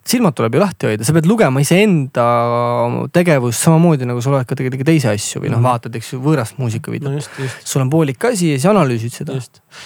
[0.04, 2.24] silmad tuleb ju lahti hoida, sa pead lugema iseenda
[3.14, 5.66] tegevust samamoodi nagu sa loed ka tegelikult teisi asju või noh, Mhm.
[5.68, 7.20] vaatad, eks ju, võõrast muusikavideot no
[7.64, 9.38] sul on poolik asi ja siis analüüsid seda.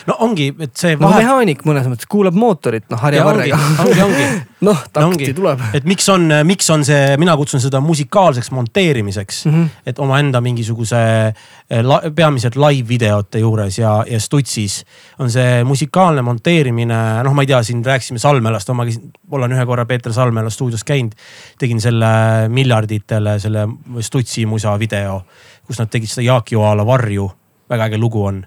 [0.06, 3.58] no ongi, et see vahe, mehaanik mõnes mõttes kuulab mootorit, noh ongi, harjavarrega.
[3.84, 4.26] ongi, ongi
[4.64, 5.60] noh, takti tuleb.
[5.76, 9.52] et miks on, miks on see, mina kutsun seda musikaalseks monteerimiseks mm.
[9.52, 9.68] -hmm.
[9.86, 14.84] et omaenda mingisuguse eh, la, peamiselt live-videote juures ja, ja Stutsis
[15.18, 19.66] on see musikaalne monteerimine, noh, ma ei tea, siin rääkisime Salmelast, ma käisin, olen ühe
[19.66, 21.12] korra Peeter Salmela stuudios käinud,
[21.58, 23.68] tegin selle miljarditele selle
[24.00, 25.22] Stutsi musa video,
[25.66, 27.30] kus nad tegid seda Jaak Joala Varju,
[27.70, 28.44] väga äge lugu on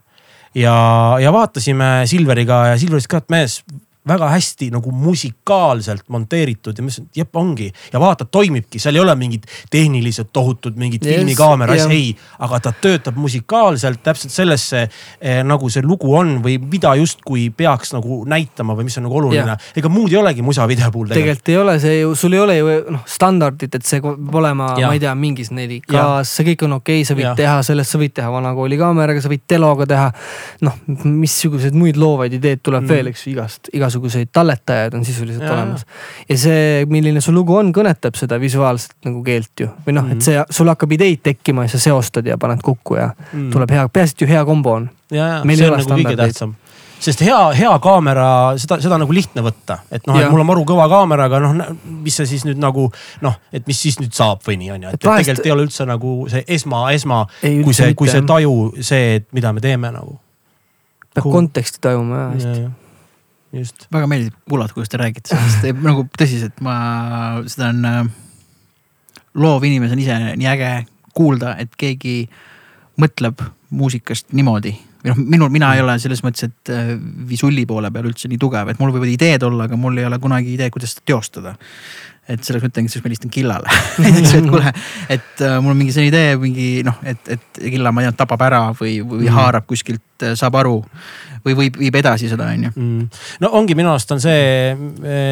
[0.56, 3.60] ja, ja vaatasime Silveriga ja Silver ütles ka, et mees
[4.08, 8.96] väga hästi nagu musikaalselt monteeritud ja ma ütlesin, et jep ongi ja vaatad, toimibki, seal
[8.96, 14.34] ei ole mingid tehnilised tohutud mingid Yes, filmikaamera asjad, ei, aga ta töötab musikaalselt täpselt
[14.34, 19.08] sellesse eh, nagu see lugu on või mida justkui peaks nagu näitama või mis on
[19.08, 19.70] nagu oluline Jah..
[19.80, 21.44] ega muud ei olegi musavideo puhul tegelikult.
[21.44, 24.72] tegelikult ei ole see ju, sul ei ole ju noh standardit, et see peab olema,
[24.80, 25.60] ma ei tea, mingis Jah.
[25.60, 27.38] 4K-s, see kõik on okei okay,, sa võid Jah.
[27.40, 30.12] teha sellest, sa võid teha vanakooli kaameraga, sa võid teloga teha.
[30.66, 32.96] noh, missuguseid muid loovaid ideed tuleb Mm.
[32.96, 35.53] veel, eks ju, igast, igasuguseid talletajaid on sisuliselt Jaa.
[35.57, 35.86] olemas.
[36.30, 40.11] ja see, milline su lugu on, kõnetab seda visuaalset nagu keelt ju või noh, Mhm.
[40.18, 43.40] et see, sul hakkab ideid tekkima ja sa seostad ja paned kokku ja Mm.
[43.40, 43.52] mm.
[43.52, 44.90] tuleb hea, peaasi, et ju hea kombo on.
[45.11, 46.56] ja, ja see on nagu kõige tähtsam
[46.99, 50.32] sest hea, hea kaamera, seda, seda on nagu lihtne võtta, et noh, et Jah.
[50.34, 51.70] mul on maru kõva kaamera, aga noh,
[52.03, 52.90] mis see siis nüüd nagu
[53.24, 55.52] noh, et mis siis nüüd saab või nii on ju, et Et vahest- tegelikult ei
[55.56, 58.28] ole üldse nagu see esma, esma, kui see, kui see jah.
[58.28, 60.20] taju, see, et mida me teeme nagu.
[61.16, 61.34] peab Cool.
[61.34, 62.70] konteksti tajuma ja hästi.
[63.54, 66.76] just, väga meeldib kuulata, kuidas te räägite sellest, nagu tõsiselt ma,
[67.50, 68.04] seda on äh,
[69.40, 70.70] loov inimene on ise nii äge
[71.18, 72.22] kuulda, et keegi
[73.00, 74.74] mõtleb muusikast niimoodi.
[75.04, 76.94] või noh, minul, mina ei ole selles mõttes, et äh,
[77.30, 80.20] visulli poole peal üldse nii tugev, et mul võivad ideed olla, aga mul ei ole
[80.20, 81.56] kunagi ideed, kuidas seda teostada.
[82.30, 83.72] et selleks ma ütlengi, siis ma helistan Killale
[84.04, 84.74] näiteks, et kuule,
[85.10, 88.18] et äh, mul on mingi selline idee, mingi noh, et, et Killa, ma ei tea,
[88.20, 89.34] tapab ära või, või Mhm.
[89.34, 90.04] haarab kuskilt,
[90.38, 90.76] saab aru
[91.45, 92.74] või viib, viib edasi seda, on ju.
[92.76, 93.24] mm..
[93.44, 94.76] no ongi minu arust on see,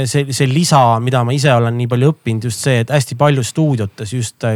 [0.10, 3.44] see, see lisa, mida ma ise olen nii palju õppinud, just see, et hästi palju
[3.46, 4.48] stuudiotes just,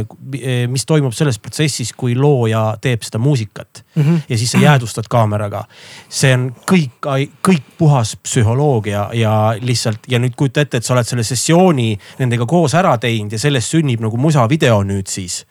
[0.72, 4.16] mis toimub selles protsessis, kui looja teeb seda muusikat Mhm.
[4.28, 5.64] ja siis sa jäädvustad kaameraga.
[6.08, 6.90] see on kõik,
[7.48, 12.46] kõik puhas psühholoogia ja lihtsalt ja nüüd kujuta ette, et sa oled selle sessiooni nendega
[12.46, 15.44] koos ära teinud ja sellest sünnib nagu musavideo nüüd siis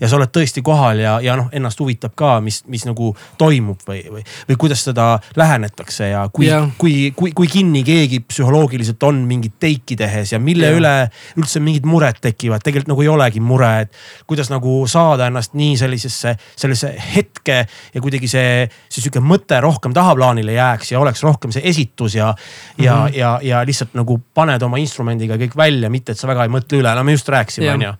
[0.00, 3.84] ja sa oled tõesti kohal ja, ja noh, ennast huvitab ka, mis, mis nagu toimub
[3.88, 9.02] või, või, või kuidas seda lähenetakse ja kui Jah., kui, kui, kui kinni keegi psühholoogiliselt
[9.08, 10.80] on mingit teiki tehes ja mille Jah.
[10.80, 10.94] üle
[11.40, 15.78] üldse mingid mured tekivad, tegelikult nagu ei olegi mure, et kuidas nagu saada ennast nii
[15.80, 17.62] sellisesse, sellesse hetke
[17.94, 22.32] ja kuidagi see, see sihuke mõte rohkem tahaplaanile jääks ja oleks rohkem see esitus ja
[22.32, 22.84] mm, -hmm.
[22.84, 26.46] ja Mhm., ja, ja lihtsalt nagu paned oma instrumendiga kõik välja, mitte et sa väga
[26.46, 27.92] ei mõtle üle, no me just rääkisime, onju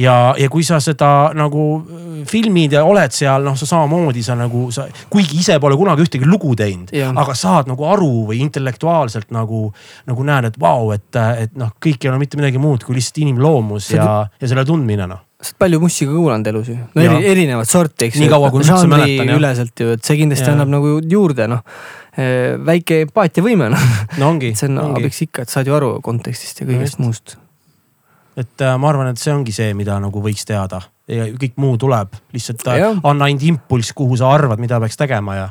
[0.00, 4.36] ja, ja kui sa seda nagu äh, filmid ja oled seal, noh, sa samamoodi sa
[4.38, 9.32] nagu sa, kuigi ise pole kunagi ühtegi lugu teinud, aga saad nagu aru või intellektuaalselt
[9.34, 9.68] nagu,
[10.10, 11.08] nagu näed, et vau, et,
[11.44, 14.64] et noh, kõik ei ole mitte midagi muud kui lihtsalt inimloomus See ja, ja selle
[14.68, 15.22] tundmine noh.
[15.40, 18.52] sa oled palju mussi ka kuulanud elus ju, no eri, erinevat sorti, eks Nii kaua,
[18.52, 19.40] kui ma üldse mäletan, jah.
[19.40, 20.56] üleselt ju, et see kindlasti Jaa.
[20.58, 21.64] annab nagu juurde noh.
[22.70, 23.86] väike empaatiavõime noh,
[24.20, 26.98] no ongi, see on ongi, abiks ikka, et saad ju aru kontekstist ja No kõigest
[26.98, 27.04] just.
[27.04, 27.38] muust.
[28.36, 31.78] Et äh, ma arvan, et see ongi see, mida nagu võiks teada ja kõik muu
[31.80, 33.00] tuleb, lihtsalt äh, Jah.
[33.04, 35.48] anna ainult impulss, kuhu sa arvad, mida peaks tegema ja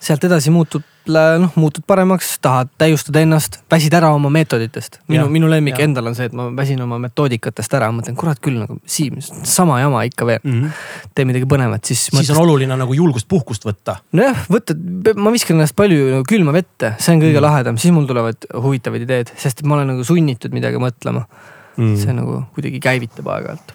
[0.00, 5.00] sealt edasi muutud, noh muutud paremaks, tahad täiustada ennast, väsid ära oma meetoditest.
[5.12, 5.84] minu minu lemmik jah.
[5.84, 9.80] endal on see, et ma väsin oma metoodikatest ära, mõtlen kurat küll nagu Siim, sama
[9.82, 10.56] jama ikka veel, mm.
[10.62, 11.12] -hmm.
[11.14, 12.06] tee midagi põnevat, siis.
[12.14, 13.98] siis on oluline nagu julgust puhkust võtta.
[14.16, 14.76] nojah, võtta,
[15.16, 17.36] ma viskan ennast palju nagu külma vette, see on kõige Mm.
[17.36, 17.48] mm.
[17.50, 21.26] lahedam, siis mul tulevad huvitavad ideed, sest ma olen nagu sunnitud midagi mõtlema
[21.76, 21.98] mm..
[22.00, 23.74] see nagu kuidagi käivitab aeg-ajalt.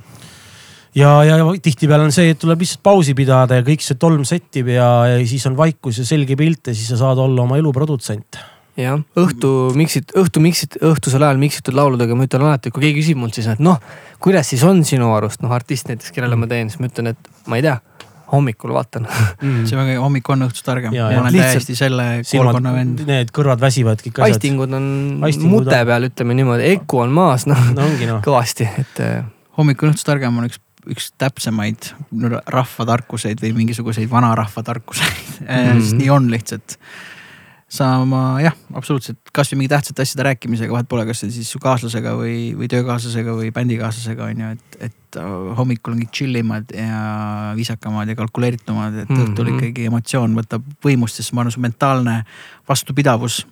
[0.97, 4.71] ja, ja tihtipeale on see, et tuleb lihtsalt pausi pidada ja kõik see tolm sättib
[4.73, 7.73] ja, ja siis on vaikus ja selge pilt ja siis sa saad olla oma elu
[7.75, 8.39] produtsent.
[8.79, 13.21] jah, õhtu miksid, õhtu miksid, õhtusel ajal miksitud lauludega ma ütlen alati, kui keegi küsib
[13.21, 13.79] mult siis, et noh,
[14.23, 17.31] kuidas siis on sinu arust, noh artist näiteks, kellele ma teen, siis ma ütlen, et
[17.47, 17.79] ma ei tea,
[18.31, 19.07] hommikul vaatan.
[19.69, 23.05] see väga hommik on õhtust targem, ma olen Lihtsalt- täiesti selle koolkonna, vend.
[23.07, 24.35] need kõrvad väsivad, kõik asjad.
[24.35, 24.85] aistingud on
[25.23, 28.99] Aistingud mute on- peal, ütleme niimoodi, eku on maas, noh no ongi noh, kõvasti, et
[29.05, 29.23] äh,
[29.57, 31.91] hommik on õhtust targem on üks, üks täpsemaid
[32.47, 35.45] rahvatarkuseid või mingisuguseid vanarahva tarkuseid mm.
[35.49, 35.69] Mhm.
[35.69, 35.81] -hmm.
[35.81, 36.77] sest nii on lihtsalt.
[37.75, 42.13] Sama jah, absoluutselt, kasvõi mingi tähtsate asjade rääkimisega, vahet pole, kas see siis su kaaslasega
[42.19, 46.71] või, või töökaaslasega või bändikaaslasega on ju, et, et äh, hommikul on kõik chill imad
[46.75, 47.01] ja
[47.57, 49.25] viisakamad ja kalkuleeritumad, et Mhm.
[49.25, 52.15] õhtul ikkagi emotsioon võtab võimust, sest ma arvan, su mentaalne
[52.69, 53.43] vastupidavus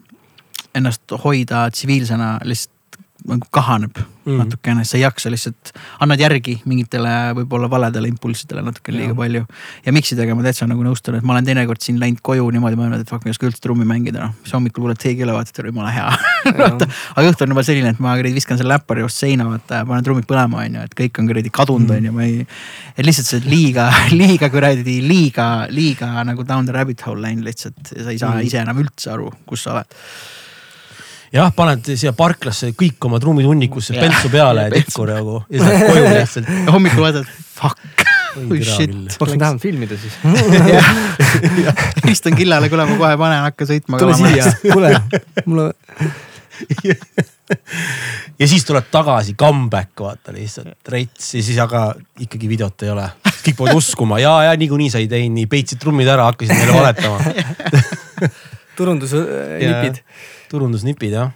[0.76, 2.73] ennast hoida tsiviilsena lihtsalt
[3.30, 4.32] nagu kahaneb Mm.
[4.32, 4.38] mm.
[4.40, 7.10] natukene, sa ei jaksa lihtsalt, annad järgi mingitele
[7.42, 9.18] võib-olla valedele impulssidele natuke liiga Jah.
[9.18, 9.42] palju.
[9.84, 13.02] ja miksida ma täitsa nagu nõustun, et ma olen teinekord siin läinud koju niimoodi mõelnud,
[13.04, 14.38] et fuck, ma ei oska üldse trummi mängida, noh.
[14.46, 16.06] siis hommikul kuuled keegi üle, vaatad, jumala hea.
[16.54, 19.88] aga õhtu on juba selline, et ma kuradi viskan selle läppari just seina, vaata ja
[19.90, 22.46] panen trummid põlema, on ju, et kõik on kuradi kadunud, on ju, ma ei.
[22.96, 23.90] et lihtsalt see liiga,
[24.22, 28.32] liiga kuradi, liiga, liiga nagu down the rabbit hole läinud lihtsalt ja sa ei saa
[28.34, 28.48] Mm.
[28.48, 30.00] ise enam üldse aru, kus sa oled.
[31.34, 34.06] jah, paned siia parklasse kõik oma trummitunnikusse Jah.
[34.06, 36.52] pentsu peale ja tikku nagu ja siis lähed koju lihtsalt.
[36.66, 38.04] ja hommikul vaatad, fuck,
[38.38, 38.94] oh shit.
[39.18, 40.20] peaks vähemalt filmida siis.
[42.04, 44.02] helistan Killale, kuule ma kohe panen, hakka sõitma.
[44.04, 44.94] tule siia, kuule,
[45.48, 45.74] mul on,
[48.40, 51.88] ja siis tuleb tagasi comeback vaata lihtsalt rets ja siis aga
[52.22, 53.10] ikkagi videot ei ole.
[53.44, 56.78] kõik peavad uskuma ja, ja niikuinii sa ei teinud nii, peitsid trummid ära, hakkasid neile
[56.78, 57.18] valetama.
[58.78, 60.02] turundusnipid.
[60.50, 61.32] turundusnipid jah.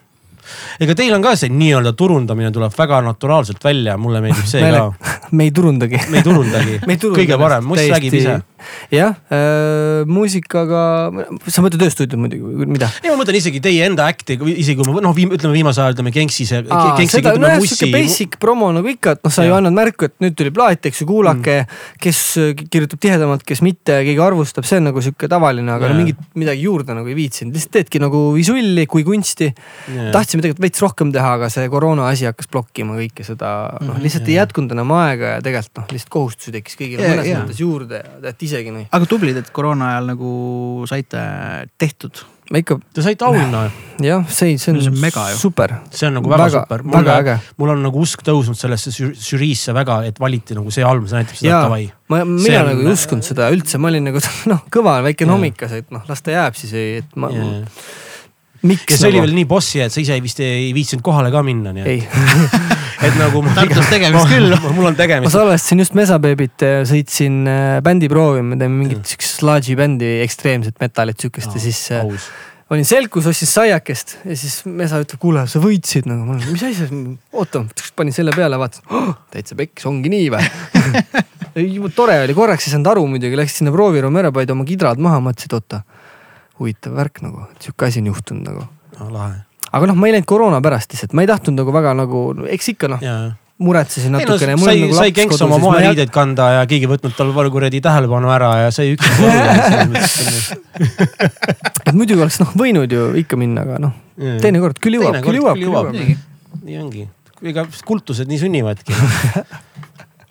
[0.84, 4.86] Ega teil on ka see nii-öelda turundamine tuleb väga naturaalselt välja, mulle meeldib see ka.
[5.38, 6.02] me ei turundagi.
[6.12, 6.80] me ei turundagi
[7.18, 8.38] kõige parem, Muss räägib ise.
[8.92, 10.84] jah äh,, muusikaga,
[11.46, 12.90] sa mõtled tööstuudiot muidugi, mida?
[13.04, 16.14] ei, ma mõtlen isegi teie enda act'i, isegi kui noh, ütleme viimasel ajal ütleme
[17.12, 19.62] seda, ütleme nojah, sihuke basic promo nagu ikka, et noh, sa ju Jah.
[19.62, 22.00] annad märku, et nüüd tuli plaat, eks ju, kuulake mm..
[22.04, 22.22] kes
[22.72, 26.02] kirjutab tihedamalt, kes mitte, keegi arvustab, see on nagu sihuke tavaline, aga no Jaa.
[26.02, 29.52] mingit midagi juurde nagu ei viitsinud, lihtsalt teedki nagu visulli kui kunsti.
[30.14, 33.52] tahtsime tegelikult veits rohkem teha, aga see koroona asi hakkas blokkima kõike seda,
[33.82, 37.14] noh Mhm, lihtsalt ei jätkunud enam aega ja tegelikult noh, lihtsalt kohustusi tekkis kõigile Jaa,
[37.16, 37.44] mõnes jaa.
[37.44, 40.32] mõttes juurde ja tead isegi noh, aga tublid, et koroona ajal nagu
[40.90, 41.22] saite
[41.78, 42.24] tehtud.
[42.52, 43.66] ma ikka Te saite auhinna,
[44.00, 45.38] jah, see, see on, See on mega ju.
[45.38, 45.74] super.
[45.92, 46.84] see on nagu väga, Väga- super.
[46.94, 47.34] väga äge.
[47.58, 51.20] mul on nagu usk tõusnud sellesse žü- žüriisse väga, et valiti nagu see album, see
[51.20, 54.20] näitab seda jaa davai., ma, mina on- nagu ei uskunud seda üldse, ma olin nagu
[54.54, 55.36] noh, kõva väikene Jaa.
[55.36, 56.72] hommikas, et noh, las ta jääb siis,
[57.04, 57.44] et ma, ja
[58.66, 61.44] miks see oli nagu veel nii bossi, et sa ise vist ei viitsinud kohale ka
[61.46, 62.02] minna, nii ei
[62.98, 63.44] et, et nagu.
[63.56, 64.58] Tartus tegemist küll.
[64.74, 65.36] mul on ma tegemist.
[65.36, 71.26] salvestasin just Mesabeebit, sõitsin äh, bändi proovima, me teeme mingit siukest sludge'i bändi, ekstreemset metalit
[71.28, 72.30] siukest ja siis äh, aus.
[72.74, 76.66] olin selkus, ostsin saiakest ja siis Mesa ütleb, kuule, sa võitsid nagu, ma olen, mis
[76.68, 76.90] asja,
[77.38, 77.64] oota,
[77.98, 82.92] panin selle peale, vaatasin oh,, täitsa pekkis, ongi nii või tore oli, korraks ei saanud
[82.94, 85.82] aru muidugi, läks sinna prooviruumi ära, panid oma kidrad maha, mõtlesin, et oota,
[86.60, 88.68] huvitav värk nagu, et sihuke asi on juhtunud nagu.
[89.14, 89.42] lahe.
[89.72, 92.24] aga noh, ma ei läinud koroona pärast lihtsalt, ma ei tahtnud nagu väga nagu,
[92.54, 93.04] eks ikka noh,
[93.58, 94.58] muretsesin ei no natukene.
[94.62, 98.72] sai, sai Genks oma moeriideid kanda ja keegi ei võtnud tal kuradi tähelepanu ära ja
[98.74, 99.40] sai üksi koju.
[101.88, 105.94] et muidugi oleks noh võinud ju ikka minna, aga noh, teinekord küll jõuab, küll jõuab.
[106.62, 107.08] nii ongi,
[107.42, 108.98] ega kultused nii sünnivadki.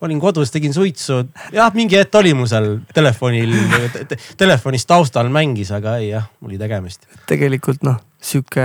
[0.06, 1.22] olin kodus, tegin suitsu,
[1.54, 3.54] jah, mingi hetk oli mu seal telefonil
[3.92, 7.06] te,, te, telefonis taustal mängis, aga ei jah, mul oli tegemist.
[7.28, 8.64] tegelikult noh, sihuke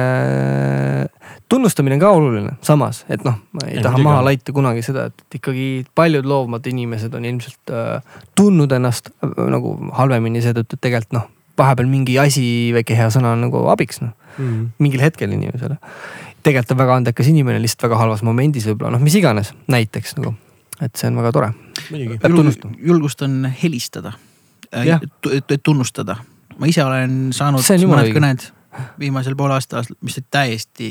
[1.52, 5.10] tunnustamine on ka oluline, samas, et noh, ma ei Ei, taha maha laita kunagi seda,
[5.12, 10.86] et ikkagi paljud loovmad inimesed on ilmselt äh, tundnud ennast äh, nagu halvemini seetõttu, et
[10.88, 11.28] tegelikult noh,
[11.60, 12.46] vahepeal mingi asi,
[12.76, 14.16] väike hea sõna on nagu abiks noh,
[14.80, 15.78] mingil hetkel inimesele.
[16.42, 20.34] tegelikult on väga andekas inimene lihtsalt väga halvas momendis võib-olla noh, mis iganes, näiteks nagu,
[20.82, 21.52] et see on väga tore.
[22.80, 24.14] julgustan helistada
[24.86, 25.02] Jah.,
[25.64, 26.16] tunnustada.
[26.58, 28.50] ma ise olen saanud mõned kõned
[29.00, 30.90] viimasel poole aastal, mis olid täiesti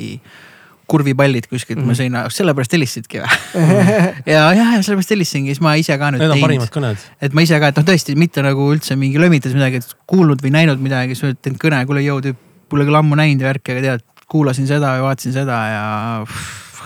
[0.91, 1.87] kurvipallid kuskilt mm -hmm.
[1.87, 1.97] mu Mhm.
[1.97, 3.29] seina, sellepärast helistasidki või?
[4.35, 7.05] ja, ja, ja sellepärast helistasingi, siis ma ise ka nüüd Need on parimad kõned.
[7.23, 10.43] et ma ise ka, et noh, tõesti mitte nagu üldse mingi lömitas midagi, et kuulnud
[10.43, 12.37] või näinud midagi, siis teinud kõne, kuule jõu tüüp,
[12.69, 16.27] pole küll ammu näinud ja värki, aga tead, kuulasin seda ja vaatasin seda ja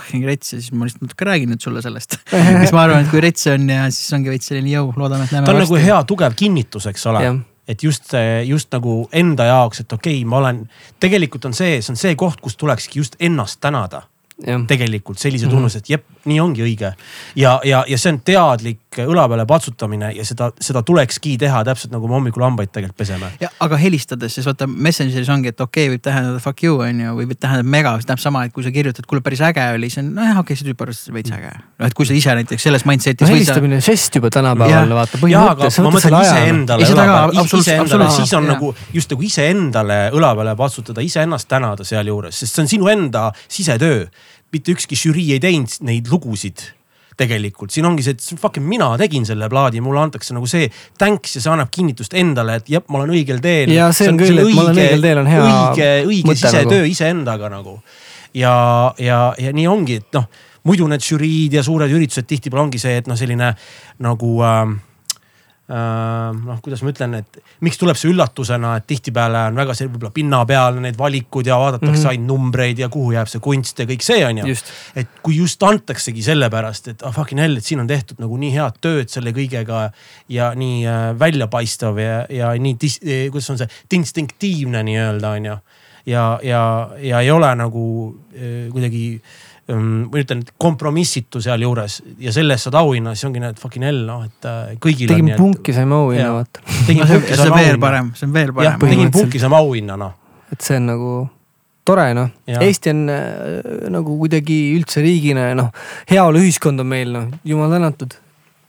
[0.05, 2.19] fucking rets ja siis ma lihtsalt natuke räägin nüüd sulle sellest.
[2.61, 5.35] siis ma arvan, et kui rets on ja siis ongi veits selline jõu, loodame, et
[5.35, 7.37] näeme ta on nagu hea tugev kinnitus, eks ole jah,
[7.67, 8.13] et just,
[8.45, 10.59] just nagu enda jaoks, et okei okay,, ma olen,
[11.01, 14.03] tegelikult on see, see on see koht, kus tulekski just ennast tänada.
[14.67, 15.53] tegelikult sellise Mhm.
[15.55, 16.89] tunnuse, et jep, nii ongi õige.
[17.39, 21.91] ja, ja, ja see on teadlik õla peale patsutamine ja seda, seda tulekski teha täpselt
[21.93, 23.31] nagu me hommikul hambaid tegelikult peseme.
[23.41, 27.01] ja aga helistades siis vaata Messengeris ongi, et okei okay,, võib tähendada fuck you on
[27.03, 29.65] ju, või võib tähendada mega, see tähendab sama, et kui sa kirjutad, kuule päris äge
[29.75, 31.51] oli, siis on nojah, okei okay,, see tüüp arvas, et veits äge.
[31.55, 35.21] noh, et kui sa ise näiteks selles mindset'is no helistamine on žest juba tänapäeval, vaata
[35.31, 38.53] ja, aga ma mõtlen iseendale õla peale, absoluutselt, iseendale, siis on jah.
[38.53, 43.27] nagu just nagu iseendale õla peale patsutada, iseennast tänada sealjuures, sest see on sinu enda
[43.47, 44.07] sisetöö.
[44.55, 46.61] mitte ükski žürii ei teinud neid lugusid
[47.19, 50.67] tegelikult, siin ongi see, et fucking mina tegin selle plaadi, mulle antakse nagu see
[50.99, 53.71] thanks ja see annab kinnitust endale, et jep, ma olen õigel teel.
[53.75, 56.91] Jaa, see on küll, et ma olen õigel teel, on hea õige, õige sisetöö nagu.
[56.91, 57.77] iseendaga nagu.
[58.35, 58.55] ja,
[58.99, 60.27] ja, ja nii ongi, et noh,
[60.65, 63.53] muidu need žüriid ja suured üritused tihtipeale ongi see, et noh, selline
[64.03, 64.75] nagu äh,
[65.67, 70.11] noh, kuidas ma ütlen, et miks tuleb see üllatusena, et tihtipeale on väga see võib-olla
[70.13, 72.03] pinnapealne need valikud ja vaadatakse mm.
[72.03, 72.09] -hmm.
[72.11, 74.55] ainult numbreid ja kuhu jääb see kunst ja kõik see on ju.
[74.95, 78.51] et kui just antaksegi sellepärast, et ah fucking hell, et siin on tehtud nagu nii
[78.53, 79.89] head tööd selle kõigega
[80.29, 82.99] ja nii äh, väljapaistev ja, ja nii dis,,
[83.31, 85.57] kuidas on see, instinktiivne nii-öelda on ju.
[86.05, 86.61] ja, ja,
[87.01, 87.85] ja ei ole nagu
[88.35, 93.57] äh, kuidagi ähm, ma ütlen, kompromissitu sealjuures ja selle eest saad auhinna, siis ongi need
[93.57, 96.61] fucking hell noh, et äh, kõigil nii, punki, saime auhinna vaata.
[96.61, 97.79] et tegin no see, see on veel auhinna.
[97.81, 98.83] parem, see on veel parem.
[98.85, 100.13] tegin punki, saame auhinna noh.
[100.53, 101.15] et see on nagu
[101.85, 102.29] tore noh.
[102.59, 105.73] Eesti on äh, nagu kuidagi üldse riigina noh,
[106.13, 108.13] heaoluühiskond on meil noh, jumal tänatud.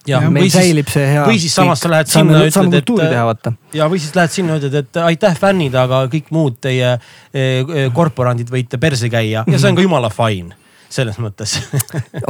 [0.09, 1.23] ja meil või siis, säilib see hea.
[1.29, 4.65] või siis samas sa lähed sinna ja ütled, et- ja või siis lähed sinna ja
[4.65, 6.95] ütled, et aitäh fännid, aga kõik muud teie
[7.35, 10.57] eh, korporandid võite perse käia ja see on ka jumala fine
[10.97, 11.59] selles mõttes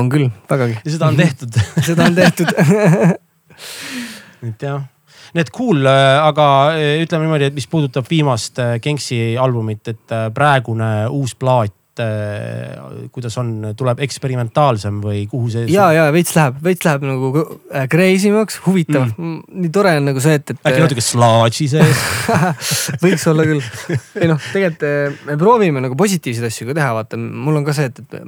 [0.01, 0.81] on küll, vägagi.
[0.83, 2.53] ja seda on tehtud, seda on tehtud.
[4.51, 4.85] et jah.
[5.37, 6.45] Need cool, aga
[6.79, 11.75] eh, ütleme niimoodi, et mis puudutab viimast eh, Genksi albumit, et eh, praegune uus plaat,
[13.09, 15.63] kuidas on, tuleb eksperimentaalsem või kuhu see?
[15.73, 19.39] ja, ja veits läheb, veits läheb nagu äh, crazy maks, huvitav mm..
[19.63, 20.61] nii tore on nagu see, et, et.
[20.61, 22.03] äkki natuke slaadži sees?
[23.05, 23.65] võiks olla küll.
[24.21, 27.77] ei noh, tegelikult eh, me proovime nagu positiivseid asju ka teha, vaata mul on ka
[27.77, 28.21] see, et, et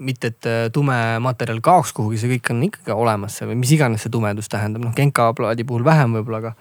[0.00, 3.74] mitte, et eh, tume materjal kaoks kuhugi, see kõik on ikkagi olemas seal või mis
[3.76, 6.54] iganes see tumedus tähendab, noh Genka plaadi puhul vähem võib-olla, aga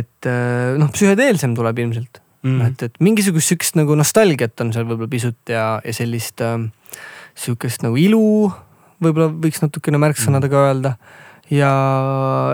[0.00, 2.54] et eh, noh, psühhedeelsem tuleb ilmselt Mhm.
[2.54, 6.58] mm., et, et mingisugust sihukest nagu nostalgiat on seal võib-olla pisut ja, ja sellist äh,
[7.38, 8.50] sihukest nagu ilu
[9.02, 10.96] võib-olla võiks natukene märksõnadega öelda
[11.50, 11.70] ja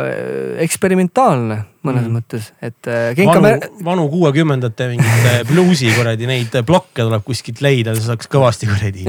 [0.06, 2.15] äh, eksperimentaalne mõnes mm.
[2.16, 3.52] mõttes, et äh, vanu
[3.85, 9.06] vanu kuuekümnendate mingit bluusi kuradi neid blokke tuleb kuskilt leida, saaks kõvasti kuradi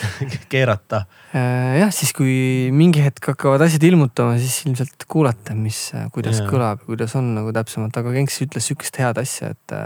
[0.52, 1.04] keerata.
[1.32, 6.50] Äh, jah, siis kui mingi hetk hakkavad asjad ilmutama, siis ilmselt kuulate, mis, kuidas yeah.
[6.50, 9.78] kõlab ja kuidas on nagu täpsemalt, aga Genks ütles sihukest head asja, et.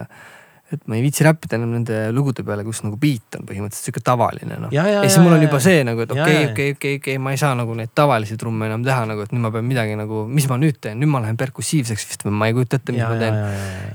[0.76, 4.05] Et ma ei viitsi räppida enam nende lugude peale, kus nagu beat on põhimõtteliselt sihuke
[4.05, 4.74] tavaline noh.
[4.74, 7.34] ja, ja, ja siis mul on juba see nagu, et okei, okei, okei, okei, ma
[7.34, 10.24] ei saa nagu neid tavalisi trumme enam teha nagu, et nüüd ma pean midagi nagu,
[10.30, 13.05] mis ma nüüd teen, nüüd ma lähen perkussiivseks vist või ma ei kujuta ette, mis
[13.05, 13.44] ja, ma teen.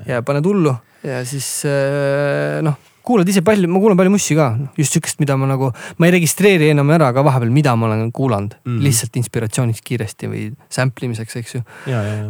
[0.10, 0.76] ja, paned hullu
[1.06, 5.38] ja siis äh, noh, kuulad ise palju, ma kuulan palju mussi ka, just sihukest, mida
[5.40, 8.72] ma nagu, ma ei registreeri enam ära ka vahepeal, mida ma olen kuulanud mm.
[8.72, 8.84] -hmm.
[8.86, 11.64] lihtsalt inspiratsiooniks kiiresti või sample imiseks, eks ju,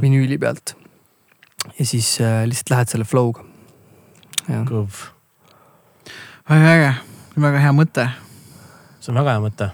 [0.02, 0.76] vinüüli pealt.
[1.78, 3.46] ja siis äh, lihtsalt lähed selle flow'ga.
[4.50, 5.04] kõv,
[6.50, 6.90] väga äge,
[7.38, 8.08] väga hea mõte.
[9.00, 9.70] see on väga hea mõte.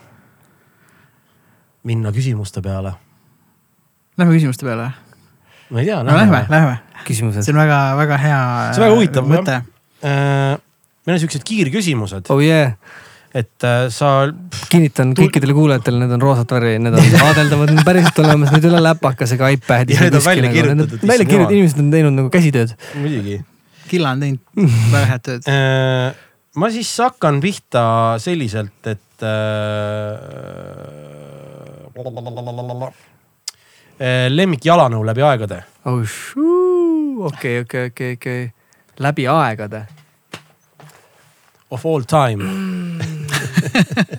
[1.84, 2.96] minna küsimuste peale,
[4.18, 4.92] Lähme küsimuste peale.
[5.70, 6.04] ma ei tea.
[6.04, 6.78] no lähme, lähme,
[7.08, 8.44] küsimused see on väga-väga hea.
[8.74, 9.62] See on väga huvitav, mõte.
[10.04, 10.60] Äh,
[11.08, 12.76] meil on siuksed kiirküsimused, oh yeah,
[13.34, 14.28] et äh, sa
[14.68, 18.68] kinnitan kõikidele kuulajatele, need on roosat värvi, need on vaadeldavad, need on päriselt olemas, need
[18.68, 20.00] ei ole läpakasega iPadis.
[20.00, 22.76] Ja need on välja kirjutatud, välja kirjutatud, inimesed on teinud nagu käsitööd.
[23.00, 23.42] muidugi
[23.90, 24.40] Killa on teinud
[24.94, 25.50] väga head tööd.
[25.52, 26.16] Äh,
[26.62, 27.84] ma siis hakkan pihta
[28.22, 30.16] selliselt, et äh,
[34.00, 35.62] äh, lemmik jalanõu läbi aegade.
[37.30, 38.48] okei, okei, okei, okei,
[39.00, 39.86] läbi aegade.
[41.70, 42.46] Of all time.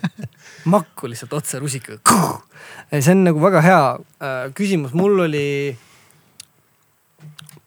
[0.67, 2.41] makku lihtsalt otse rusikaga.
[2.91, 5.77] see on nagu väga hea äh, küsimus, mul oli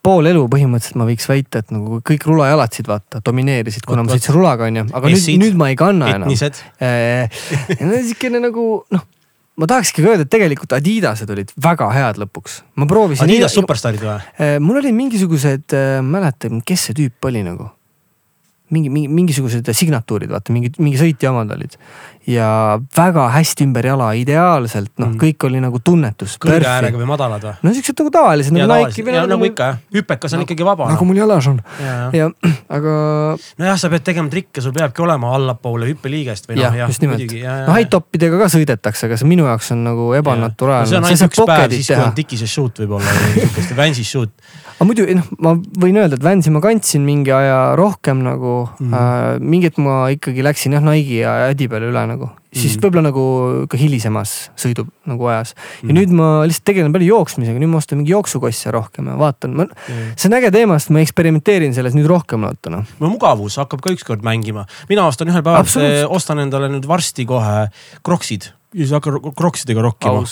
[0.05, 4.37] pool elu põhimõtteliselt ma võiks väita, et nagu kõik rulajalatsid vaata domineerisid, kuna ma sõitsin
[4.37, 5.41] rulaga onju, aga nüüd, Essid.
[5.43, 6.29] nüüd ma ei kanna enam.
[6.31, 6.63] etnised.
[7.81, 8.67] niisugune nagu
[8.97, 9.05] noh,
[9.61, 12.61] ma tahakski öelda, et tegelikult Adidased olid väga head lõpuks.
[12.81, 13.27] ma proovisin.
[13.27, 14.17] Adidas superstaarid või?
[14.65, 17.69] mul olid mingisugused, mäletan, kes see tüüp oli nagu.
[18.71, 21.75] mingi, mingi, mingisugused signatuurid, vaata mingi, mingi sõitja omad olid.
[22.29, 26.37] Ja väga hästi ümber jala, ideaalselt, noh Mm., kõik oli nagu tunnetus.
[26.39, 27.55] kõrge äärega või madalad või?
[27.65, 30.41] no siuksed nagu tavalised ja nagu Nike või ja nagu nagu, ikka jah, hüpekas on
[30.43, 30.89] nagu- ikkagi vaba.
[30.93, 32.29] nagu mul jalas on ja, ja
[32.69, 32.95] aga
[33.59, 37.03] nojah, sa pead tegema trikke, sul peabki olema allapoole hüppeliigest või noh, jah, jah, just
[37.03, 37.35] nimelt.
[37.67, 40.91] no high top idega ka sõidetakse, aga see minu jaoks on nagu no ebanaturaalne.
[40.91, 44.33] see on ainult üks päev, siis kui on tikises shoot võib-olla või sihukest Vansis shoot.
[44.77, 48.95] aga muidu noh, ma võin öelda, et Vansi ma kandsin mingi aja rohkem nagu mm.
[49.01, 52.29] Äh,, mingi hetk ma ikkagi läksin jah Nike'i ja Adi peale üle nagu.
[52.53, 52.83] siis Mhm.
[52.83, 53.25] võib-olla nagu
[53.71, 55.55] ka hilisemas sõidu nagu ajas.
[55.83, 55.97] ja Mhm.
[55.97, 59.67] nüüd ma lihtsalt tegelen palju jooksmisega, nüüd ma ostan mingi jooksukosse rohkem ja vaatan, ma,
[60.17, 62.85] see on äge teema, sest ma eksperimenteerin selles nüüd rohkem vaata noh.
[63.01, 64.67] no mugavus hakkab ka ükskord mängima.
[64.89, 66.11] mina ostan ühel päeval, Absoluutselt.
[66.11, 67.69] ostan endale nüüd varsti kohe
[68.03, 70.23] kroksid ja siis hakkan kroksidega rokkima.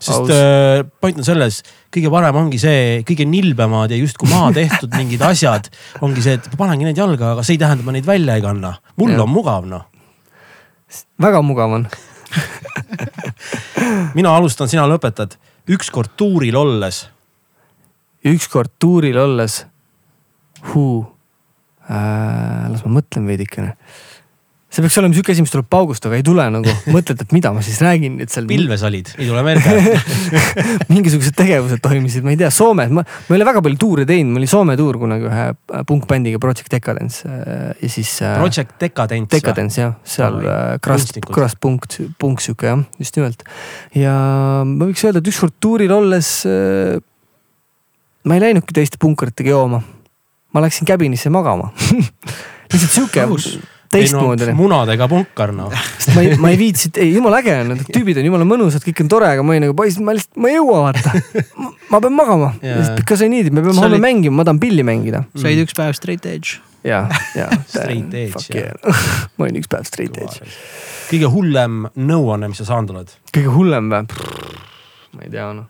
[0.00, 4.92] sest äh, point on selles, kõige parem ongi see, kõige nilbemad ja justkui maha tehtud
[4.96, 5.68] mingid asjad
[6.04, 8.42] ongi see, et panengi need jalga, aga see ei tähenda, et ma neid välja ei
[8.44, 8.74] kanna.
[8.96, 9.22] mul Jah.
[9.24, 9.84] on mugav noh.
[11.22, 11.86] Väga mugav on.
[14.18, 15.36] mina alustan, sina lõpetad.
[15.66, 17.08] ükskord tuuril olles,
[18.24, 19.64] ükskord tuuril olles,
[20.72, 21.02] huu
[21.90, 23.74] äh,, las ma mõtlen veidikene.
[24.76, 27.52] See peaks olema sihuke asi, mis tuleb paugust, aga ei tule nagu, mõtled, et mida
[27.56, 28.44] ma siis räägin nüüd seal.
[28.50, 29.94] pilves olid, ei tule meelde.
[30.92, 34.34] mingisugused tegevused toimusid, ma ei tea, Soomes, ma, ma ei ole väga palju tuure teinud,
[34.34, 38.36] ma olin Soome tuur kunagi ühe äh, punkbändiga Project Decadence äh, ja siis äh,.
[38.42, 39.32] Project Decadence.
[39.32, 40.36] Decadence jah, seal
[40.84, 41.16] Krast.
[41.32, 43.46] Krast punkt, punkt sihuke jah, just nimelt.
[43.96, 44.16] ja
[44.68, 46.32] ma võiks öelda, et ükskord tuuril olles
[48.26, 49.80] ma ei läinudki teiste punkritega jooma.
[50.52, 51.72] ma läksin cabin'isse magama.
[52.72, 53.24] lihtsalt sihuke
[53.92, 54.48] Teistmoodi.
[54.56, 55.74] munadega punkar noh.
[55.98, 58.84] sest ma ei, ma ei viitsi, ei jumala äge on, need tüübid on jumala mõnusad,
[58.86, 61.12] kõik on tore, aga ma olin nagu poiss, ma lihtsalt, ma ei jõua vaata.
[61.92, 64.60] ma pean magama Jaa., because I need it, me peame homme oli- mängima, ma tahan
[64.62, 65.24] pilli mängida.
[65.38, 66.58] said üks päev straight edge.
[66.86, 67.04] ja,
[67.38, 67.48] ja.
[67.68, 68.98] Straight edge, jah.
[69.36, 70.50] ma olin üks päev straight edge.
[71.12, 73.16] kõige hullem nõuanne, mis sa saanud oled?
[73.34, 74.04] kõige hullem või?
[75.16, 75.68] ma ei tea noh.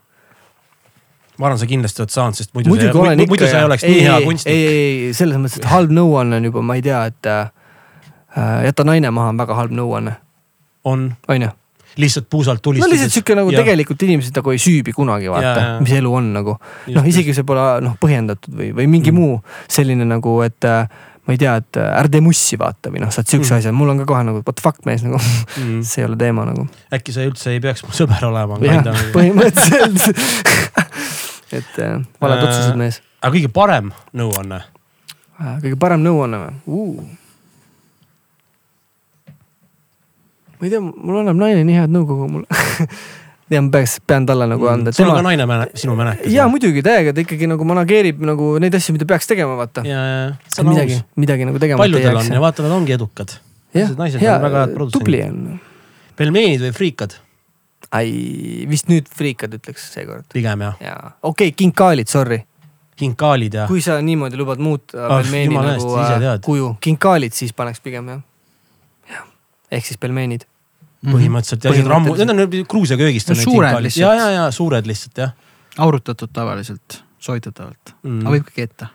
[1.37, 3.33] ma arvan, sa kindlasti oled saanud, sest muidu, muidugi olen sa, ikka.
[3.35, 4.55] muidu sa ei oleks nii hea kunstnik.
[4.55, 7.53] ei, ei, ei selles mõttes, et halb nõuanne on juba, ma ei tea, et äh,
[8.65, 10.15] jäta naine maha on väga halb nõuanne,
[10.85, 11.49] on on ju.
[11.97, 12.91] lihtsalt puusalt no tulistades.
[12.93, 13.63] lihtsalt sihuke nagu Jah.
[13.63, 16.57] tegelikult inimesed nagu ei süübi kunagi vaata mis elu on nagu.
[16.93, 19.15] Noh, isegi see pole noh põhjendatud või, või mingi Mm.
[19.17, 20.85] muu selline nagu, et äh,
[21.27, 23.57] ma ei tea, et äh, ära tee mussi vaata või noh, saad siukse Mm.
[23.57, 25.81] asja, mul on ka kohe nagu what fuck mees nagu, mm.
[25.89, 26.67] see ei ole teema nagu.
[26.93, 28.59] äkki sa üldse ei peaks mu sõber olema.
[28.61, 30.21] aga põhimõtteliselt.
[31.57, 33.01] et äh, valed Äh, otsused mees.
[33.23, 34.61] kõige parem nõuanne,
[35.63, 37.07] kõige parem nõuanne või uh.?
[40.57, 42.61] Ma ei tea, mul annab naine nii head nõu kogu mulle.
[43.53, 44.91] ja ma peaks, pean talle nagu anda.
[44.95, 46.31] sul on ka naine mäne-, sinu mänekas.
[46.33, 49.85] ja muidugi täiega, ta ikkagi nagu manageerib nagu neid asju, mida peaks tegema, vaata.
[49.87, 51.79] ja, ja, midagi midagi nagu tegema.
[51.83, 53.37] paljudel on ja vaata, nad ongi edukad.
[53.77, 55.39] jah, hea tubli on.
[56.19, 57.17] pelmeenid või friikad,
[57.95, 58.11] ai,
[58.69, 60.27] vist nüüd friikad ütleks seekord.
[60.33, 62.41] pigem jah, jaa, okei okay,, kinkaalid, sorry.
[62.97, 63.69] kinkaalid ja.
[63.69, 68.25] kui sa niimoodi lubad muuta Ah, pelmeeni nagu äh, kuju, kinkaalid siis paneks pigem jah.
[69.67, 70.47] jah, ehk siis pelmeenid.
[71.07, 73.29] põhimõtteliselt ja need rammu, need on Gruusia köögist.
[73.29, 74.01] No suured lihtsalt.
[74.01, 75.35] ja, ja, ja suured lihtsalt jah
[75.77, 78.19] aurutatud tavaliselt, soitatavalt mm.
[78.21, 78.33] aga.
[78.33, 78.89] võib ka keeta.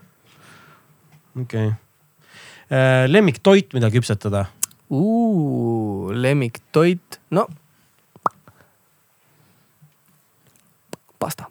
[1.41, 3.09] okei okay..
[3.11, 4.47] lemmiktoit, mida küpsetada?
[6.23, 7.47] lemmiktoit, no.
[11.19, 11.49] pasta.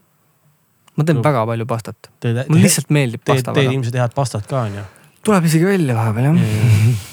[0.95, 1.26] ma teen No.
[1.26, 4.84] väga palju pastat, mulle lihtsalt meeldib pasta teed ilmselt head pastat ka onju.
[5.26, 7.07] tuleb isegi välja vahepeal jah.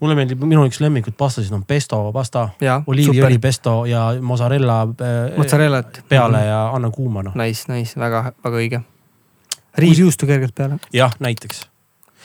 [0.00, 2.48] Mulle meeldib, minu üks lemmikud pastasid on pesto pasta,
[2.86, 6.44] oliiviõli pesto ja mozzarella äh, mozzarellat peale.
[6.48, 7.36] ja anna kuuma noh.
[7.38, 8.82] Nice, nice, väga, väga õige.
[9.78, 10.80] riisjuustu kergelt peale.
[10.92, 11.66] jah, näiteks.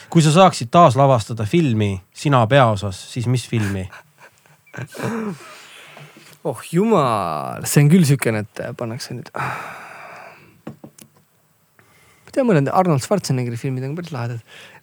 [0.10, 3.90] kui sa saaksid taaslavastada filmi sina peaosas, siis mis filmi?
[6.50, 9.30] oh jumal, see on küll siukene, et pannakse nüüd.
[12.26, 14.40] ma tean, mõned Arnold Schwarzeneggeri filmid on päris lahedad.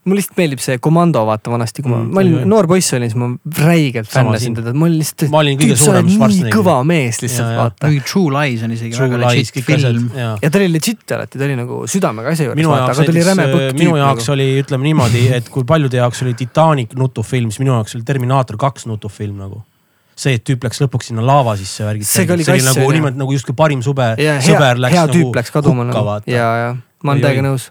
[0.06, 2.44] Mulle lihtsalt meeldib see Komando, vaata vanasti, kui ma Mm, mm,, ma olin oi.
[2.52, 3.26] noor poiss olin, siis ma
[3.66, 5.30] räigelt fännasin teda, ma olin lihtsalt.
[5.32, 6.54] Ma olin kõige suurem nii Schwarzenegger.
[6.60, 7.58] kõva mees lihtsalt Ja, ja.
[7.64, 7.90] vaata.
[7.90, 11.38] mingi True Lies on isegi True väga Lies, legit film., ja ta oli legit alati,
[11.40, 14.34] ta oli nagu südamega asja juures, minu vaata, jaoks näiteks, põkk minu jaoks nagu.
[14.36, 18.56] oli, ütleme niimoodi, et kui paljude jaoks oli Titanic nutufilm, siis minu jaoks oli Terminaator
[18.62, 19.62] kaks nutufilm nagu.
[20.16, 22.06] see, et tüüp läks lõpuks sinna laava sisse värgid.
[22.08, 25.18] See oli oli nagu niimoodi nagu justkui parim sube, ja hea, sõber läks hea nagu
[25.18, 26.30] tüüp läks kaduma hukka nagu vaata.
[26.30, 26.70] ja, ja
[27.02, 27.66] ma olen täiega nõus.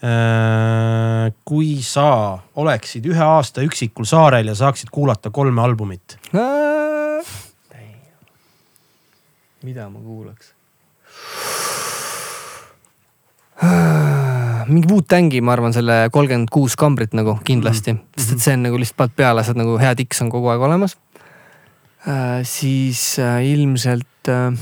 [0.00, 6.16] Äh, kui sa oleksid ühe aasta üksikul saarel ja saaksid kuulata kolme albumit,
[9.60, 10.54] mida ma kuulaks?
[14.70, 18.20] mingi Wu-Tangi, ma arvan, selle kolmkümmend kuus kambrit nagu kindlasti mm, -hmm.
[18.22, 20.64] sest et see on nagu lihtsalt peale, sa oled nagu hea tiks on kogu aeg
[20.64, 20.96] olemas
[22.08, 22.40] äh,.
[22.42, 24.56] siis äh, ilmselt äh,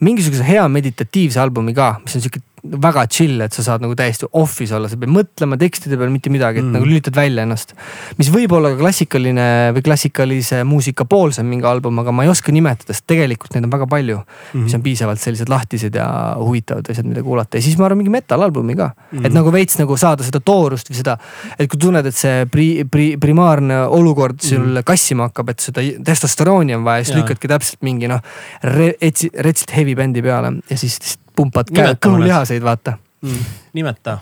[0.00, 2.44] mingisuguse hea meditatiivse albumi ka, mis on sihuke
[2.82, 6.12] väga chill, et sa saad nagu täiesti off'is olla, sa ei pea mõtlema tekstide peale
[6.12, 6.72] mitte midagi, et Mm.
[6.76, 7.74] nagu lülitad välja ennast.
[8.18, 12.52] mis võib olla ka klassikaline või klassikalise muusika poolsem mingi album, aga ma ei oska
[12.52, 16.88] nimetada, sest tegelikult neid on väga palju mm, mis on piisavalt sellised lahtised ja huvitavad
[16.90, 19.26] asjad, mida kuulata ja siis ma arvan mingi metal-albumi ka mm.
[19.26, 21.18] et nagu veits nagu saada seda toorust või seda,
[21.58, 25.82] et kui tunned, et see pri, pri, primaarne olukord sul mm kassima hakkab, et seda
[26.04, 28.22] testosterooni on vaja, siis lükkadki täpselt mingi noh
[28.62, 32.96] re,, retsilt heavy bändi peale ja siis pumpad käe- kõhulihaseid, vaata.
[33.24, 33.52] mm..
[33.76, 34.18] nimeta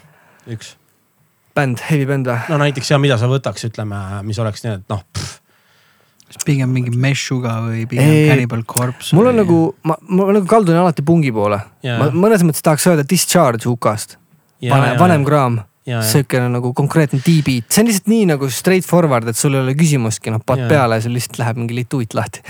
[0.50, 0.74] üks,
[1.56, 2.52] bänd, heavy bänd või?
[2.52, 5.04] no näiteks ja mida sa võtaks, ütleme, mis oleks nii, et noh,
[6.44, 9.14] pigem mingi Meshuga või pigem Ei, Cannibal Corpse.
[9.16, 11.60] mul on nagu, ma, ma nagu kaldun alati pungi poole.
[11.86, 12.00] Jaa.
[12.00, 14.18] ma mõnes mõttes tahaks öelda Discharge hukast.
[14.64, 18.86] vanem, vanem kraam, ja, ja, siukene nagu konkreetne D-beat, see on lihtsalt nii nagu straight
[18.88, 20.68] forward, et sul ei ole küsimustki, noh, Jaa.
[20.70, 22.40] peale ja sul lihtsalt läheb mingi lituit lahti.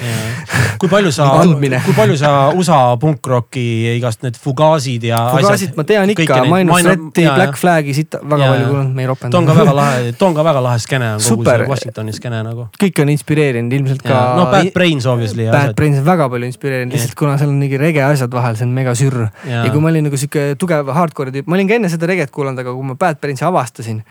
[0.78, 3.64] kui palju sa kui palju sa USA punkrocki
[3.96, 5.20] igast need Fugaasid ja.
[5.34, 9.10] Fugasit ma tean ikka, Minus Threati, Black Flag'i, siit väga Jaa, palju kuulanud, me ei
[9.10, 9.34] ropendanud.
[9.34, 11.64] too on ka väga lahe, too on ka väga lahe skeene on kogu Super.
[11.64, 12.68] see Washingtoni skeene nagu.
[12.84, 14.20] kõik on inspireerinud ilmselt ka.
[14.38, 15.78] no Bad Brains obviously ja Bad asjad.
[15.80, 18.74] Brains on väga palju inspireerinud, lihtsalt kuna seal on mingi rege asjad vahel, see on
[18.78, 19.26] mega sürr.
[19.48, 22.30] Ja kui ma olin nagu sihuke tugev hardcore'i tüüp, ma olin ka enne seda reget
[22.34, 24.02] kuulanud, aga kui ma Bad Brainsi avastasin,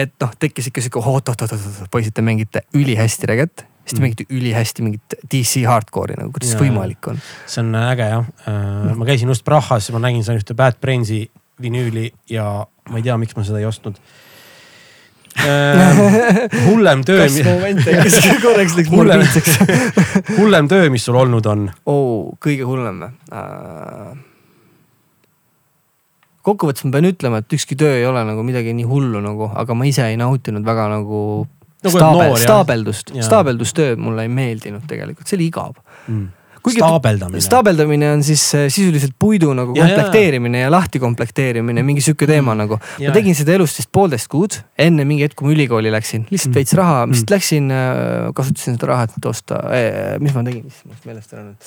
[0.00, 4.02] et noh, tekkis ikka sihuke oot-oot-oot-oot, poisid, te mängite ülihästi reget, siis te Mm.
[4.06, 7.20] mängite ülihästi mingit DC hardcore'i nagu, kuidas see võimalik on?
[7.50, 8.26] see on äge jah.
[8.96, 11.24] ma käisin just Prahas ja ma nägin seal ühte Bad Brainsi
[11.62, 13.98] vinüüli ja ma ei tea, miks ma seda ei ostnud.
[16.68, 19.22] hullem töö, kas moment tekkis korraks läks Hullem.
[19.22, 19.54] morbiidseks?
[20.38, 21.70] hullem töö, mis sul olnud on?
[21.88, 24.12] oo, kõige hullem või uh...?
[26.42, 29.74] Kokkuvõttes ma pean ütlema, et ükski töö ei ole nagu midagi nii hullu nagu, aga
[29.78, 31.46] ma ise ei nautinud väga nagu
[31.82, 35.72] Nagu staabel, noor, staabeldust Jaa., staabeldusstöö mulle ei meeldinud tegelikult, see oli igav.
[36.62, 37.40] Kuigi- staabeldamine.
[37.42, 39.96] staabeldamine on siis äh, sisuliselt puidu nagu Ja, ja.
[39.96, 42.78] komplekteerimine ja lahti komplekteerimine, mingi sihuke teema nagu.
[43.02, 43.10] Ja.
[43.10, 46.52] ma tegin seda elust vist poolteist kuud, enne mingi hetk, kui ma ülikooli läksin, lihtsalt
[46.54, 46.58] Mm.
[46.60, 47.10] veits raha, Mm.
[47.16, 47.66] lihtsalt läksin,
[48.38, 49.58] kasutasin seda raha, et osta,
[50.22, 51.58] mis ma tegin, mul meelest ära nüüd.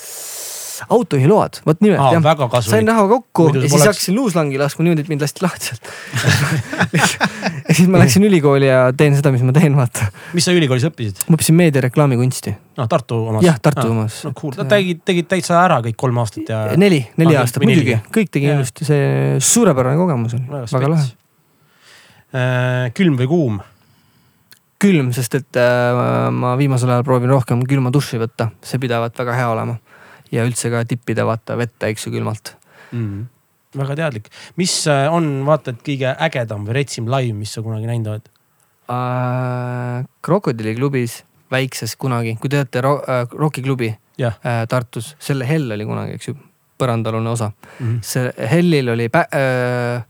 [0.90, 2.62] autojuhiload, vot nimelt Aa, jah.
[2.66, 5.70] sain raha kokku Muidu ja siis poleks- hakkasin luuslangi laskma niimoodi, et mind lasti lahti
[5.72, 5.90] sealt.
[7.68, 10.08] ja siis ma läksin ülikooli ja teen seda, mis ma teen, vaata.
[10.36, 11.26] mis sa ülikoolis õppisid?
[11.30, 12.56] ma õppisin meedia reklaamikunsti.
[12.80, 13.44] noh, Tartu omas.
[13.46, 14.22] jah, Tartu omas.
[14.28, 16.64] no cool, tegid, tegid täitsa ära kõik kolm aastat ja.
[16.80, 21.08] neli, neli Ah, aastat muidugi, kõik tegin ilusti, see suurepärane kogemus oli, väga lahe.
[22.36, 23.64] Äh, külm või kuum?
[24.86, 29.34] külm, sest et äh, ma viimasel ajal proovin rohkem külma duši võtta, see pidavat väga
[29.38, 29.78] hea olema.
[30.36, 32.56] Ja üldse ka tippida vaata vette, eks ju, külmalt.
[32.92, 33.26] mm..
[33.80, 37.90] väga teadlik, mis äh, on vaata, et kõige ägedam või retsim live, mis sa kunagi
[37.90, 38.32] näinud oled?
[38.92, 45.88] Äh, krokodilliklubis, väikses kunagi, kui teate ro äh, rokiklubi jah äh, Tartus, selle hell oli
[45.88, 46.36] kunagi, eks ju,
[46.80, 47.52] põrandaalune osa.
[47.80, 48.00] mm -hmm.
[48.02, 50.04] see hellil oli pä- äh,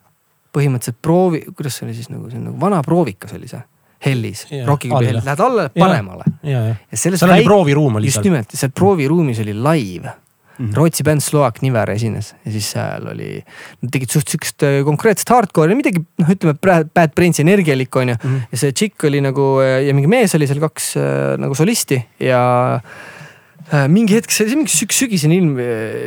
[0.53, 3.61] põhimõtteliselt proovi, kuidas see oli siis nagu, see on nagu vana proovikas oli see
[4.05, 5.13] hellis rokiklubi alla.
[5.19, 6.61] hell, lähed alla, paremale ja,
[6.93, 8.29] selles seal oli väik- prooviruum oli just seal.
[8.29, 10.13] nimelt, seal prooviruumis oli live
[10.55, 10.71] Mhm.
[10.71, 13.41] Rootsi bänd Slovak Niver esines ja siis seal oli,
[13.83, 16.53] nad tegid suht siukest äh, konkreetset hardcore'i, midagi noh, ütleme
[16.95, 18.15] Bad Brainsi energialikku onju.
[18.23, 18.37] Mhm.
[18.53, 22.79] ja see tšikk oli nagu ja mingi mees oli seal kaks äh, nagu solisti ja
[22.79, 25.57] äh, mingi hetk, see oli mingi süg- sügisene ilm,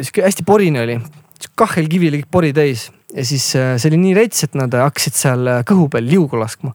[0.00, 0.96] sihuke hästi porine oli.
[1.58, 5.12] kahhelkivi oli kõik pori täis ja siis äh, see oli nii rets, et nad hakkasid
[5.18, 6.72] seal äh, kõhu peal liugu laskma.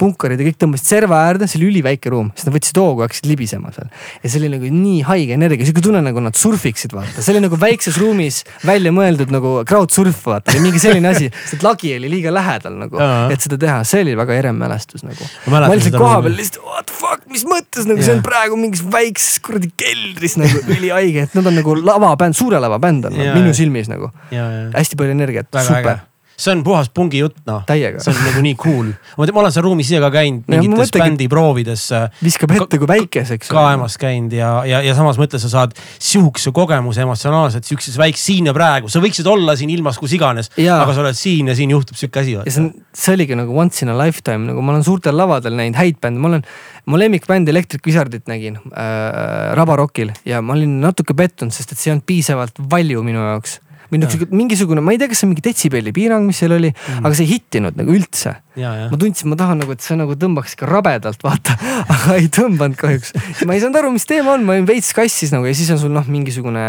[0.00, 3.08] Punkarid ja kõik tõmbasid serva äärde, see oli üliväike ruum, siis nad võtsid hoogu ja
[3.08, 3.88] hakkasid libisema seal.
[4.22, 7.44] ja see oli nagu nii haige energia, sihuke tunne nagu nad surfiksid, vaata, see oli
[7.46, 11.30] nagu väikses ruumis välja mõeldud nagu crowdsurf, vaata, või mingi selline asi.
[11.50, 13.00] sest lagi oli liiga lähedal nagu,
[13.32, 15.30] et seda teha, see oli väga ere mälestus nagu.
[15.52, 18.10] ma lihtsalt koha peal lihtsalt what the fuck, mis mõttes nagu yeah.
[18.10, 22.60] see on praegu mingis väikses kuradi keldris nagu ülihaige, et nad on nagu lavabänd, suure
[22.62, 23.36] lava bänd on yeah.
[23.36, 24.12] minu silmis nagu.
[24.30, 26.04] hästi palju energiat, super
[26.36, 27.64] see on puhas pungi jutt noh.
[27.68, 28.90] see on nagu nii cool.
[29.16, 31.86] ma olen seal ruumis ise ka käinud mingites bändi proovides.
[32.22, 33.50] viskab ette kui väikeseks.
[33.52, 38.50] kaemas käinud ja, ja, ja samas mõttes sa saad sihukese kogemuse emotsionaalselt sihukeses väikses siin
[38.50, 38.92] ja praegu.
[38.92, 42.22] sa võiksid olla siin ilmas kus iganes, aga sa oled siin ja siin juhtub sihuke
[42.22, 42.36] asi.
[42.36, 45.56] ja see on, see oligi nagu once in a lifetime, nagu ma olen suurtel lavadel
[45.56, 46.46] näinud häid bände, ma olen,
[46.86, 51.90] mu lemmikbänd Electric Wizardit nägin äh, Rabarokil ja ma olin natuke pettunud, sest et see
[51.90, 53.60] ei olnud piisavalt valju minu jaoks
[53.90, 56.70] või noh, mingisugune, ma ei tea, kas see on mingi detsibelli piirang, mis seal oli
[56.72, 58.34] mm., aga see ei hittinud nagu üldse.
[58.56, 61.56] ma tundsin, ma tahan nagu, et see nagu tõmbaks ikka rabedalt, vaata
[61.94, 63.12] aga ei tõmbanud kahjuks.
[63.46, 65.82] ma ei saanud aru, mis teema on, ma olin veits kassis nagu ja siis on
[65.82, 66.64] sul noh, mingisugune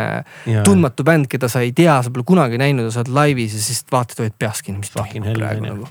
[0.49, 3.57] ja, tundmatu bänd, keda sa ei tea, sa pole kunagi näinud ja sa oled laivis
[3.57, 5.89] ja siis vaatad, hoiad peas kinni, mis toimub praegu nagu.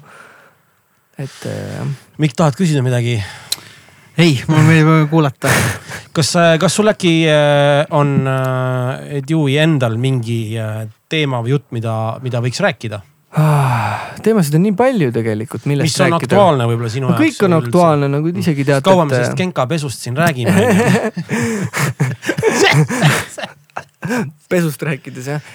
[1.16, 1.82] et äh.
[2.22, 3.18] Mikk, tahad küsida midagi?
[4.16, 5.50] Ei, mul meeldib väga kuulata
[6.16, 8.08] kas, äh, kas sul äkki äh, on
[9.28, 10.40] Dewey endal mingi
[11.10, 11.94] teema või jutt, mida,
[12.24, 12.98] mida võiks rääkida?
[13.36, 16.32] Ah, teemasid on nii palju tegelikult, millest mis on rääkida.
[16.32, 17.26] aktuaalne võib-olla sinu no, jaoks?
[17.26, 18.86] kõik on aktuaalne, nagu isegi teate.
[18.86, 20.56] kaua me sellest kenkapesust siin räägime
[24.52, 25.52] pesust rääkides jah.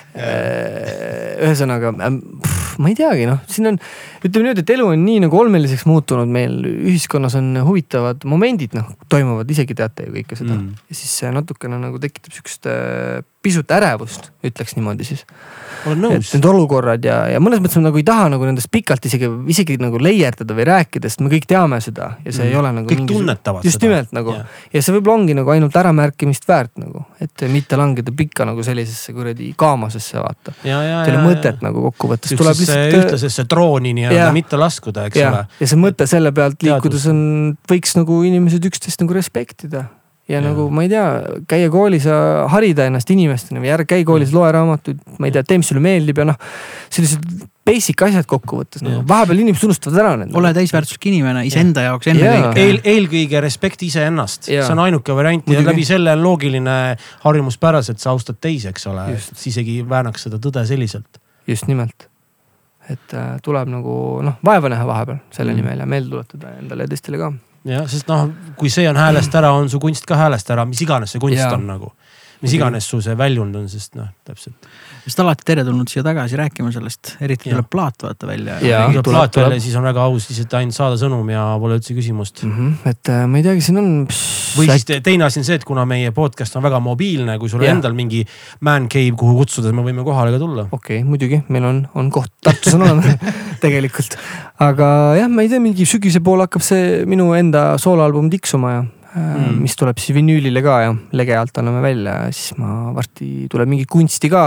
[1.41, 3.80] ühesõnaga, ma ei teagi, noh, siin on,
[4.22, 6.57] ütleme niimoodi, et elu on nii nagu olmeliseks muutunud meil,
[6.91, 10.57] ühiskonnas on huvitavad momendid, noh, toimuvad, isegi teate ju kõike seda.
[10.57, 10.80] Mm..
[10.90, 15.26] ja siis see natukene nagu tekitab sihukest äh, pisut ärevust, ütleks niimoodi siis
[15.85, 16.31] olen nõus.
[16.35, 19.77] Need olukorrad ja, ja mõnes mõttes ma nagu ei taha nagu nendest pikalt isegi, isegi
[19.81, 22.49] nagu leierdada või rääkida, sest me kõik teame seda ja see mm.
[22.51, 22.89] ei ole nagu.
[22.91, 23.88] kõik tunnetavad just seda.
[23.88, 24.59] just nimelt nagu yeah.
[24.76, 29.15] ja see võib-olla ongi nagu ainult äramärkimist väärt nagu, et mitte langeda pikka nagu sellisesse
[29.18, 30.53] kuradi kaamasesse vaata.
[30.65, 32.35] ei ole mõtet nagu kokkuvõttes.
[32.38, 35.31] ühtlasesse trooni nii-öelda mitte laskuda, eks ja.
[35.34, 35.47] ole.
[35.63, 37.23] ja see mõte selle pealt liikudes on,
[37.72, 39.88] võiks nagu inimesed üksteist nagu respektida
[40.30, 41.06] ja, ja nagu ma ei tea,
[41.49, 42.18] käia koolis ja
[42.52, 45.84] harida ennast inimestena või ära käi koolis, loe raamatuid, ma ei tea, tee, mis sulle
[45.84, 46.38] meeldib ja noh.
[46.89, 47.26] sellised
[47.68, 50.35] basic asjad kokkuvõttes nagu vahepeal inimesed unustavad ära need.
[50.38, 52.80] ole täisväärtuslik inimene iseenda jaoks ennekõike Eel,.
[52.93, 55.65] eelkõige respekti iseennast, see on ainuke variant Muidugi.
[55.65, 56.77] ja läbi selle on loogiline
[57.26, 61.22] harjumuspäraselt sa austad teisi, eks ole, et isegi väänaks seda tõde selliselt.
[61.48, 62.07] just nimelt
[62.89, 63.93] et äh, tuleb nagu
[64.26, 65.61] noh, vaeva näha vahepeal selle mm.
[65.61, 67.31] nimel ja meelde tuletada endale ja teistele ka
[67.67, 70.81] jah, sest noh, kui see on häälest ära, on su kunst ka häälest ära, mis
[70.81, 71.51] iganes see kunst ja.
[71.55, 71.91] on nagu.
[72.41, 74.69] mis iganes su see väljund on, sest noh, täpselt
[75.02, 78.57] sest alati teretulnud siia tagasi rääkima sellest, eriti tuleb plaat vaata välja.
[78.61, 82.44] tuleb plaat välja, siis on väga aus lihtsalt ainult saada sõnum ja pole üldse küsimust
[82.45, 82.53] mm.
[82.57, 82.91] -hmm.
[82.91, 83.90] et äh, ma ei teagi, siin on.
[84.57, 87.64] või siis teine asi on see, et kuna meie podcast on väga mobiilne, kui sul
[87.64, 88.22] on endal mingi
[88.68, 90.68] man cave, kuhu kutsuda, me võime kohale ka tulla.
[90.69, 93.18] okei okay,, muidugi, meil on, on koht Tartus on olemas
[93.64, 94.18] tegelikult.
[94.61, 94.88] aga
[95.18, 98.82] jah, ma ei tea, mingi sügise poole hakkab see minu enda sooloalbum tiksuma ja
[99.15, 103.49] mm., mis tuleb siis vinüülile ka ja lege alt anname välja ja siis ma varsti
[103.52, 104.45] tuleb mingi kunsti ka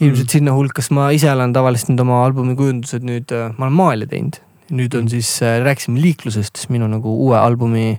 [0.00, 0.32] ilmselt mm.
[0.36, 4.10] sinna hulkas ma ise olen tavaliselt nüüd oma albumi kujundused nüüd, äh, ma olen maali
[4.10, 4.40] teinud.
[4.68, 5.14] nüüd on mm.
[5.14, 7.98] siis, äh, rääkisime liiklusest, siis minu nagu uue albumi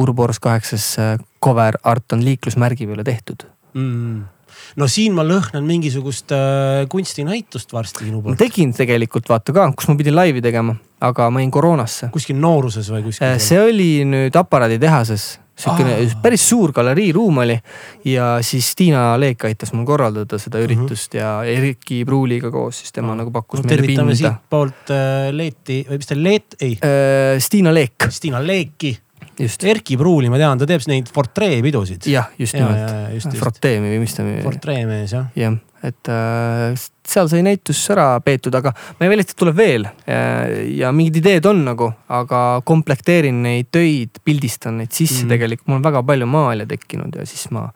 [0.00, 4.20] Urboros kaheksas äh, cover art on liiklusmärgi peale tehtud mm
[4.78, 8.38] no siin ma lõhnan mingisugust äh, kunstinäitust varsti sinu poolt.
[8.40, 12.10] tegin tegelikult vaata ka, kus ma pidin laivi tegema, aga ma jäin koroonasse.
[12.14, 13.38] kuskil nooruses või kuskil?
[13.42, 16.14] see oli nüüd aparaaditehases sihukene ah.
[16.22, 17.58] päris suur galeriiruum oli
[18.08, 20.66] ja siis Tiina Leek aitas mul korraldada seda mhm.
[20.68, 21.22] üritust uh -huh.
[21.22, 23.20] ja Erki Pruuliga koos, siis tema ah.
[23.22, 24.02] nagu pakkus no, meile pinda.
[24.02, 27.38] tervitame siitpoolt äh, Leeti või mis ta Leet, ei äh,.
[27.38, 28.08] Stiina Leek.
[28.08, 28.98] Stiina Leeki.
[29.40, 32.06] Erki Pruuli, ma tean, ta teeb neid portreepidusid.
[32.10, 33.40] jah, just nimelt.
[33.40, 34.26] Forteemi või mis ta.
[34.44, 35.28] portreemees jah.
[35.38, 35.56] jah,
[35.86, 36.74] et äh,
[37.10, 40.20] seal sai näitus ära peetud, aga ma ei välista, et tuleb veel ja,
[40.82, 45.32] ja mingid ideed on nagu, aga komplekteerin neid töid, pildistan neid sisse mm.
[45.34, 47.66] tegelikult, mul on väga palju maale tekkinud ja siis ma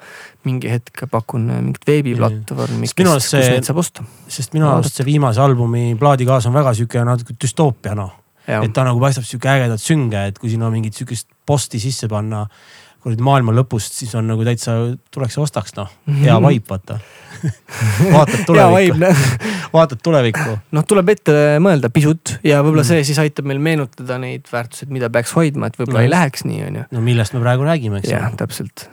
[0.45, 4.05] mingi hetk pakun mingit veebiplatvormi, kus neid saab osta.
[4.29, 8.13] sest minu arust see viimase albumi plaadikaas on väga sihuke natuke düstoopia noh.
[8.47, 12.47] Et ta nagu paistab sihuke ägedalt sünge, et kui sinna mingit sihukest posti sisse panna
[13.05, 14.79] kuradi maailma lõpust, siis on nagu täitsa,
[15.13, 15.91] tuleks ja ostaks noh,
[16.23, 16.97] hea vibe vaata
[18.15, 19.11] vaatad tulevikku
[19.75, 20.57] vaatad tulevikku.
[20.73, 22.91] noh, tuleb ette mõelda pisut ja võib-olla mm.
[22.95, 26.09] see siis aitab meil meenutada neid väärtuseid, mida peaks hoidma, et võib-olla no.
[26.09, 26.89] ei läheks nii, on ju.
[26.97, 28.89] no millest me praegu räägime, eks jah, täpselt.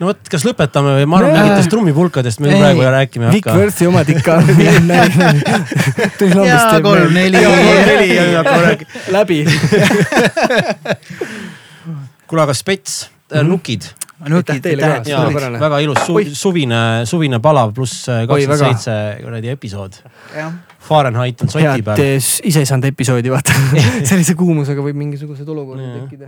[0.00, 1.44] No vot, kas lõpetame või ma arvan, Nojah.
[1.46, 2.58] mingitest trummipulkadest me Ei.
[2.60, 3.58] praegu rääkima ei Vic hakka.
[3.60, 4.32] Worthi omad ikka.
[6.50, 7.42] ja kolm-neli.
[9.16, 9.38] läbi.
[12.28, 12.92] kuule, aga spets,
[13.46, 13.82] nukid.
[14.28, 14.86] nukid, teile ka.
[14.92, 15.20] tähed Jaa.
[15.24, 15.58] suurepärane.
[15.64, 16.12] väga ilus su,
[16.44, 18.26] suvine, suvine palav pluss väga.
[18.32, 18.94] kakskümmend seitse
[19.24, 19.92] kuradi episood.
[20.86, 21.98] Fahrenheit on soti peal.
[22.20, 23.52] ise ei saanud episoodi vaata.
[24.10, 25.96] sellise kuumusega võib mingisuguseid olukordi Jaa.
[26.02, 26.26] tekkida